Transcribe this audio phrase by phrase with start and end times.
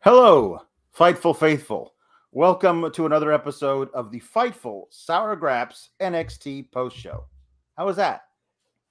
[0.00, 0.60] Hello,
[0.96, 1.92] Fightful Faithful.
[2.32, 7.26] Welcome to another episode of the Fightful Sour Graps NXT post show.
[7.76, 8.22] How was that?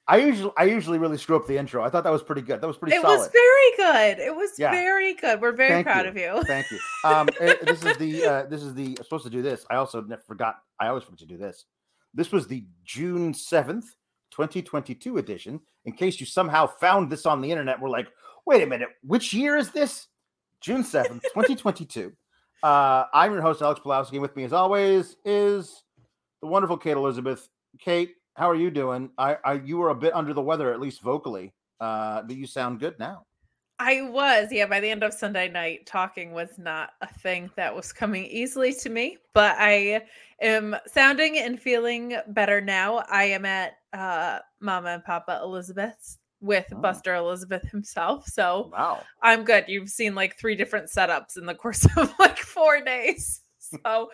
[0.07, 1.83] I usually I usually really screw up the intro.
[1.83, 2.61] I thought that was pretty good.
[2.61, 3.17] That was pretty It solid.
[3.17, 4.19] was very good.
[4.19, 4.71] It was Yeah.
[4.71, 5.39] very good.
[5.41, 6.09] We're very Thank proud you.
[6.11, 6.43] of you.
[6.45, 6.79] Thank you.
[7.03, 9.65] Um, this is the uh, this is the I'm supposed to do this.
[9.69, 10.57] I also forgot.
[10.79, 11.65] I always forget to do this.
[12.13, 13.85] This was the June seventh,
[14.31, 15.59] 2022 edition.
[15.85, 18.07] In case you somehow found this on the internet, we're like,
[18.45, 20.07] wait a minute, which year is this?
[20.61, 22.11] June 7th, 2022.
[22.61, 24.19] Uh, I'm your host, Alex Pawlowski.
[24.19, 25.83] With me, as always, is
[26.41, 27.47] the wonderful Kate Elizabeth.
[27.79, 29.09] Kate, how are you doing?
[29.17, 32.45] I, I you were a bit under the weather, at least vocally, uh, but you
[32.45, 33.25] sound good now.
[33.81, 37.73] I was, yeah, by the end of Sunday night, talking was not a thing that
[37.73, 40.01] was coming easily to me, but I
[40.41, 43.05] am sounding and feeling better now.
[43.09, 46.77] I am at uh, Mama and Papa Elizabeth's with Oh.
[46.77, 48.25] Buster Elizabeth himself.
[48.27, 49.03] So Wow.
[49.21, 49.65] I'm good.
[49.67, 53.41] You've seen like three different setups in the course of like four days.
[53.85, 54.09] So,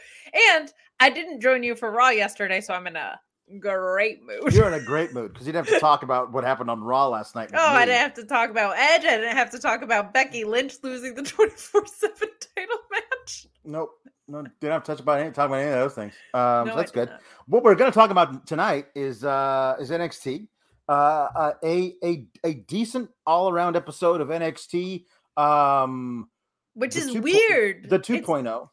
[0.52, 3.18] and I didn't join you for Raw yesterday, so I'm in a
[3.60, 4.54] great mood.
[4.54, 6.82] You're in a great mood because you didn't have to talk about what happened on
[6.84, 7.52] Raw last night.
[7.54, 9.06] Oh, I didn't have to talk about Edge.
[9.06, 12.18] I didn't have to talk about Becky Lynch losing the 24 7
[12.58, 13.48] title match.
[13.64, 13.92] Nope.
[14.28, 16.14] No, didn't have to touch about any talk about any of those things.
[16.34, 17.10] Um, No, so that's good.
[17.10, 17.22] not.
[17.48, 20.48] What we're going to talk about tonight is uh, is NXT.
[20.88, 20.92] Uh,
[21.36, 25.06] uh, a a a decent all around episode of NXT.
[25.38, 26.30] Um,
[26.74, 27.90] Which is 2.0 weird.
[27.90, 28.70] the It's- 2.0.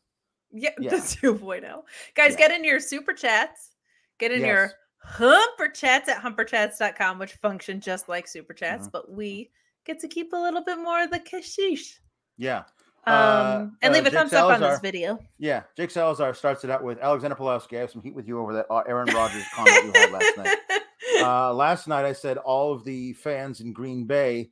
[0.53, 0.91] Yeah, yeah.
[0.91, 1.83] the 2.0.
[2.15, 2.37] Guys, Yeah.
[2.37, 3.71] get in your super chats.
[4.19, 4.47] Get in Yes.
[4.49, 8.93] your humper chats at humperchats.com, which function just like super chats, Mhm.
[8.93, 9.51] but we
[9.87, 11.99] get to keep a little bit more of the kashish.
[12.37, 12.65] Yeah,
[13.05, 15.19] Um, Uh, and uh, leave a Jake thumbs up on this video.
[15.39, 15.63] yeah.
[15.77, 17.79] Jake Salazar starts it out with Alexander Pawlowski.
[17.79, 20.37] I have some heat with you over that uh, Aaron Rodgers comment you had last
[20.37, 20.59] night.
[21.23, 24.51] Uh, last night I said all of the fans in Green Bay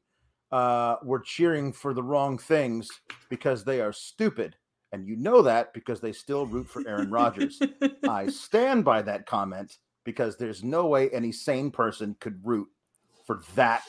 [0.52, 2.88] uh, were cheering for the wrong things
[3.28, 4.56] because they are stupid,
[4.92, 7.60] and you know that because they still root for Aaron Rodgers.
[8.08, 12.68] I stand by that comment because there's no way any sane person could root
[13.26, 13.82] for that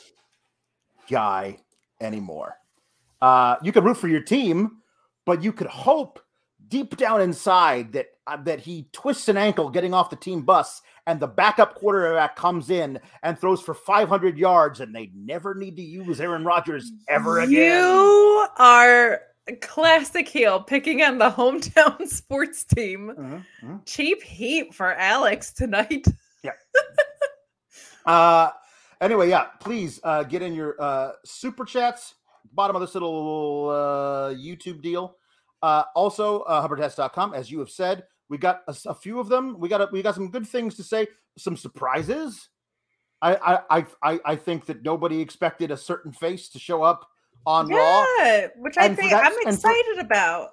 [1.10, 1.58] guy
[2.00, 2.56] anymore.
[3.22, 4.78] Uh, you could root for your team,
[5.26, 6.20] but you could hope
[6.72, 10.82] deep down inside that uh, that he twists an ankle getting off the team bus
[11.06, 15.76] and the backup quarterback comes in and throws for 500 yards and they never need
[15.76, 17.52] to use Aaron Rodgers ever again.
[17.52, 19.22] You are
[19.62, 23.12] classic heel picking on the hometown sports team.
[23.18, 23.86] Mhm, mhm.
[23.86, 26.08] Cheap heat for Alex tonight.
[28.04, 28.50] Uh,
[29.00, 32.16] anyway, yeah, please uh, get in your uh, super chats,
[32.52, 35.18] bottom of this little uh, YouTube deal.
[35.62, 39.60] Uh, also, uh, hubbardtest.com, as you have said, we got a few of them.
[39.60, 41.08] We got a, we got some good things to say,
[41.38, 42.50] some surprises.
[43.22, 47.08] I, I I I think that nobody expected a certain face to show up
[47.46, 50.50] on Raw, Yeah, which I And think that- I'm and for- excited about.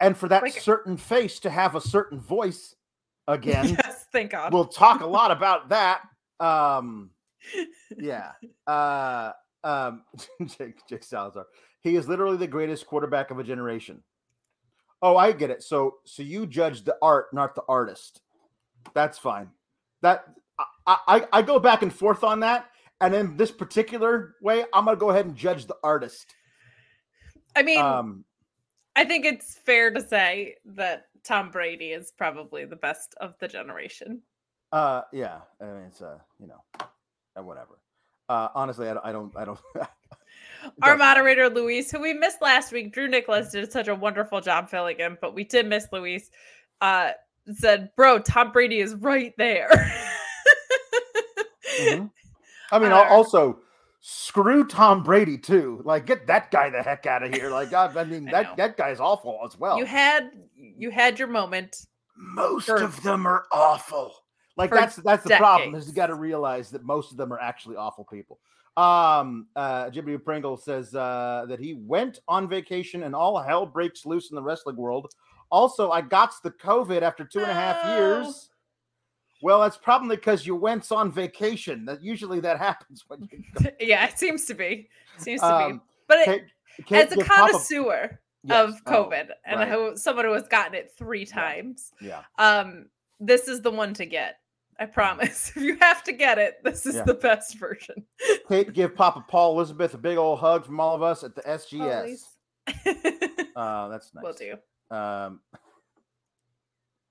[0.00, 2.74] and for that like- certain face to have a certain voice
[3.28, 3.68] again.
[3.84, 4.52] yes, thank God.
[4.52, 6.02] we'll talk a lot about that.
[6.40, 7.10] Um,
[7.98, 8.32] yeah.
[8.66, 9.32] Uh,
[9.64, 10.02] um,
[10.58, 11.46] Jake, Jake Salazar.
[11.82, 14.02] He is literally the greatest quarterback of a generation.
[15.02, 15.62] Oh, I get it.
[15.62, 18.20] So, so you judge the art, not the artist.
[18.94, 19.50] That's fine.
[20.02, 20.24] That
[20.86, 22.66] I, I, I go back and forth on that,
[23.00, 26.34] and in this particular way, I'm gonna go ahead and judge the artist.
[27.56, 28.24] I mean, Um,
[28.96, 33.48] I think it's fair to say that Tom Brady is probably the best of the
[33.48, 34.22] generation.
[34.72, 35.40] uh, yeah.
[35.60, 37.78] I mean, it's uh, you know, uh, whatever.
[38.28, 39.60] Uh, honestly, I don't, I don't, I don't.
[40.82, 44.68] Our moderator Luis, who we missed last week, Drew Nicholas did such a wonderful job
[44.68, 46.30] filling in, but we did miss Luis.
[46.80, 47.10] Uh,
[47.54, 49.68] said, "Bro, Tom Brady is right there."
[51.80, 52.10] Mhm.
[52.72, 53.60] I mean, Uh, also
[54.00, 55.82] screw Tom Brady too.
[55.84, 57.50] Like, get that guy the heck out of here.
[57.50, 58.54] Like, God, I mean, I that know.
[58.56, 59.78] that guy's awful as well.
[59.78, 61.86] You had you had your moment.
[62.16, 64.14] most for- of them are awful.
[64.56, 67.40] Like that's that's the problem is you got to realize that most of them are
[67.40, 68.38] actually awful people.
[68.80, 74.06] Um, uh, Jimmy Pringle says uh, that he went on vacation and all hell breaks
[74.06, 75.12] loose in the wrestling world.
[75.50, 77.96] Also, I got the COVID after two and a half No.
[77.96, 78.50] years.
[79.42, 81.84] Well, that's probably because you went on vacation.
[81.84, 83.70] That usually that happens when you go.
[83.80, 84.88] yeah, it seems to be.
[85.18, 85.80] Seems to Um, be.
[86.06, 86.44] But it,
[86.90, 88.68] as a connoisseur Yes.
[88.70, 89.68] of Oh, COVID and right.
[89.68, 92.22] who, someone who has gotten it three times, yeah.
[92.38, 92.86] um,
[93.18, 94.39] this is the one to get.
[94.80, 95.52] I promise.
[95.56, 97.02] If you have to get it, this is Yeah.
[97.04, 98.02] the best version.
[98.48, 101.42] Kate, give Papa Paul Elizabeth a big old hug from all of us at the
[101.42, 101.96] SGS.
[101.96, 102.26] Always.
[103.56, 104.22] Uh, that's nice.
[104.24, 104.52] Will do.
[104.96, 105.40] Um,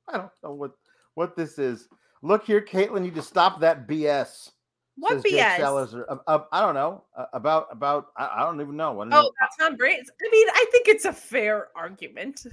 [0.08, 0.72] I don't know what
[1.14, 1.88] what this is.
[2.24, 4.50] Look here, Caitlin, you just stop that BS.
[4.98, 5.58] What BS?
[5.58, 6.06] Salazar.
[6.10, 8.08] Uh, uh, I don't know uh, about about.
[8.18, 9.00] I, I don't even know.
[9.02, 9.32] I don't Oh, know.
[9.40, 10.02] that's Tom Brady.
[10.02, 12.46] I mean, I think it's a fair argument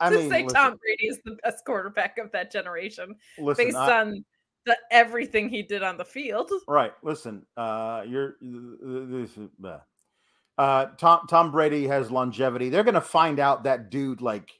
[0.00, 3.66] I to mean, say listen, Tom Brady is the best quarterback of that generation listen,
[3.66, 4.24] based I- on
[4.66, 6.50] the everything he did on the field.
[6.68, 6.92] Right.
[7.02, 9.48] Listen, uh, you're this is
[10.58, 12.68] uh, Tom Tom Brady has longevity.
[12.68, 14.50] They're gonna find out that dude like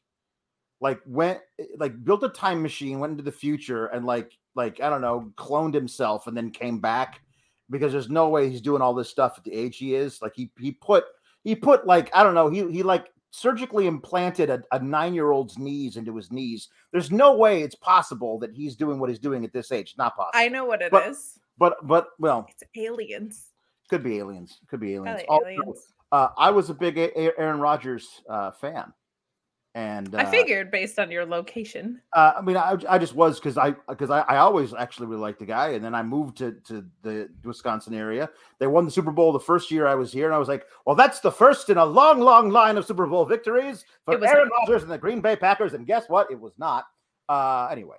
[0.81, 1.41] like went
[1.77, 5.33] like built a time machine, went into the future, and like like I don't know,
[5.37, 7.21] cloned himself and then came back
[7.69, 10.23] because there's no way he's doing all this stuff at the age he is.
[10.23, 11.05] Like he he put
[11.45, 15.31] he put like I don't know, he he like surgically implanted a, a nine year
[15.31, 16.69] old's knees into his knees.
[16.93, 19.95] There's no way it's possible that he's doing what he's doing at this age.
[19.99, 20.33] Not possible.
[20.35, 21.39] I know what it is.
[21.59, 23.47] but but well, It's aliens.
[23.89, 24.59] could be aliens.
[24.69, 25.23] Could be aliens.
[25.29, 25.93] Also, aliens.
[26.13, 28.93] uh, I was a big A- A- Aaron Rodgers uh, fan,
[29.75, 32.01] and uh, I figured based on your location.
[32.13, 35.21] Uh, I mean, I, I just was because I because I, I always actually really
[35.21, 38.29] liked the guy, and then I moved to to the Wisconsin area.
[38.59, 40.67] They won the Super Bowl the first year I was here, and I was like,
[40.87, 44.51] well, that's the first in a long, long line of Super Bowl victories for Aaron.
[44.61, 45.73] Rodgers and the Green Bay Packers.
[45.73, 46.31] And guess what?
[46.33, 46.87] It was not.
[47.29, 47.99] Uh, anyway,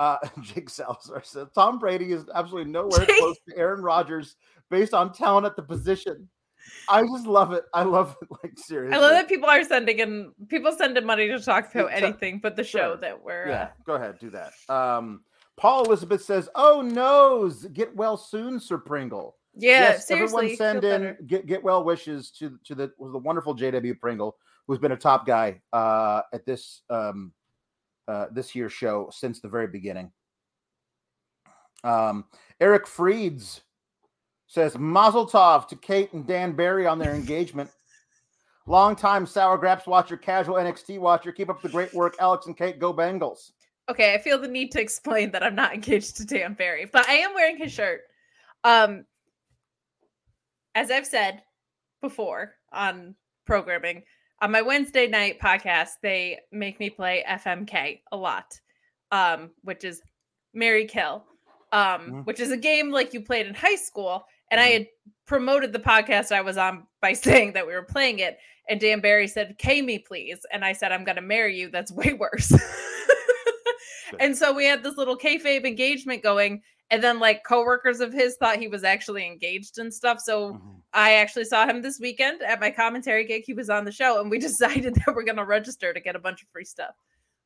[0.00, 4.34] uh, Jake Salazar said Tom Brady is absolutely nowhere Jake- close to Aaron Rodgers
[4.70, 6.28] based on talent at the position.
[6.88, 7.64] I just love it.
[7.72, 8.28] I love it.
[8.42, 11.90] Like seriously, I love that people are sending in people sending money to talk about
[11.90, 12.96] Yeah, anything but the show sure.
[12.98, 14.52] that we're Yeah, uh, go ahead, do that.
[14.68, 15.22] Um,
[15.56, 20.36] Paul Elizabeth says, "Oh noes, get well soon, Sir Pringle." yeah, yes, seriously.
[20.38, 21.18] everyone send in better.
[21.26, 24.36] get get well wishes to to the the wonderful JW Pringle,
[24.66, 27.32] who's been a top guy uh, at this um,
[28.08, 30.10] uh, this year's show since the very beginning.
[31.84, 32.24] Um,
[32.60, 33.60] Eric Freeds
[34.52, 37.70] says Mazel Tov to Kate and Dan Barry on their engagement.
[38.66, 41.32] Longtime Sour Graps watcher, casual NXT watcher.
[41.32, 42.78] Keep up the great work, Alex and Kate.
[42.78, 43.52] Go Bengals.
[43.88, 47.08] Okay, I feel the need to explain that I'm not engaged to Dan Barry, but
[47.08, 48.02] I am wearing his shirt.
[48.62, 49.06] Um,
[50.74, 51.42] as I've said
[52.02, 53.14] before on
[53.46, 54.02] programming,
[54.42, 58.60] on my Wednesday night podcast, they make me play FMK a lot,
[59.12, 60.02] um, which is
[60.52, 61.24] Mary Kill,
[61.72, 62.26] um, Mhm.
[62.26, 64.26] which is a game like you played in high school.
[64.52, 64.72] And I Mhm.
[64.74, 64.86] had
[65.26, 67.12] promoted the podcast I was on by
[67.48, 68.38] saying that we were playing it.
[68.68, 70.46] And Dan Barry said, K me, please.
[70.52, 71.68] And I said, I'm going to marry you.
[71.70, 72.52] That's way worse.
[74.20, 76.62] and so we had this little kayfabe engagement going.
[76.90, 80.20] And then, like, coworkers of his thought he was actually engaged and stuff.
[80.20, 80.82] So Mhm.
[80.92, 83.44] I actually saw him this weekend at my commentary gig.
[83.46, 84.38] He was on the show, and we
[84.86, 86.94] decided that we're going to register to get a bunch of free stuff.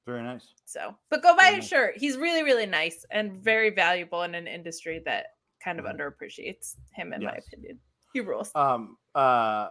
[0.05, 0.49] Very nice.
[0.65, 1.69] So, but go buy Very his nice.
[1.69, 1.97] shirt.
[1.97, 5.36] He's really, really nice and very valuable in an industry that
[5.67, 5.99] kind of Mhm.
[5.99, 7.81] underappreciates him, in my opinion.
[8.13, 8.51] He rules.
[8.55, 8.97] Um.
[9.15, 9.69] Uh.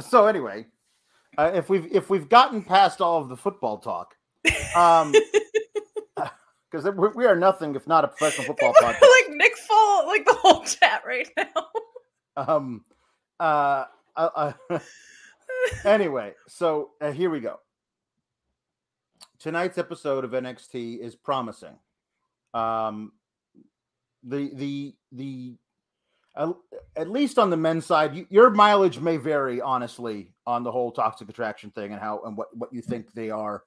[0.00, 0.66] So anyway,
[1.38, 4.16] uh, if we've if we've gotten past all of the football talk,
[4.76, 5.12] um,
[6.70, 9.00] because we we are nothing if not a professional football podcast.
[9.00, 11.68] like Nick Fall, like the whole chat right now.
[12.36, 12.84] Um.
[13.40, 13.84] Uh.
[14.16, 14.78] uh, uh
[15.84, 17.60] anyway, so uh, here we go.
[19.38, 21.78] Tonight's episode of NXT is promising.
[22.54, 23.12] Um,
[24.26, 25.56] the the the
[26.36, 26.52] uh,
[26.96, 30.90] at least on the men's side, you, your mileage may vary, honestly, on the whole
[30.90, 33.62] toxic attraction thing and how and what what you think they are.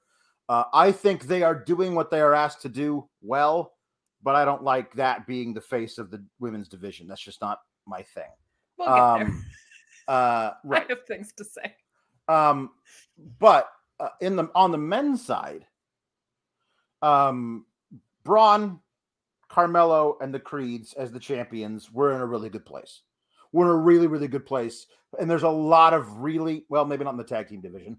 [0.48, 3.74] Uh, I think they are doing what they are asked to do well,
[4.22, 7.06] but I don't like that being the face of the women's division.
[7.06, 8.30] That's just not my thing.
[8.78, 9.44] We'll get Um,
[10.06, 10.84] uh, right.
[10.84, 11.74] I have things to say.
[12.28, 12.70] Um,
[13.38, 13.68] but
[14.00, 15.66] uh, in the on the men's side,
[17.02, 17.66] um,
[18.24, 18.80] Bron,
[19.58, 23.02] Carmelo, and the Creeds as the champions, we're in a really good place.
[23.50, 24.86] We're in a really really good place,
[25.18, 27.98] and there's a lot of really well, maybe not in the tag team division,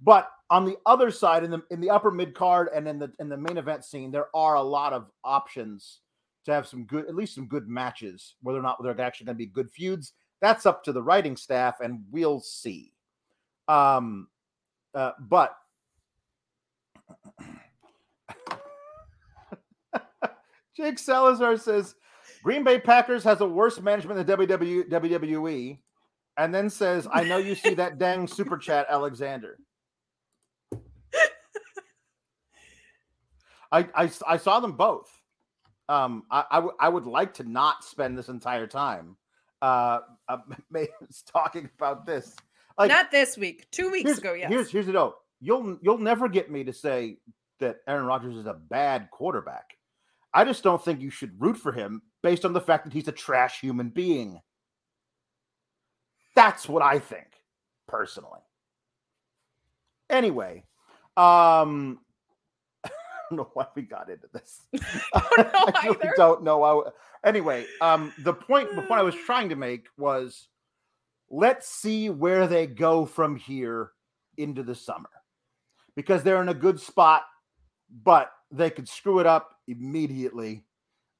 [0.00, 3.12] but on the other side, in the in the upper mid card and in the
[3.20, 6.00] in the main event scene, there are a lot of options
[6.44, 8.34] to have some good, at least some good matches.
[8.42, 11.36] Whether or not they're actually going to be good feuds, that's up to the writing
[11.36, 12.90] staff, and we'll see.
[13.68, 14.26] Um,
[14.92, 15.56] uh, but
[20.76, 21.94] Jake Salazar says
[22.42, 25.78] Green Bay Packers has a worse management than WW, WWE,
[26.36, 29.58] and then says, "I know you see that dang super chat, Alexander."
[33.72, 35.10] I, I I saw them both.
[35.88, 39.16] Um, I I, w- I would like to not spend this entire time
[39.62, 40.38] uh, uh
[41.32, 42.36] talking about this.
[42.78, 43.66] Like, Not this week.
[43.70, 44.48] Two weeks ago, yes.
[44.48, 45.14] Here's here's the deal.
[45.40, 47.18] You'll you'll never get me to say
[47.60, 49.76] that Aaron Rodgers is a bad quarterback.
[50.34, 53.08] I just don't think you should root for him based on the fact that he's
[53.08, 54.40] a trash human being.
[56.34, 57.28] That's what I think,
[57.86, 58.40] personally.
[60.10, 60.64] Anyway,
[61.16, 62.00] um
[63.30, 64.62] don't know why we got into this.
[65.14, 66.58] I don't know I really don't know.
[66.58, 66.82] Why.
[67.24, 70.48] Anyway, um, the point the point I was trying to make was,
[71.30, 73.90] let's see where they go from here
[74.36, 75.10] into the summer,
[75.96, 77.22] because they're in a good spot,
[78.02, 80.64] but they could screw it up immediately,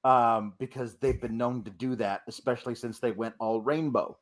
[0.04, 4.16] um, because they've been known to do that, especially since they went all rainbow.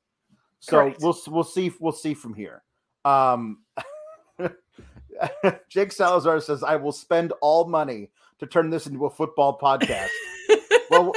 [0.61, 1.00] So Correct.
[1.00, 2.62] we'll we'll see we'll see from here.
[3.05, 3.64] Um,
[5.69, 10.11] Jake Salazar says, "I will spend all money to turn this into a football podcast."
[10.91, 11.12] well,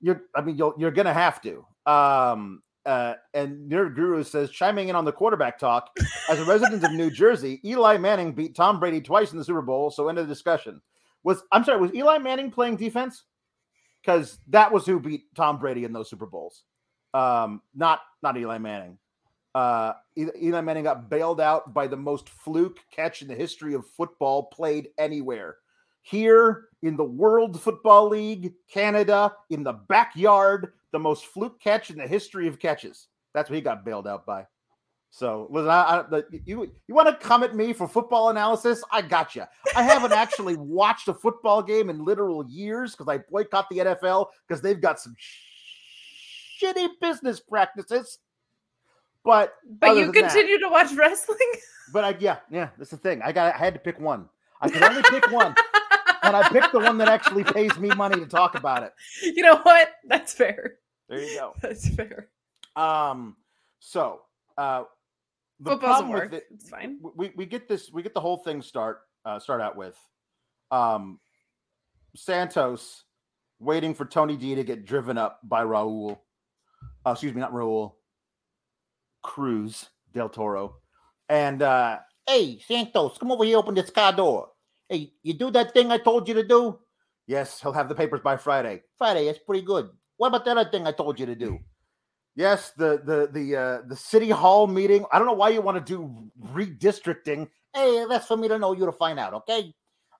[0.00, 1.64] you're I mean you're you're gonna have to.
[1.86, 5.90] Um, uh, and Nerd Guru says, chiming in on the quarterback talk,
[6.30, 9.62] as a resident of New Jersey, Eli Manning beat Tom Brady twice in the Super
[9.62, 9.90] Bowl.
[9.90, 10.80] So end of the discussion.
[11.24, 13.24] Was I'm sorry, was Eli Manning playing defense?
[14.00, 16.64] Because that was who beat Tom Brady in those Super Bowls.
[17.12, 18.98] Um, not not Eli Manning.
[19.54, 23.86] Uh, Eli Manning got bailed out by the most fluke catch in the history of
[23.86, 25.56] football played anywhere.
[26.02, 31.98] Here in the World Football League, Canada, in the backyard, the most fluke catch in
[31.98, 33.08] the history of catches.
[33.34, 34.46] That's what he got bailed out by.
[35.10, 38.82] So listen, I, I, the, you you want to come at me for football analysis?
[38.92, 39.44] I got you.
[39.74, 44.26] I haven't actually watched a football game in literal years because I boycott the NFL
[44.46, 45.16] because they've got some
[46.62, 48.18] shitty business practices.
[49.24, 51.38] But but you than that- continue to watch wrestling.
[51.92, 53.20] but I yeah yeah that's the thing.
[53.22, 54.28] I got I had to pick one.
[54.60, 55.54] I could only pick one,
[56.22, 58.92] and I picked the one that actually pays me money to talk about it.
[59.22, 59.90] you know what?
[60.04, 60.76] That's fair.
[61.08, 61.54] There you go.
[61.62, 62.28] That's fair.
[62.76, 63.36] Um,
[63.80, 64.20] so
[64.56, 64.84] uh,
[65.60, 66.98] the problem with it- It's fine.
[67.14, 69.96] we we get this we get the whole thing start uh, start out with
[70.70, 71.20] um
[72.16, 73.04] Santos
[73.58, 76.18] waiting for Tony D to get driven up by Raul.
[77.06, 77.94] Uh, excuse me, not Raul.
[79.22, 80.76] Cruz del Toro.
[81.28, 84.48] And uh hey Santos, come over here, open this car door.
[84.88, 86.78] Hey, you do that thing I told you to do?
[87.26, 88.82] Yes, he'll have the papers by Friday.
[88.98, 89.88] Friday, that's pretty good.
[90.16, 91.60] What about the other thing I told you to do?
[92.40, 95.04] Yes, the the the uh, the city hall meeting.
[95.12, 97.50] I don't know why you want to do redistricting.
[97.74, 98.72] Hey, that's for me to know.
[98.72, 99.34] You to find out.
[99.34, 99.74] Okay.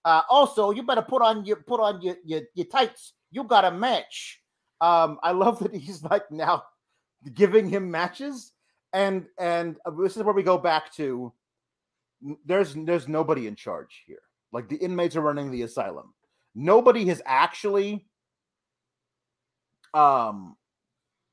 [0.05, 3.15] Uh, also, you better put on your put on your your, your tights.
[3.31, 4.43] You got a match.
[4.83, 6.65] Um, I love that he's like now
[7.33, 8.53] giving him matches,
[8.93, 11.33] and and uh, this is where we go back to.
[12.45, 14.21] There's there's nobody in charge here.
[14.53, 16.13] Like the inmates are running the asylum.
[16.55, 18.05] Nobody has actually.
[19.95, 20.57] Um,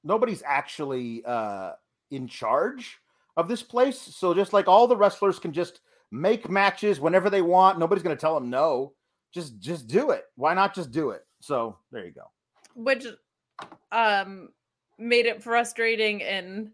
[0.07, 1.73] nobody's actually uh
[2.11, 2.97] in charge
[3.35, 3.99] of this place.
[3.99, 7.77] So just like all the wrestlers can just make matches whenever they want.
[7.77, 8.93] Nobody's going to tell them no.
[9.33, 10.23] Just just do it.
[10.35, 11.25] Why not just do it?
[11.41, 12.31] So there you go.
[12.75, 13.05] which
[13.91, 14.49] um
[14.97, 16.71] made it frustrating in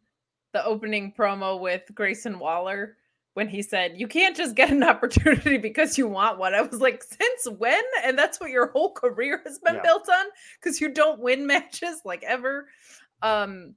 [0.53, 2.95] the opening promo with Grayson Waller
[3.33, 6.53] when he said, You can't just get an opportunity because you want one.
[6.53, 7.83] I was like, Since when?
[8.05, 9.81] And that's what your whole career has been Yeah.
[9.81, 10.25] built on
[10.61, 12.67] because you don't win matches like ever.
[13.23, 13.75] Um,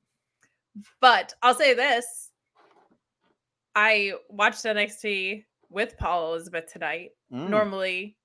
[1.00, 2.30] but I'll say this
[3.74, 7.48] I watched NXT with Paul Elizabeth tonight Mm.
[7.50, 8.16] normally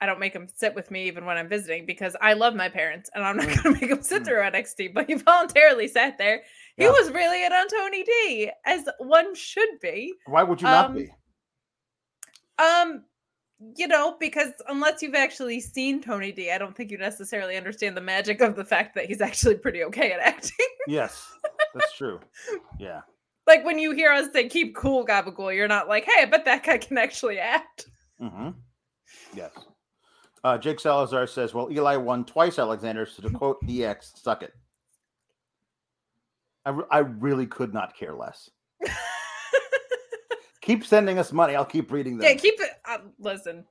[0.00, 2.68] I don't make him sit with me even when I'm visiting because I love my
[2.68, 3.62] parents and I'm not Mm.
[3.62, 4.26] going to make him sit Mm.
[4.26, 4.88] through NXT.
[4.92, 6.42] But he voluntarily sat there.
[6.76, 6.90] He Yeah.
[6.90, 10.12] was really in on Tony D, as one should be.
[10.26, 11.10] Why would you not um, be?
[12.58, 13.04] Um,
[13.76, 17.96] you know, because unless you've actually seen Tony D, I don't think you necessarily understand
[17.96, 20.66] the magic of the fact that he's actually pretty okay at acting.
[20.86, 21.26] Yes,
[21.74, 22.20] that's true.
[22.78, 23.00] Yeah.
[23.46, 26.44] like when you hear us say "keep cool, Gabagool," you're not like, "Hey, I bet
[26.44, 27.86] that guy can actually act."
[28.18, 28.50] hmm
[29.34, 29.52] Yes.
[30.44, 34.52] Uh, Jake Salazar says, "Well, Eli won twice, Alexander." So to quote DX, "Suck it."
[36.64, 38.50] I, re- I really could not care less.
[40.66, 41.54] Keep sending us money.
[41.54, 42.28] I'll keep reading them.
[42.28, 42.70] yeah, keep it.
[42.84, 43.64] Uh, listen,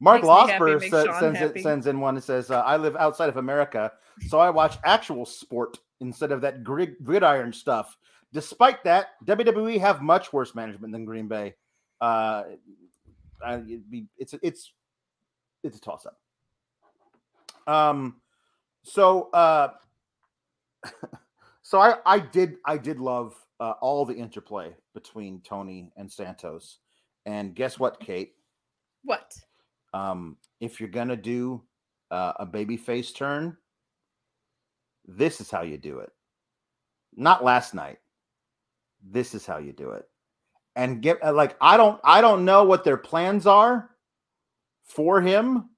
[0.00, 3.28] Mark happy, Losper sa- sends, it, sends in one that says, uh, I live outside
[3.28, 3.92] of America,
[4.26, 7.98] so I watch actual sport instead of that grid- gridiron stuff.
[8.32, 11.54] Despite that, WWE have much worse management than Green Bay.
[12.00, 12.44] Uh,
[13.46, 14.72] it'd be, it's it's
[15.62, 16.16] it's a toss up.
[17.70, 18.22] Um,
[18.82, 19.68] so uh,
[21.62, 26.78] so I I did I did love uh, all the interplay between Tony and Santos,
[27.26, 28.34] and guess what, Kate?
[29.04, 29.34] what?
[29.94, 31.62] um, if you're gonna do
[32.10, 33.56] uh, a baby face turn,
[35.06, 36.10] this is how you do it.
[37.16, 37.98] Not last night.
[39.02, 40.08] This is how you do it.
[40.76, 43.90] And get uh, like I don't I don't know what their plans are
[44.84, 45.70] for him,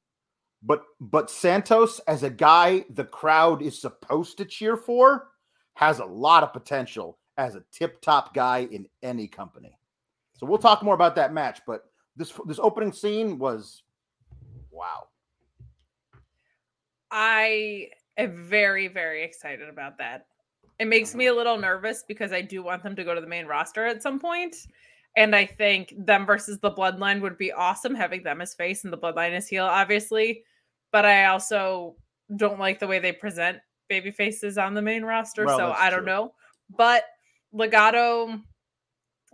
[0.62, 5.28] but but Santos as a guy the crowd is supposed to cheer for
[5.75, 9.76] has a lot of potential as a tip top guy in any company.
[10.37, 11.85] So we'll talk more about that match, but
[12.16, 13.82] this this opening scene was
[14.70, 15.09] wow.
[17.11, 20.26] I am very, very excited about that.
[20.78, 23.26] It makes me a little nervous because I do want them to go to the
[23.26, 24.54] main roster at some point.
[25.16, 28.92] And I think them versus the bloodline would be awesome, having them as face and
[28.92, 30.44] the bloodline as heel, obviously.
[30.92, 31.97] But I also
[32.37, 35.44] don't like the way they present baby faces on the main roster.
[35.44, 36.06] Well, so I don't true.
[36.06, 36.35] know.
[36.76, 37.04] But
[37.54, 38.40] Legado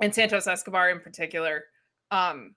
[0.01, 1.65] and Santos Escobar in particular,
[2.11, 2.55] um,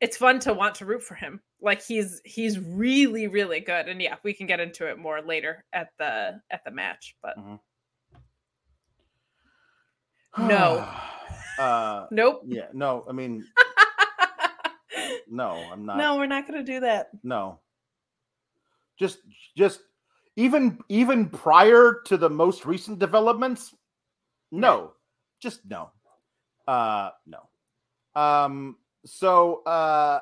[0.00, 1.40] it's fun to want to root for him.
[1.60, 3.88] Like he's he's really, really good.
[3.88, 7.16] And yeah, we can get into it more later at the at the match.
[7.22, 7.36] But
[10.38, 10.88] No.
[11.58, 12.42] uh nope.
[12.46, 13.44] yeah, no, I mean,
[15.30, 17.10] no, I'm not no, we're not gonna do that.
[17.22, 17.58] no.
[18.98, 19.18] Just
[19.56, 19.80] just
[20.36, 23.74] even even prior to the most recent developments,
[24.50, 24.92] no.
[25.40, 25.90] Just no.
[26.66, 27.48] Uh no.
[28.20, 28.76] Um
[29.06, 30.20] so uh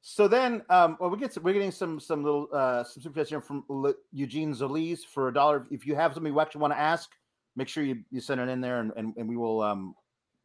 [0.00, 3.22] so then um well we get some, we're getting some some little uh some super
[3.24, 5.66] here from Le- Eugene Zolis for a dollar.
[5.70, 7.10] If you have something you actually want to ask,
[7.56, 9.94] make sure you, you send it in there and, and, and we will um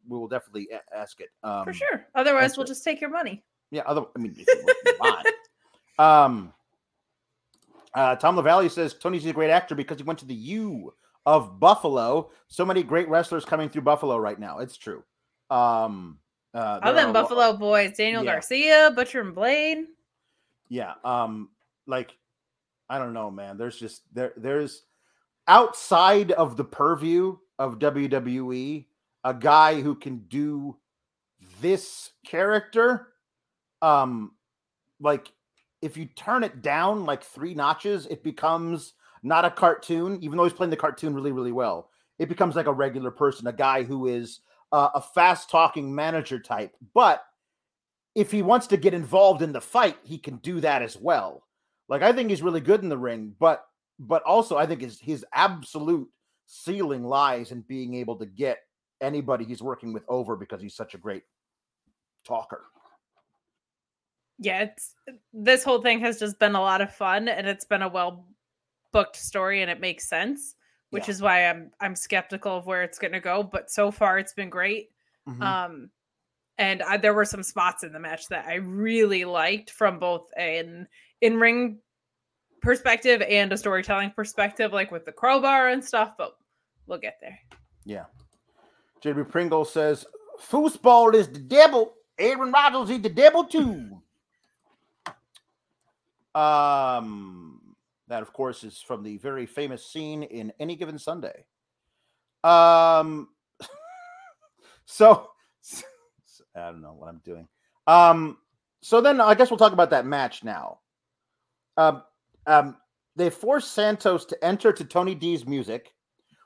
[0.07, 1.29] we will definitely a- ask it.
[1.43, 2.05] Um For sure.
[2.15, 2.69] Otherwise, we'll it.
[2.69, 3.43] just take your money.
[3.71, 5.27] yeah, other I mean, if you want.
[5.99, 6.53] um,
[7.93, 10.93] uh, Tom LaValle says Tony's a great actor because he went to the U
[11.27, 12.31] of Buffalo.
[12.47, 14.59] So many great wrestlers coming through Buffalo right now.
[14.59, 15.03] It's true.
[15.51, 16.17] Um,
[16.55, 18.31] uh, Other than lo- Buffalo boys, Daniel Yeah.
[18.33, 19.85] Garcia, Butcher and Blade.
[20.69, 20.93] yeah.
[21.03, 21.49] Um,
[21.85, 22.17] like
[22.89, 23.57] I don't know, man.
[23.57, 24.83] There's just there there's
[25.47, 28.85] outside of the purview of WWE,
[29.23, 30.77] a guy who can do
[31.61, 33.09] this character.
[33.81, 34.31] Um,
[34.99, 35.31] like
[35.81, 38.93] if you turn it down like three notches, it becomes
[39.23, 41.89] not a cartoon, even though he's playing the cartoon really, really well.
[42.19, 46.39] It becomes like a regular person, a guy who is uh, a fast talking manager
[46.39, 46.75] type.
[46.93, 47.23] But
[48.15, 51.43] if he wants to get involved in the fight, he can do that as well.
[51.89, 53.65] Like I think he's really good in the ring, but
[53.99, 56.09] but also I think his his absolute
[56.45, 58.59] ceiling lies in being able to get
[59.01, 61.23] anybody he's working with over because he's such a great
[62.25, 62.63] talker.
[64.39, 64.95] Yeah, it's
[65.33, 68.27] this whole thing has just been a lot of fun and it's been a well
[68.91, 70.55] booked story and it makes sense,
[70.89, 71.11] which Yeah.
[71.11, 73.43] is why I'm I'm skeptical of where it's gonna go.
[73.43, 74.91] But so far it's been great.
[75.27, 75.41] Mhm.
[75.41, 75.91] Um
[76.59, 80.31] and I, there were some spots in the match that I really liked from both
[80.37, 80.87] an
[81.21, 81.79] in ring
[82.61, 86.13] perspective and a storytelling perspective, like with the crowbar and stuff.
[86.17, 86.35] But
[86.87, 87.37] we'll get there.
[87.85, 88.05] Yeah.
[89.03, 90.07] JB Pringle says,
[90.41, 91.93] foosball is the devil.
[92.17, 94.01] Aaron Rodgers is the devil too.
[96.35, 97.56] Um,
[98.07, 101.45] that of course is from the very famous scene in Any Given Sunday.
[102.43, 103.29] Um,
[104.85, 105.29] so
[106.55, 107.47] I don't know what I'm doing.
[107.85, 108.37] Um,
[108.81, 110.79] so then I guess we'll talk about that match now.
[111.77, 112.03] Um,
[112.45, 112.77] um,
[113.15, 115.93] they forced Santos to enter to Tony D's music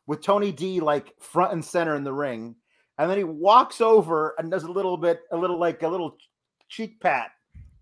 [0.07, 2.55] with Tony D like front and center in the ring,
[2.97, 6.17] and then he walks over and does a little bit, a little like a little
[6.69, 7.31] cheek pat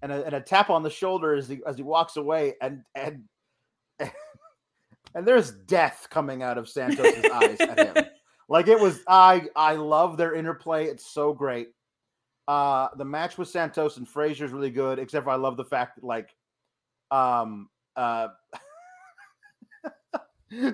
[0.01, 2.83] and a, and a tap on the shoulder as he as he walks away, and
[2.95, 3.23] and
[5.15, 8.05] and there's death coming out of Santos's eyes at him.
[8.51, 10.85] Like it was, I I love their interplay.
[10.85, 11.67] It's so great.
[12.47, 15.65] Uh, the match with Santos and Frazer is really good, except for I love the
[15.65, 16.33] fact that like,
[17.11, 18.29] um, uh.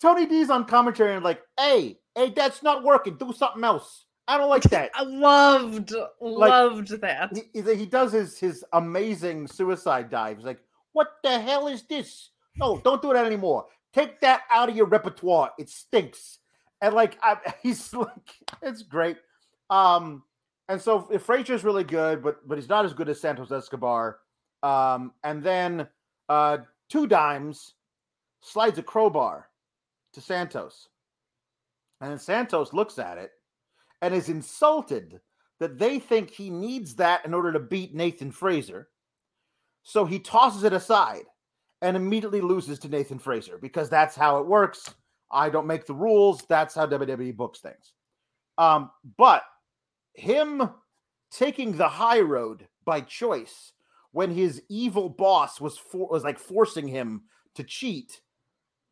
[0.00, 3.16] Tony D's on commentary and like, hey, hey, that's not working.
[3.16, 4.06] Do something else.
[4.26, 4.90] I don't like that.
[4.94, 7.32] I loved, loved that.
[7.52, 10.42] he, he- he does his his amazing suicide dives.
[10.44, 10.60] Like,
[10.94, 12.30] what the hell is this?
[12.56, 13.66] No, don't do that anymore.
[13.92, 15.52] Take that out of your repertoire.
[15.58, 16.38] It stinks.
[16.80, 19.16] And like, I, he's like, it's great.
[19.70, 20.22] Um,
[20.68, 24.18] and so if Frazer's really good, but but he's not as good as Santos Escobar.
[24.62, 25.86] Um, and then
[26.28, 27.74] uh, two dimes
[28.40, 29.48] slides a crowbar
[30.14, 30.88] to Santos,
[32.00, 33.32] and then Santos looks at it
[34.00, 35.20] and is insulted
[35.60, 38.88] that they think he needs that in order to beat Nathan Frazer.
[39.82, 41.24] So he tosses it aside
[41.84, 44.92] and immediately loses to Nathan Frazer because that's how it works.
[45.30, 46.42] I don't make the rules.
[46.48, 47.92] That's how WWE books things.
[48.56, 49.42] Um, but
[50.14, 50.70] him
[51.30, 53.72] taking the high road by choice
[54.12, 58.22] when his evil boss was for, was like forcing him to cheat,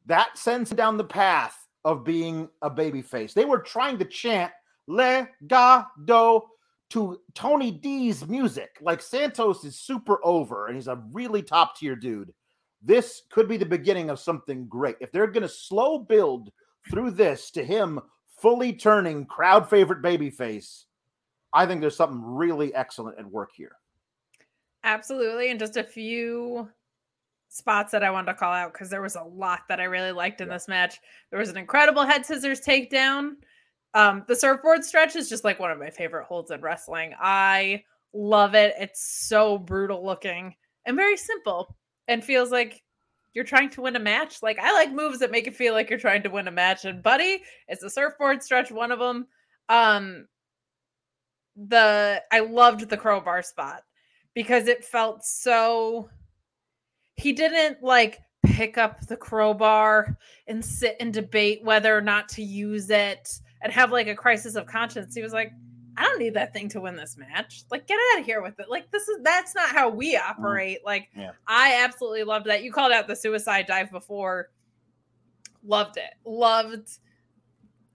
[0.05, 3.33] that sends him down the path of being a babyface.
[3.33, 4.53] They were trying to chant
[4.91, 6.43] legado
[6.91, 8.77] to Tony D's music.
[8.83, 12.35] Like Santos is super over and he's a really top tier dude.
[12.83, 14.97] This could be the beginning of something great.
[15.01, 16.51] If they're going to slow build
[16.91, 18.01] through this to him
[18.39, 20.85] fully turning crowd favorite babyface,
[21.53, 23.77] I think there's something really excellent at work here.
[24.85, 25.51] Absolutely.
[25.51, 26.69] And just a few
[27.49, 30.11] spots that I wanted to call out because there was a lot that I really
[30.11, 30.55] liked in yeah.
[30.55, 30.99] this match.
[31.31, 33.35] There was an incredible head scissors takedown.
[33.95, 37.13] Um, the surfboard stretch is just like one of my favorite holds in wrestling.
[37.21, 38.75] I love it.
[38.79, 40.55] It's so brutal looking
[40.87, 41.77] and very simple
[42.09, 42.83] and feels like
[43.35, 44.43] you're trying to win a match.
[44.43, 46.85] Like I like moves that make it feel like you're trying to win a match.
[46.85, 49.27] And buddy, it's a surfboard stretch, one of them.
[49.69, 50.27] Um
[51.57, 53.83] the I loved the crowbar spot
[54.35, 56.09] because it felt so
[57.17, 62.43] he didn't like pick up the crowbar and sit and debate whether or not to
[62.43, 63.29] use it
[63.63, 65.15] and have like a crisis of conscience.
[65.15, 65.53] He was like,
[65.97, 67.65] I don't need that thing to win this match.
[67.71, 68.71] Like, get out of here with it.
[68.71, 70.21] Like, this is that's not how we mm.
[70.21, 70.79] operate.
[70.85, 71.33] Like, yeah.
[71.47, 72.63] I absolutely loved that.
[72.63, 74.51] You called out the suicide dive before.
[75.65, 76.15] Loved it.
[76.25, 76.99] Loved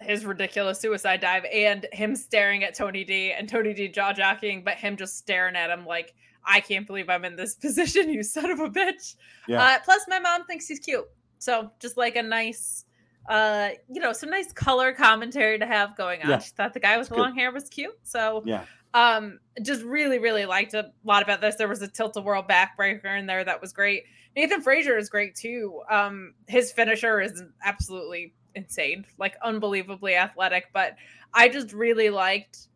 [0.01, 4.63] his ridiculous suicide dive and him staring at Tony D and Tony D jaw jacking,
[4.63, 6.13] but him just staring at him like,
[6.45, 9.15] I can't believe I'm in this position, you son of a bitch.
[9.47, 9.61] Yeah.
[9.61, 11.05] Uh, plus, my mom thinks he's cute.
[11.39, 12.85] So just like a nice
[13.27, 16.29] uh, you know, some nice color commentary to have going on.
[16.29, 16.39] Yeah.
[16.39, 17.97] She thought the guy with the long hair was cute.
[18.03, 18.63] So yeah.
[18.93, 21.55] Um, just really, really liked a lot about this.
[21.55, 24.05] There was a tilt a world backbreaker in there that was great.
[24.35, 25.81] Nathan Frazer is great too.
[25.89, 30.69] Um, his finisher is absolutely insane, like unbelievably athletic.
[30.73, 30.95] But
[31.33, 32.69] I just really liked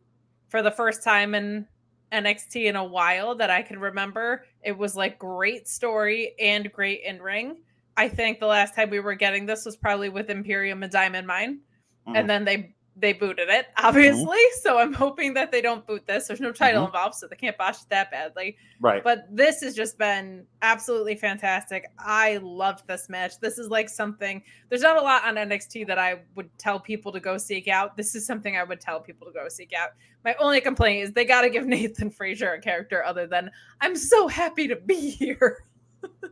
[0.50, 1.66] for the first time in
[2.12, 4.46] NXT in a while that I can remember.
[4.64, 7.58] It was like great story and great in ring.
[7.98, 11.28] I think the last time we were getting this was probably with Imperium and Diamond
[11.28, 11.60] Mine,
[12.08, 12.16] mm-hmm.
[12.16, 14.24] and then they they booted it, obviously.
[14.24, 14.60] Mm-hmm.
[14.62, 16.28] So I'm hoping that they don't boot this.
[16.28, 16.96] There's no title mm-hmm.
[16.96, 18.58] involved, so they can't botch it that badly.
[18.80, 19.04] Right.
[19.04, 21.86] But this has just been absolutely fantastic.
[22.00, 23.40] I loved this match.
[23.40, 24.42] This is like something.
[24.70, 27.98] There's not a lot on NXT that I would tell people to go seek out.
[27.98, 29.92] This is something I would tell people to go seek out.
[30.24, 33.96] My only complaint is they got to give Nathan Frazer a character other than I'm
[33.96, 35.66] so happy to be here.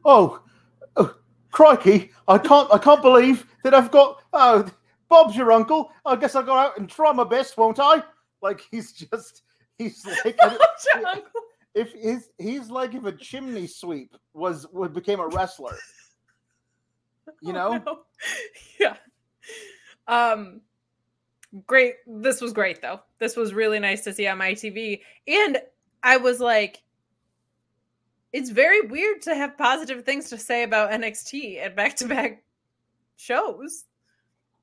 [0.06, 0.42] oh,
[0.98, 1.16] oh
[1.52, 4.70] crikey, I can't I can't believe that I've got oh
[5.10, 5.92] Bob's your uncle.
[6.06, 8.04] I guess I'll go out and try my best, won't I?
[8.42, 9.44] Like he's just
[9.78, 11.42] he's like Bob's your uncle.
[11.76, 15.78] If he's he's like if a chimney sweep was would became a wrestler.
[17.44, 17.74] You know?
[17.74, 18.00] Oh, no.
[18.80, 18.96] Yeah.
[20.08, 20.62] Um
[21.68, 21.96] great.
[22.08, 23.02] This was great though.
[23.20, 25.02] This was really nice to see on my TV.
[25.28, 25.60] And
[26.02, 26.82] I was like,
[28.32, 32.44] it's very weird to have positive things to say about NXT at back to back
[33.18, 33.86] shows.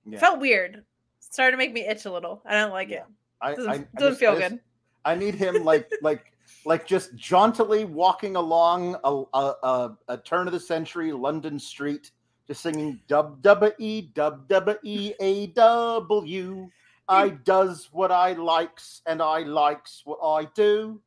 [0.04, 0.18] Yeah.
[0.18, 0.84] Felt weird.
[1.20, 2.42] Started to make me itch a little.
[2.46, 2.98] I don't like yeah.
[2.98, 3.04] it.
[3.40, 4.60] I, doesn't, I, doesn't just, feel I just, good.
[5.04, 6.32] I need him like like
[6.64, 12.12] like just jauntily walking along a, a, a, a, turn of the century London street,
[12.46, 16.70] just singing dub dub e dub dub e a w.
[17.08, 21.00] I does what I likes and I likes what I do.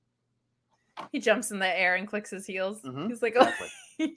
[1.12, 2.81] He jumps in the air and clicks his heels.
[2.81, 3.07] Mm-hmm.
[3.09, 3.67] He's like, exactly.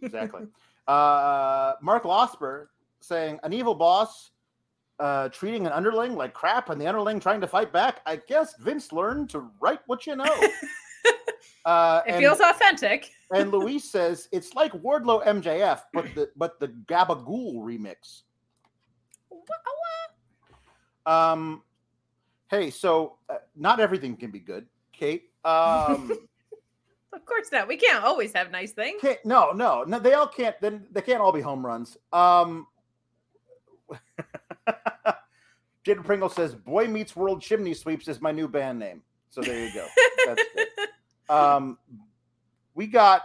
[0.03, 0.47] exactly.
[0.89, 2.67] Uh, Mark Losper
[3.01, 4.33] saying an evil boss
[4.99, 8.01] uh, treating an underling like crap and the underling trying to fight back.
[8.07, 10.25] I guess Vince learned to write what you know.
[11.65, 13.11] uh, it and, feels authentic.
[13.35, 18.23] and Luis says it's like Wardlow MJF, but the but the Gabagool remix.
[21.05, 21.63] Um,
[22.49, 25.31] hey, so uh, not everything can be good, Kate.
[25.45, 26.13] Um,
[27.13, 27.69] Of course not.
[27.69, 29.01] We can't always have nice things.
[29.01, 29.99] Can't, no, no, no.
[29.99, 30.59] They all can't.
[30.61, 31.97] Then they can't all be home runs.
[32.13, 32.67] Um,
[35.85, 39.03] Jaden Pringle says, "Boy Meets World Chimney Sweeps" is my new band name.
[39.31, 39.87] So there you go.
[40.27, 40.67] That's good.
[41.29, 41.79] Um,
[42.75, 43.23] we got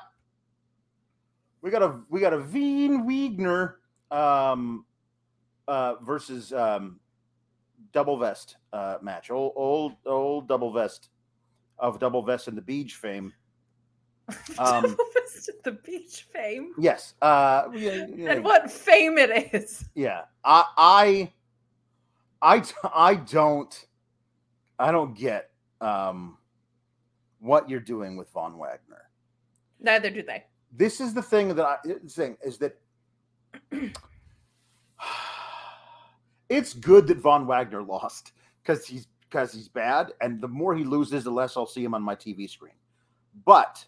[1.61, 3.79] we got a we got a Von Wagner
[4.11, 4.85] um,
[5.67, 7.01] uh, versus um,
[7.91, 9.29] double vest uh, match.
[9.29, 11.09] Old old old double vest
[11.79, 13.33] of double vest and the beach fame.
[14.59, 14.97] Um,
[15.67, 16.71] the beach fame.
[16.77, 17.13] Yes.
[17.21, 18.31] Uh, yeah, yeah.
[18.31, 19.83] And what fame it is.
[19.95, 20.21] Yeah.
[20.43, 21.31] I, I,
[22.41, 22.63] I,
[22.93, 23.87] I don't,
[24.79, 25.49] I don't get
[25.81, 26.37] um,
[27.39, 29.09] what you're doing with Von Wagner.
[29.81, 30.45] Neither do they.
[30.71, 32.77] This is the thing that I saying is that
[36.49, 40.85] it's good that Von Wagner lost because he's because he's bad, and the more he
[40.85, 42.75] loses, the less I'll see him on my TV screen.
[43.45, 43.85] But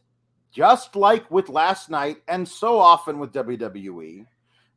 [0.51, 4.25] just like with last night and so often with WWE,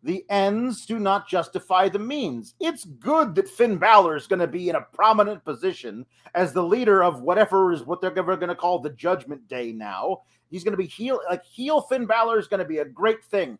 [0.03, 2.55] the ends do not justify the means.
[2.61, 6.05] It's good that Finn Balor is going to be in a prominent position
[6.35, 9.73] as the leader of whatever is what they're ever going to call the Judgment Day
[9.73, 10.23] now.
[10.51, 13.25] He's going to be heel, like heel Finn Balor is going to be a great
[13.25, 13.59] thing.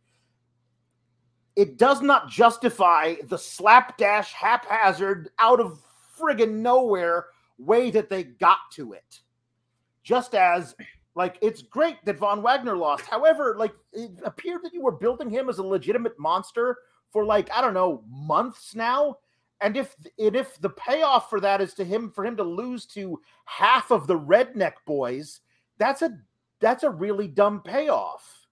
[1.55, 5.81] It does not justify the slapdash, haphazard, out of
[6.19, 7.27] friggin' nowhere
[7.59, 9.21] way that they got to it.
[10.03, 10.75] Just as
[11.15, 13.05] Like it's great that Von Wagner lost.
[13.05, 16.79] However, like it appeared that you were building him as a legitimate monster
[17.11, 19.19] for like I don't know months now.
[19.61, 22.87] And if and if the payoff for that is to him for him to lose
[22.87, 25.41] to half of the redneck boys,
[25.79, 26.19] that's a
[26.61, 28.47] that's a really dumb payoff.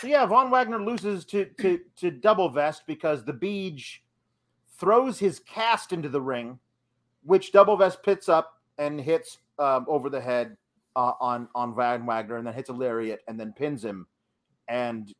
[0.00, 3.98] So yeah, Von Wagner loses to to to Double Vest because the Beej
[4.76, 6.58] throws his cast into the ring,
[7.22, 10.56] which Double Vest pits up and hits um, over the head
[10.98, 14.06] uh, on on Von Wagner, and then hits a lariat and then pins him.
[14.66, 15.14] And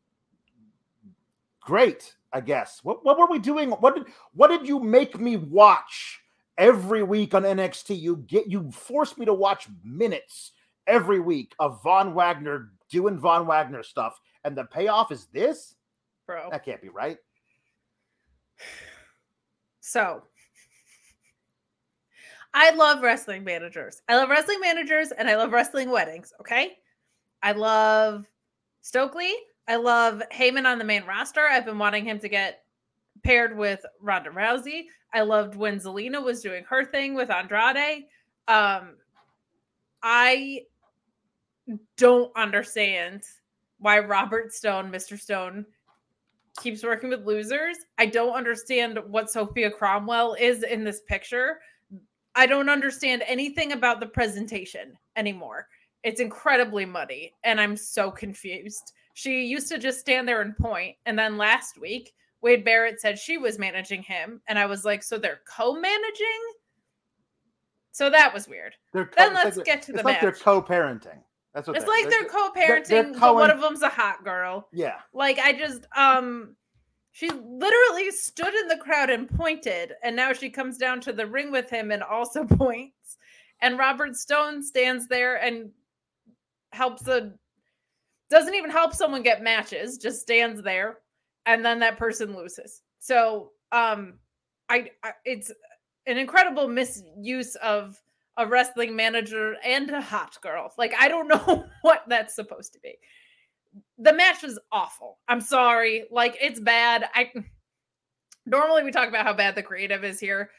[1.61, 2.81] great, I guess.
[2.83, 3.71] What what were we doing?
[3.71, 6.21] What did what did you make me watch
[6.59, 7.99] every week on NXT?
[7.99, 10.51] You get you forced me to watch minutes
[10.89, 15.77] every week of Von Wagner doing Von Wagner stuff, and the payoff is this,
[16.27, 16.49] bro.
[16.51, 17.19] That can't be right.
[19.79, 20.25] So
[22.55, 24.03] I love wrestling managers.
[24.09, 26.33] I love wrestling managers and I love wrestling weddings.
[26.41, 26.79] Okay.
[27.43, 28.25] I love
[28.81, 29.33] Stokely.
[29.69, 31.47] I love Heyman on the main roster.
[31.47, 32.63] I've been wanting him to get
[33.23, 34.87] paired with Ronda Rousey.
[35.13, 38.05] I loved when Zelina was doing her thing with Andrade.
[38.47, 38.97] Um,
[40.03, 40.63] I
[41.97, 43.23] don't understand
[43.79, 45.21] why Robert Stone, Mr.
[45.21, 45.67] Stone,
[46.61, 47.77] keeps working with losers.
[47.99, 51.59] I don't understand what Sophia Cromwell is in this picture.
[52.39, 55.67] I don't understand anything about the presentation anymore.
[56.05, 58.93] It's incredibly muddy and I'm so confused.
[59.15, 63.19] She used to just stand there and point, and then last week Wade Barrett said
[63.19, 66.53] she was managing him, and I was like, so they're co-managing.
[67.91, 68.75] So that was weird.
[68.93, 70.13] Co- then let's like get to the it's match.
[70.15, 71.19] like they're co-parenting.
[71.53, 73.89] That's what it's they're, like they're, they're co-parenting, they're, they're but one of them's a
[73.89, 74.69] hot girl.
[74.73, 74.99] Yeah.
[75.13, 76.55] Like I just um
[77.19, 81.27] she literally stood in the crowd and pointed, and now she comes down to the
[81.27, 83.17] ring with him and also points.
[83.61, 85.73] And Robert Stone stands there and
[86.71, 87.33] helps a
[88.31, 90.99] doesn't even help someone get matches, just stands there,
[91.45, 92.83] and then that person loses.
[93.01, 94.21] So um
[94.69, 95.51] I, I it's
[96.07, 98.01] an incredible misuse of
[98.37, 100.73] a wrestling manager and a hot girl.
[100.79, 102.95] Like I don't know what that's supposed to be
[103.99, 105.19] the match was awful.
[105.29, 106.05] I'm sorry.
[106.11, 107.09] Like it's bad.
[107.15, 107.31] I
[108.47, 110.51] normally we talk about how bad the creative is here.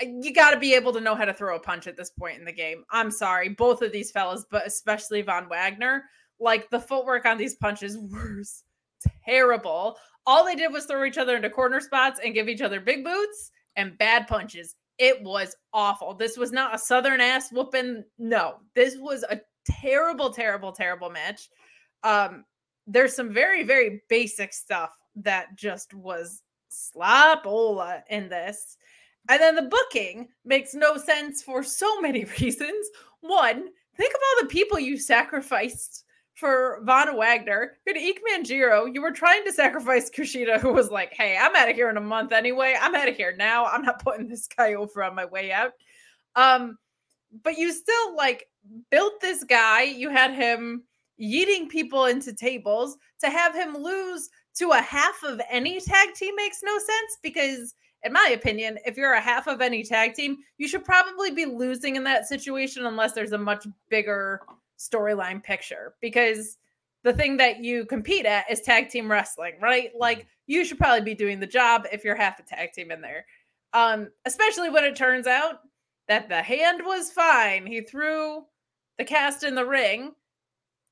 [0.00, 2.38] You got to be able to know how to throw a punch at this point
[2.38, 2.84] in the game.
[2.90, 6.04] I'm sorry, both of these fellas, but especially Von Wagner.
[6.38, 8.64] Like the footwork on these punches was
[9.26, 9.96] terrible.
[10.26, 13.04] All they did was throw each other into corner spots and give each other big
[13.04, 14.76] boots and bad punches.
[14.98, 16.14] It was awful.
[16.14, 18.04] This was not a southern ass whooping.
[18.18, 21.48] No, this was a terrible, terrible, terrible match.
[22.02, 22.44] Um,
[22.90, 28.76] there's some very, very basic stuff that just was slapola in this.
[29.28, 32.88] And then the booking makes no sense for so many reasons.
[33.20, 37.76] One, think of all the people you sacrificed for Von Wagner.
[37.86, 38.48] You had Ike.
[38.48, 41.96] You were trying to sacrifice Kushida, who was like, hey, I'm out of here in
[41.96, 42.76] a month anyway.
[42.80, 43.66] I'm out of here now.
[43.66, 45.72] I'm not putting this guy over on my way out.
[46.34, 46.78] Um,
[47.44, 48.48] but you still like
[48.90, 49.82] built this guy.
[49.82, 50.84] You had him
[51.20, 56.34] yeeting people into tables to have him lose to a half of any tag team
[56.36, 60.38] makes no sense because in my opinion if you're a half of any tag team
[60.58, 64.40] you should probably be losing in that situation unless there's a much bigger
[64.78, 66.56] storyline picture because
[67.02, 69.90] the thing that you compete at is tag team wrestling right?
[69.98, 73.00] Like you should probably be doing the job if you're half a tag team in
[73.00, 73.26] there.
[73.72, 75.60] Um especially when it turns out
[76.08, 77.66] that the hand was fine.
[77.66, 78.44] He threw
[78.98, 80.12] the cast in the ring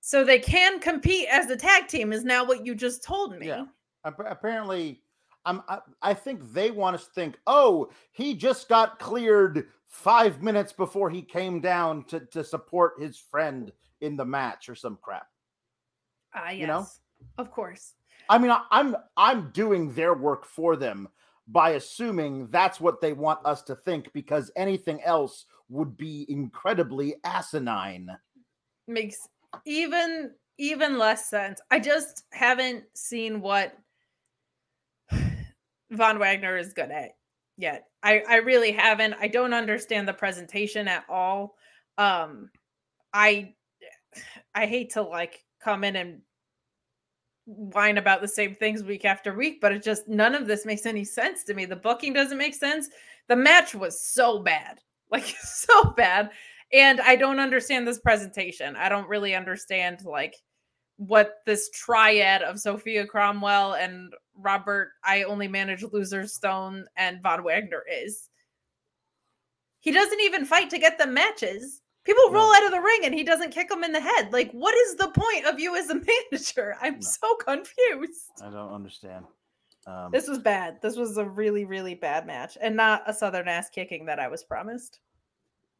[0.00, 3.48] so they can compete as a tag team is now what you just told me.
[3.48, 3.64] Yeah.
[4.04, 5.02] Apparently,
[5.44, 10.42] I'm, I, I think they want us to think, oh, he just got cleared five
[10.42, 14.98] minutes before he came down to, to support his friend in the match or some
[15.02, 15.26] crap.
[16.34, 16.60] Ah, uh, yes.
[16.60, 16.86] You know?
[17.38, 17.94] Of course.
[18.28, 21.08] I mean, I, I'm I'm doing their work for them
[21.46, 27.14] by assuming that's what they want us to think because anything else would be incredibly
[27.24, 28.10] asinine.
[28.86, 29.28] Makes
[29.64, 31.60] even even less sense.
[31.70, 33.76] I just haven't seen what
[35.90, 37.12] Von Wagner is good at
[37.56, 37.86] yet.
[38.02, 39.14] I I really haven't.
[39.20, 41.54] I don't understand the presentation at all.
[41.96, 42.50] Um
[43.12, 43.54] I
[44.54, 46.20] I hate to like come in and
[47.46, 50.86] whine about the same things week after week, but it just none of this makes
[50.86, 51.64] any sense to me.
[51.64, 52.88] The booking doesn't make sense.
[53.28, 54.80] The match was so bad.
[55.10, 56.30] Like so bad
[56.72, 58.76] and I don't understand this presentation.
[58.76, 60.34] I don't really understand like
[60.96, 67.44] what this triad of Sophia Cromwell and Robert I only manage loser Stone and Von
[67.44, 68.28] Wagner is.
[69.80, 71.82] He doesn't even fight to get the matches.
[72.04, 74.32] People roll out of the ring and he doesn't kick them in the head.
[74.32, 75.94] Like, what is the point of you as a
[76.32, 76.74] manager?
[76.80, 77.00] I'm no.
[77.00, 78.42] so confused.
[78.42, 79.26] I don't understand.
[79.86, 80.80] Um, this was bad.
[80.82, 84.28] This was a really, really bad match and not a Southern ass kicking that I
[84.28, 85.00] was promised.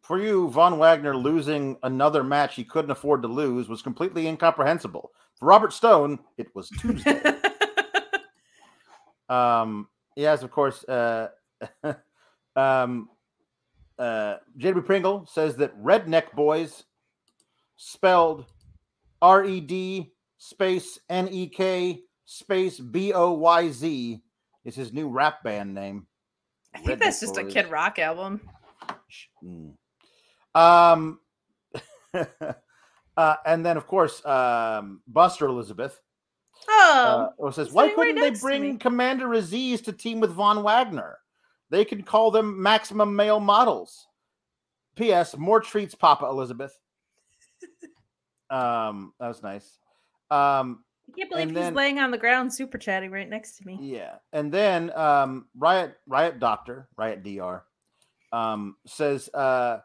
[0.02, 5.11] For you, Von Wagner losing another match he couldn't afford to lose was completely incomprehensible.
[5.38, 7.20] For Robert Stone, it was Tuesday.
[9.28, 10.82] um, yes, of course.
[10.84, 11.28] Uh,
[12.56, 13.11] um,
[13.98, 16.84] uh, JW Pringle says that Redneck Boys,
[17.76, 18.46] spelled
[19.20, 24.22] R E D space N E K space B O Y Z,
[24.64, 26.06] is his new rap band name.
[26.74, 27.44] I think Redneck that's just Boys.
[27.44, 28.40] a Kid Rock album.
[29.44, 29.74] Mm.
[30.59, 31.21] Um,
[32.14, 36.01] uh, and then, of course, um, Buster Elizabeth.
[36.68, 41.18] Oh, uh, says, why couldn't right they bring Commander Azeez to team with Von Wagner?
[41.71, 44.07] They could call them maximum male models.
[44.97, 45.37] P.S.
[45.37, 46.77] More treats, Papa Elizabeth.
[48.51, 49.79] um, that was nice.
[50.31, 53.66] Um, I can't believe he's then, laying on the ground, super chatting right next to
[53.66, 53.79] me.
[53.81, 57.64] Yeah, and then um, Riot Riot Doctor Riot Dr.
[58.33, 59.79] Um, says uh,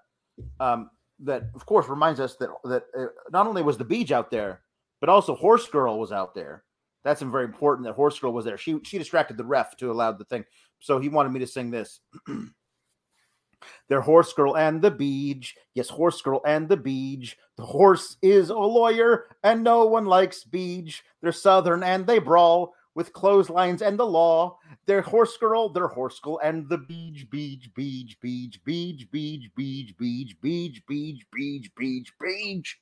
[0.60, 4.32] um, that, of course, reminds us that that uh, not only was the Beach out
[4.32, 4.62] there,
[5.00, 6.64] but also Horse Girl was out there.
[7.04, 8.58] That's very important that Horse Girl was there.
[8.58, 10.46] She she distracted the ref to allow the thing.
[10.80, 12.00] So he wanted me to sing this.
[13.88, 15.56] They're Horse Girl and the Beach.
[15.74, 17.38] Yes, Horse Girl and the Beach.
[17.58, 21.04] The horse is a lawyer, and no one likes Beach.
[21.22, 24.58] They're Southern and they brawl with clotheslines and the law.
[24.86, 29.96] They're Horse Girl, they're Horse Girl, and the Beach, Beach, Beach, Beach, Beach, Beach, Beach,
[29.98, 32.80] Beach, Beach, Beach, Beach, Beach, Beach.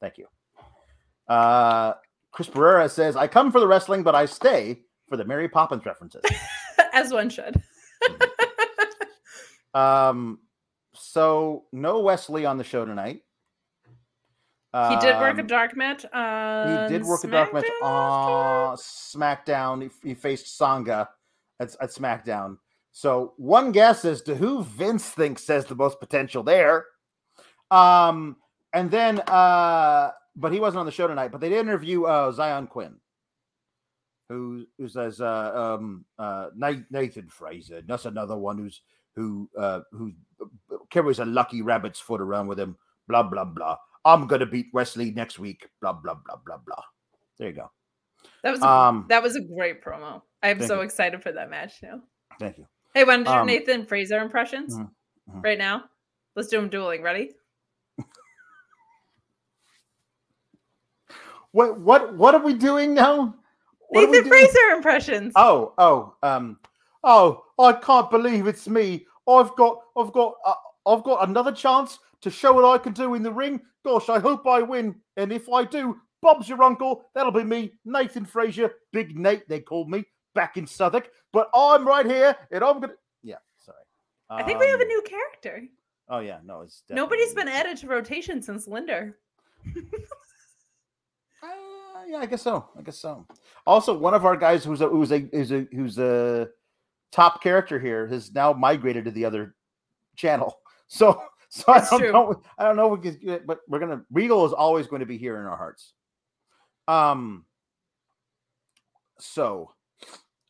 [0.00, 0.26] Thank you.
[1.28, 1.94] Uh,
[2.32, 5.84] Chris Pereira says, I come for the wrestling, but I stay for the Mary Poppins
[5.84, 6.22] references.
[6.92, 7.62] as one should.
[9.74, 10.38] um,
[10.94, 13.22] so no Wesley on the show tonight.
[14.90, 16.02] He did work a um, dark match.
[16.02, 19.82] he did work SmackDown a dark match on SmackDown.
[19.82, 21.08] He, he faced Sanga
[21.60, 22.58] at, at SmackDown.
[22.92, 26.86] So one guess as to who Vince thinks has the most potential there.
[27.70, 28.36] Um,
[28.72, 31.32] and then, uh, but he wasn't on the show tonight.
[31.32, 32.96] But they did interview uh, Xyon Quinn
[34.28, 37.82] who who says uh, um, uh, Nathan Frazer.
[37.82, 38.82] That's another one who's
[39.16, 40.12] who uh, who
[40.90, 42.76] carries a lucky rabbit's foot around with him.
[43.08, 43.76] Blah blah blah.
[44.08, 45.68] I'm gonna beat Wesley next week.
[45.82, 46.82] Blah blah blah blah blah.
[47.38, 47.70] There you go.
[48.42, 50.22] That was a, um, that was a great promo.
[50.42, 50.80] I'm so you.
[50.80, 52.00] excited for that match now.
[52.40, 52.66] Thank you.
[52.94, 54.84] Hey, want to do um, Nathan Frazer impressions mm-hmm,
[55.30, 55.40] mm-hmm.
[55.42, 55.84] right now?
[56.34, 57.02] Let's do them dueling.
[57.02, 57.32] Ready?
[61.52, 63.34] what what what are we doing now?
[63.92, 65.34] Nathan Frazer impressions.
[65.36, 66.58] Oh, oh, um,
[67.04, 67.44] oh!
[67.58, 69.06] I can't believe it's me.
[69.28, 70.54] I've got, I've got, uh,
[70.86, 73.60] I've got another chance to show what I can do in the ring.
[73.88, 74.96] Gosh, I hope I win.
[75.16, 77.06] And if I do, Bob's your uncle.
[77.14, 79.48] That'll be me, Nathan Frazer, Big Nate.
[79.48, 81.08] They called me back in Southwark.
[81.32, 82.92] But I'm right here, and I'm gonna.
[83.22, 83.78] Yeah, sorry.
[84.28, 85.62] Um, I think we have a um, new character.
[86.10, 89.16] Oh yeah, no, it's nobody's been added to rotation since Linder.
[92.06, 92.68] yeah, I guess so.
[92.78, 93.26] I guess so.
[93.66, 96.48] Also, one of our guys who's a who's a who's a who's a
[97.10, 99.54] top character here has now migrated to the other
[100.14, 100.58] channel.
[100.90, 102.12] So so That's I don't true.
[102.12, 102.42] know.
[102.58, 105.18] I don't know if we can, but we're gonna Regal is always going to be
[105.18, 105.92] here in our hearts.
[106.86, 107.44] Um.
[109.20, 109.72] So,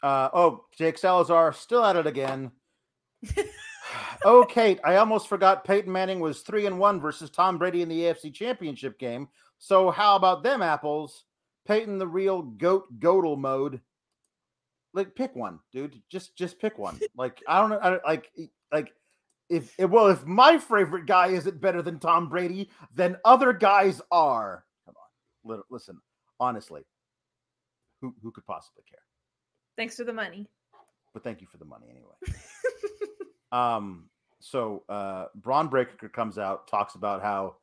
[0.03, 2.51] uh oh, Jake Salazar still at it again.
[4.25, 7.89] oh, Kate, I almost forgot Peyton Manning was three and one versus Tom Brady in
[7.89, 9.29] the AFC Championship game.
[9.59, 11.25] So how about them apples?
[11.67, 13.81] Peyton the real goat godel mode.
[14.95, 16.01] Like pick one, dude.
[16.11, 16.99] Just just pick one.
[17.17, 17.79] Like I don't know.
[17.79, 18.31] I, like
[18.73, 18.93] like
[19.49, 24.65] if well if my favorite guy isn't better than Tom Brady, then other guys are.
[24.87, 24.95] Come
[25.47, 25.99] on, listen.
[26.41, 26.83] Honestly,
[28.01, 29.01] who who could possibly care?
[29.77, 30.49] Thanks for the money.
[31.15, 32.39] But thank you for the money anyway.
[33.53, 34.09] um.
[34.41, 37.57] So uh Bron Breakker comes out, talks about how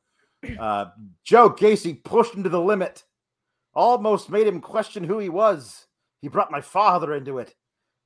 [0.59, 0.87] uh
[1.23, 3.03] Joe Gacy pushed him to the limit
[3.75, 5.85] almost made him question who he was.
[6.21, 7.53] He brought my father into it.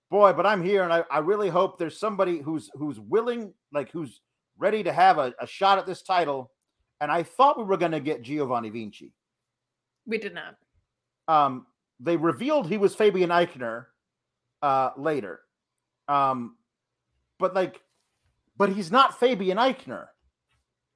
[0.09, 3.91] Boy, but I'm here and I, I really hope there's somebody who's who's willing, like
[3.91, 4.21] who's
[4.57, 6.51] ready to have a, a shot at this title.
[7.01, 9.13] And I thought we were gonna get Giovanni Vinci.
[10.05, 10.55] We did not.
[11.27, 11.67] Um,
[11.99, 13.85] they revealed he was Fabian Aichner
[14.61, 15.41] uh later.
[16.07, 16.55] Um,
[17.37, 17.79] but like,
[18.57, 20.07] but he's not Fabian Aichner.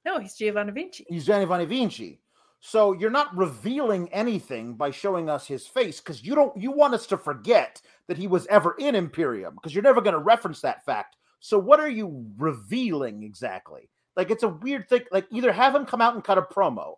[0.04, 1.06] No, he's Giovanni Vinci.
[1.08, 2.20] He's Giovanni Vinci.
[2.66, 6.94] So you're not revealing anything by showing us his face because you don't you want
[6.94, 10.62] us to forget that he was ever in Imperium because you're never going to reference
[10.62, 11.16] that fact.
[11.40, 13.90] So what are you revealing exactly?
[14.16, 15.02] Like it's a weird thing.
[15.12, 16.94] Like either have him come out and cut a promo,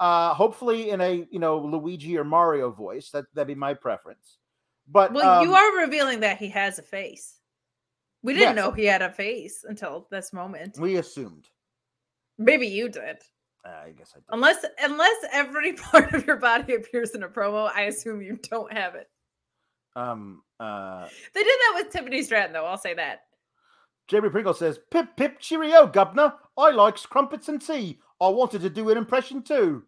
[0.00, 3.10] uh, hopefully in a you know Luigi or Mario voice.
[3.10, 4.38] That that'd be my preference.
[4.90, 7.36] But Well, you um, are revealing that he has a face.
[8.22, 8.64] We didn't Yes.
[8.64, 10.78] know he had a face until this moment.
[10.78, 11.50] we assumed.
[12.38, 13.18] Maybe you did.
[13.68, 14.26] I guess I did.
[14.30, 18.72] Unless unless every part of your body appears in a promo, I assume you don't
[18.72, 19.08] have it.
[19.94, 20.42] Um.
[20.60, 21.08] Uh.
[21.34, 22.66] They did that with Tiffany Stratton, though.
[22.66, 23.20] I'll say that.
[24.08, 26.34] Jerry Pringle says, "Pip pip cheerio, governor.
[26.56, 27.98] I likes crumpets and tea.
[28.20, 29.84] I wanted to do an impression too."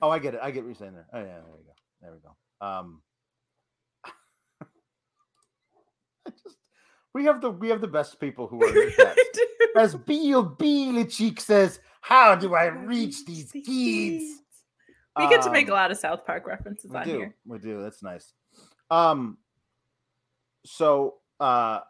[0.00, 0.40] Oh, I get it.
[0.42, 1.06] I get what you're saying there.
[1.12, 1.72] Oh yeah, there we go.
[2.02, 2.66] There we go.
[2.66, 3.02] Um.
[6.26, 6.56] I just
[7.14, 9.16] we have the we have the best people who are in the chat.
[9.76, 14.42] As Beal Beelichik says, "How do I reach these kids?"
[15.16, 17.18] We get to make a Um, lot of South Park references we on do.
[17.18, 17.36] here.
[17.44, 17.82] We do.
[17.82, 18.32] That's nice.
[18.90, 19.38] Um.
[20.64, 21.80] So, uh,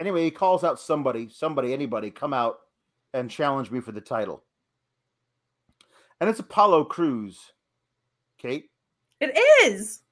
[0.00, 2.58] anyway, he calls out somebody, somebody, anybody, come out
[3.14, 4.44] and challenge me for the title.
[6.20, 7.52] And it's Apollo Crews,
[8.38, 8.70] Kate.
[9.20, 10.02] It is.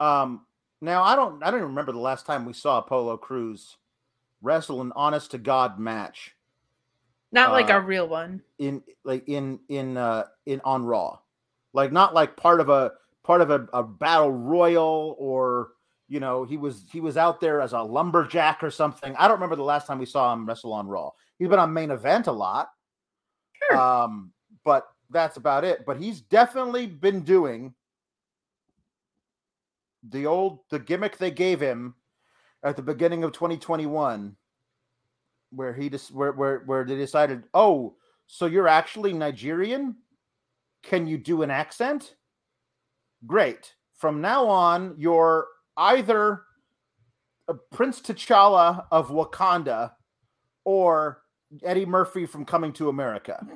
[0.00, 0.46] Um.
[0.80, 1.42] Now I don't.
[1.42, 3.76] I don't even remember the last time we saw Apollo Crews
[4.42, 6.34] wrestle an honest to god match
[7.34, 8.42] Not like Uh, a real one.
[8.58, 11.18] in like in in uh in on Raw,
[11.72, 12.92] like not like part of a
[13.24, 15.72] part of a, a battle royal or
[16.08, 19.16] you know he was he was out there as a lumberjack or something.
[19.16, 21.10] I don't remember the last time we saw him wrestle on Raw.
[21.38, 22.68] He's been on main event a lot,
[23.68, 23.76] Sure.
[23.76, 24.32] um,
[24.64, 25.84] but that's about it.
[25.84, 27.74] But he's definitely been doing
[30.08, 31.94] the old the gimmick they gave him
[32.62, 34.36] at the beginning of 2021
[35.54, 37.94] where he just where, where where they decided oh
[38.26, 39.96] so you're actually nigerian?
[40.82, 42.14] Can you do an accent?
[43.26, 43.74] Great.
[43.96, 45.46] From now on you're
[45.76, 46.42] either
[47.72, 49.92] prince t'challa of wakanda
[50.64, 51.22] or
[51.62, 53.46] eddie murphy from coming to america.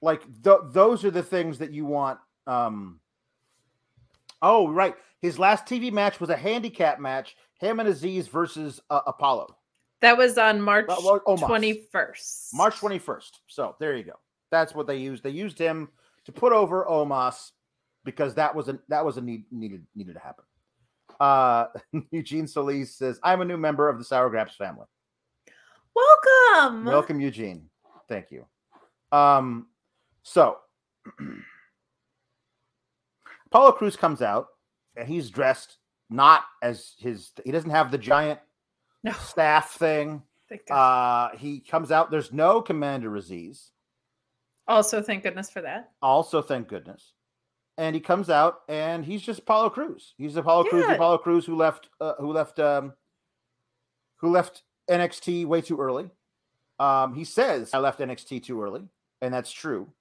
[0.00, 3.00] Like th- those are the things that you want um
[4.42, 4.94] oh right.
[5.20, 9.56] His last tv match was a handicap match him and azeez versus uh, apollo
[10.00, 10.86] That was on March
[11.38, 12.48] twenty first.
[12.52, 13.30] March 21st.
[13.46, 14.18] So there you go.
[14.50, 15.22] That's what they used.
[15.22, 15.88] They used him
[16.26, 17.52] to put over Omos
[18.04, 20.44] because that was a that was a need needed needed to happen.
[21.20, 21.66] Uh
[22.10, 24.86] Eugene Solis says, I'm a new member of the Sour Graps family.
[25.94, 26.84] Welcome.
[26.84, 27.68] Welcome, Eugene.
[28.08, 28.46] Thank you.
[29.12, 29.68] Um,
[30.22, 30.58] so
[33.46, 34.48] Apollo Crews comes out
[34.96, 35.78] and he's dressed
[36.10, 38.40] not as his he doesn't have the giant
[39.04, 39.12] No.
[39.12, 40.22] staff thing.
[40.70, 43.70] Uh he comes out, there's no Commander Azeez.
[44.66, 45.92] also, thank goodness for that.
[46.02, 47.12] Also, thank goodness.
[47.76, 50.14] And he comes out and he's just Apollo Crews.
[50.16, 50.86] He's Apollo Crews.
[50.88, 52.94] Apollo Crews who left uh, who left um
[54.16, 56.10] who left NXT way too early.
[56.78, 58.88] Um he says I left NXT too early,
[59.20, 59.92] and that's true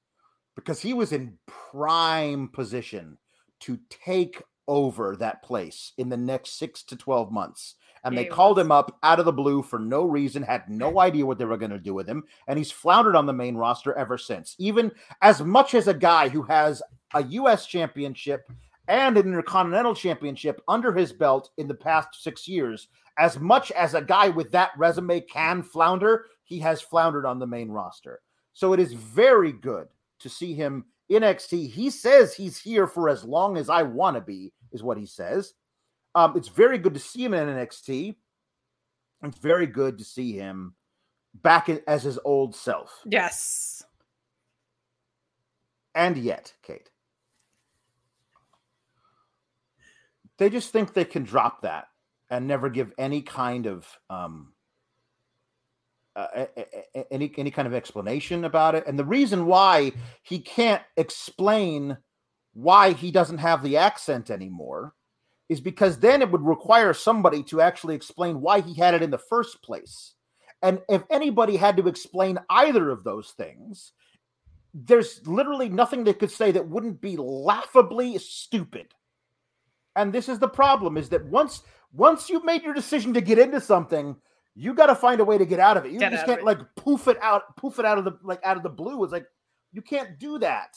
[0.56, 3.18] because he was in prime position
[3.62, 7.76] to take over that place in the next 6 to 12 months.
[8.04, 8.66] And they he called was.
[8.66, 11.58] him up out of the blue for no reason, had no idea what they were
[11.58, 14.56] going to do with him, and he's floundered on the main roster ever since.
[14.60, 14.92] Even
[15.22, 16.82] as much as a guy who has
[17.14, 18.52] a US championship
[18.90, 23.94] and an intercontinental championship under his belt in the past 6 years, as much as
[23.94, 28.20] a guy with that resume can flounder, he has floundered on the main roster.
[28.52, 29.88] So it is very good
[30.20, 31.70] to see him in NXT.
[31.70, 35.06] He says he's here for as long as I want to be, is what he
[35.06, 35.54] says.
[36.16, 38.16] Um, it's very good to see him in NXT.
[39.24, 40.76] It's very good to see him
[41.34, 43.00] back in, as his old self.
[43.06, 43.84] Yes.
[45.96, 46.90] And yet, Kate,
[50.38, 51.88] they just think they can drop that
[52.30, 54.54] and never give any kind of um,
[56.16, 56.46] uh,
[57.12, 58.86] any any kind of explanation about it.
[58.88, 59.94] And the reason why
[60.24, 61.98] he can't explain
[62.54, 64.94] why he doesn't have the accent anymore
[65.50, 69.12] is because then it would require somebody to actually explain why he had it in
[69.12, 70.14] the first place.
[70.62, 73.92] And if anybody had to explain either of those things,
[74.74, 78.88] there's literally nothing they could say that wouldn't be laughably stupid.
[79.96, 83.38] And this is the problem is that once once you've made your decision to get
[83.38, 84.16] into something,
[84.56, 85.92] you got to find a way to get out of it.
[85.92, 86.46] You Get just can't it.
[86.46, 89.04] like poof it out, poof it out of the like out of the blue.
[89.04, 89.28] It's like
[89.72, 90.76] you can't do that.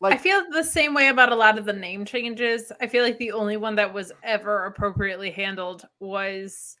[0.00, 2.70] Like I feel the same way about a lot of the name changes.
[2.80, 6.76] I feel like the only one that was ever appropriately handled was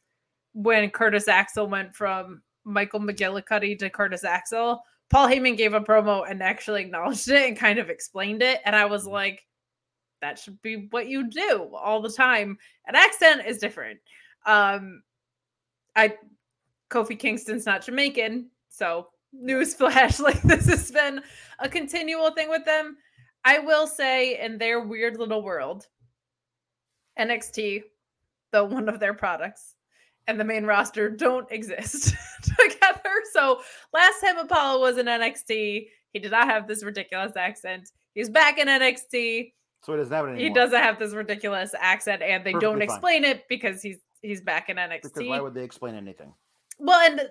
[0.52, 4.82] when Curtis Axel went from Michael McGillicuddy to Curtis Axel.
[5.08, 8.60] Paul Heyman gave a promo and actually acknowledged it and kind of explained it.
[8.64, 9.42] And I was like,
[10.20, 12.58] that should be what you do all the time.
[12.86, 13.98] An accent is different.
[14.44, 15.02] Um
[15.94, 16.14] I
[16.90, 21.22] Kofi Kingston's not Jamaican, so newsflash, like this has been
[21.58, 22.96] a continual thing with them.
[23.46, 25.86] I will say, in their weird little world,
[27.18, 27.84] NXT,
[28.50, 29.76] the one of their products,
[30.26, 33.10] and the main roster don't exist together.
[33.32, 33.60] So
[33.94, 37.88] last time Apollo was in NXT, he did not have this ridiculous accent.
[38.14, 39.52] He's back in NXT.
[39.84, 40.48] So he doesn't have it anymore.
[40.48, 42.96] He doesn't have this ridiculous accent, and they don't Perfectly fine.
[42.96, 45.02] explain it because he's he's back in NXT.
[45.02, 46.34] Because why would they explain anything?
[46.80, 47.28] Well, and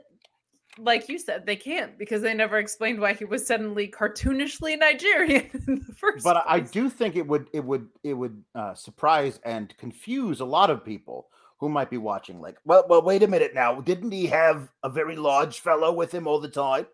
[0.78, 5.50] like you said, they can't because they never explained why he was suddenly cartoonishly Nigerian
[5.68, 6.24] in the first.
[6.24, 10.40] But I I do think it would it would it would uh, surprise and confuse
[10.40, 11.28] a lot of people
[11.60, 12.42] who might be watching.
[12.42, 13.80] Like, well, well, wait a minute now.
[13.82, 16.88] Didn't he have a very large fellow with him all the time?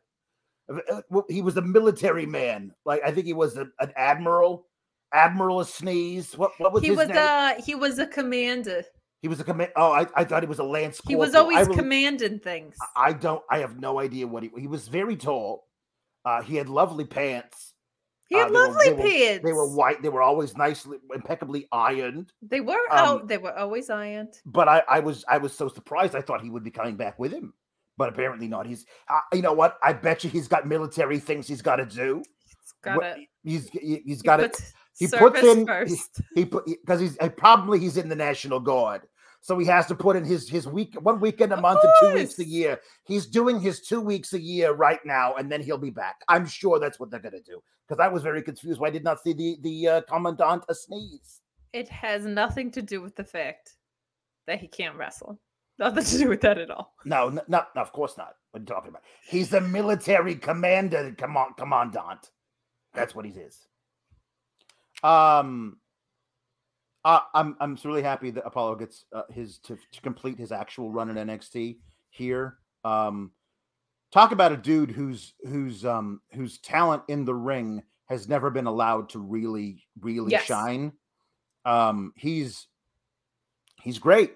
[0.70, 2.74] Uh, He was a military man.
[2.86, 4.68] Like I think he was a, an admiral.
[5.14, 6.38] Admiral of Sneeze.
[6.38, 7.18] What what was he his was name?
[7.18, 8.84] uh he was a commander.
[9.22, 9.72] He was a command.
[9.76, 11.00] Oh, I, I thought he was a lance.
[11.08, 12.76] He was always really- commanding things.
[12.96, 13.42] I don't.
[13.50, 14.50] I have no idea what he.
[14.58, 15.68] He was very tall.
[16.26, 17.74] Uh, he had lovely pants.
[18.28, 19.44] He had uh, they were- lovely they were- pants.
[19.46, 20.02] They were white.
[20.02, 22.32] They were always nicely, impeccably ironed.
[22.42, 23.28] They were um, out.
[23.28, 24.34] They were always ironed.
[24.46, 26.16] But I, I was, I was so surprised.
[26.16, 27.54] I thought he would be coming back with him,
[27.98, 28.66] but apparently not.
[28.66, 29.78] He's, uh, you know what?
[29.84, 32.24] I bet you he's got military things he's got to do.
[32.64, 33.28] It's got it.
[33.44, 34.60] He's, he- he's got it.
[34.98, 36.22] he puts in- he- first.
[36.34, 39.02] He put because he's probably he's in the National Guard,
[39.42, 41.94] so he has to put in his his week one weekend a Of month and
[42.00, 42.80] two weeks a year.
[43.06, 46.22] He's doing his two weeks a year right now, and then he'll be back.
[46.28, 47.62] I'm sure that's what they're going to do.
[47.88, 48.80] Because I was very confused.
[48.80, 51.42] Why I did not see the the uh, commandant a sneeze?
[51.74, 53.74] It has nothing to do with the fact
[54.46, 55.40] that he can't wrestle.
[55.80, 56.94] Nothing to do with that at all.
[57.06, 58.36] No, no, no, of course not.
[58.52, 59.02] What are you talking about?
[59.28, 62.30] He's the military commander, command, commandant.
[62.94, 63.58] That's what he is.
[65.04, 65.78] Um,
[67.04, 70.92] uh, I'm I'm really happy that Apollo gets uh, his to, to complete his actual
[70.92, 71.78] run in NXT
[72.10, 72.58] here.
[72.84, 73.32] Um,
[74.12, 78.68] talk about a dude whose whose um whose talent in the ring has never been
[78.68, 80.44] allowed to really really Yes.
[80.44, 80.92] shine.
[81.66, 82.68] Um, he's
[83.82, 84.34] he's great.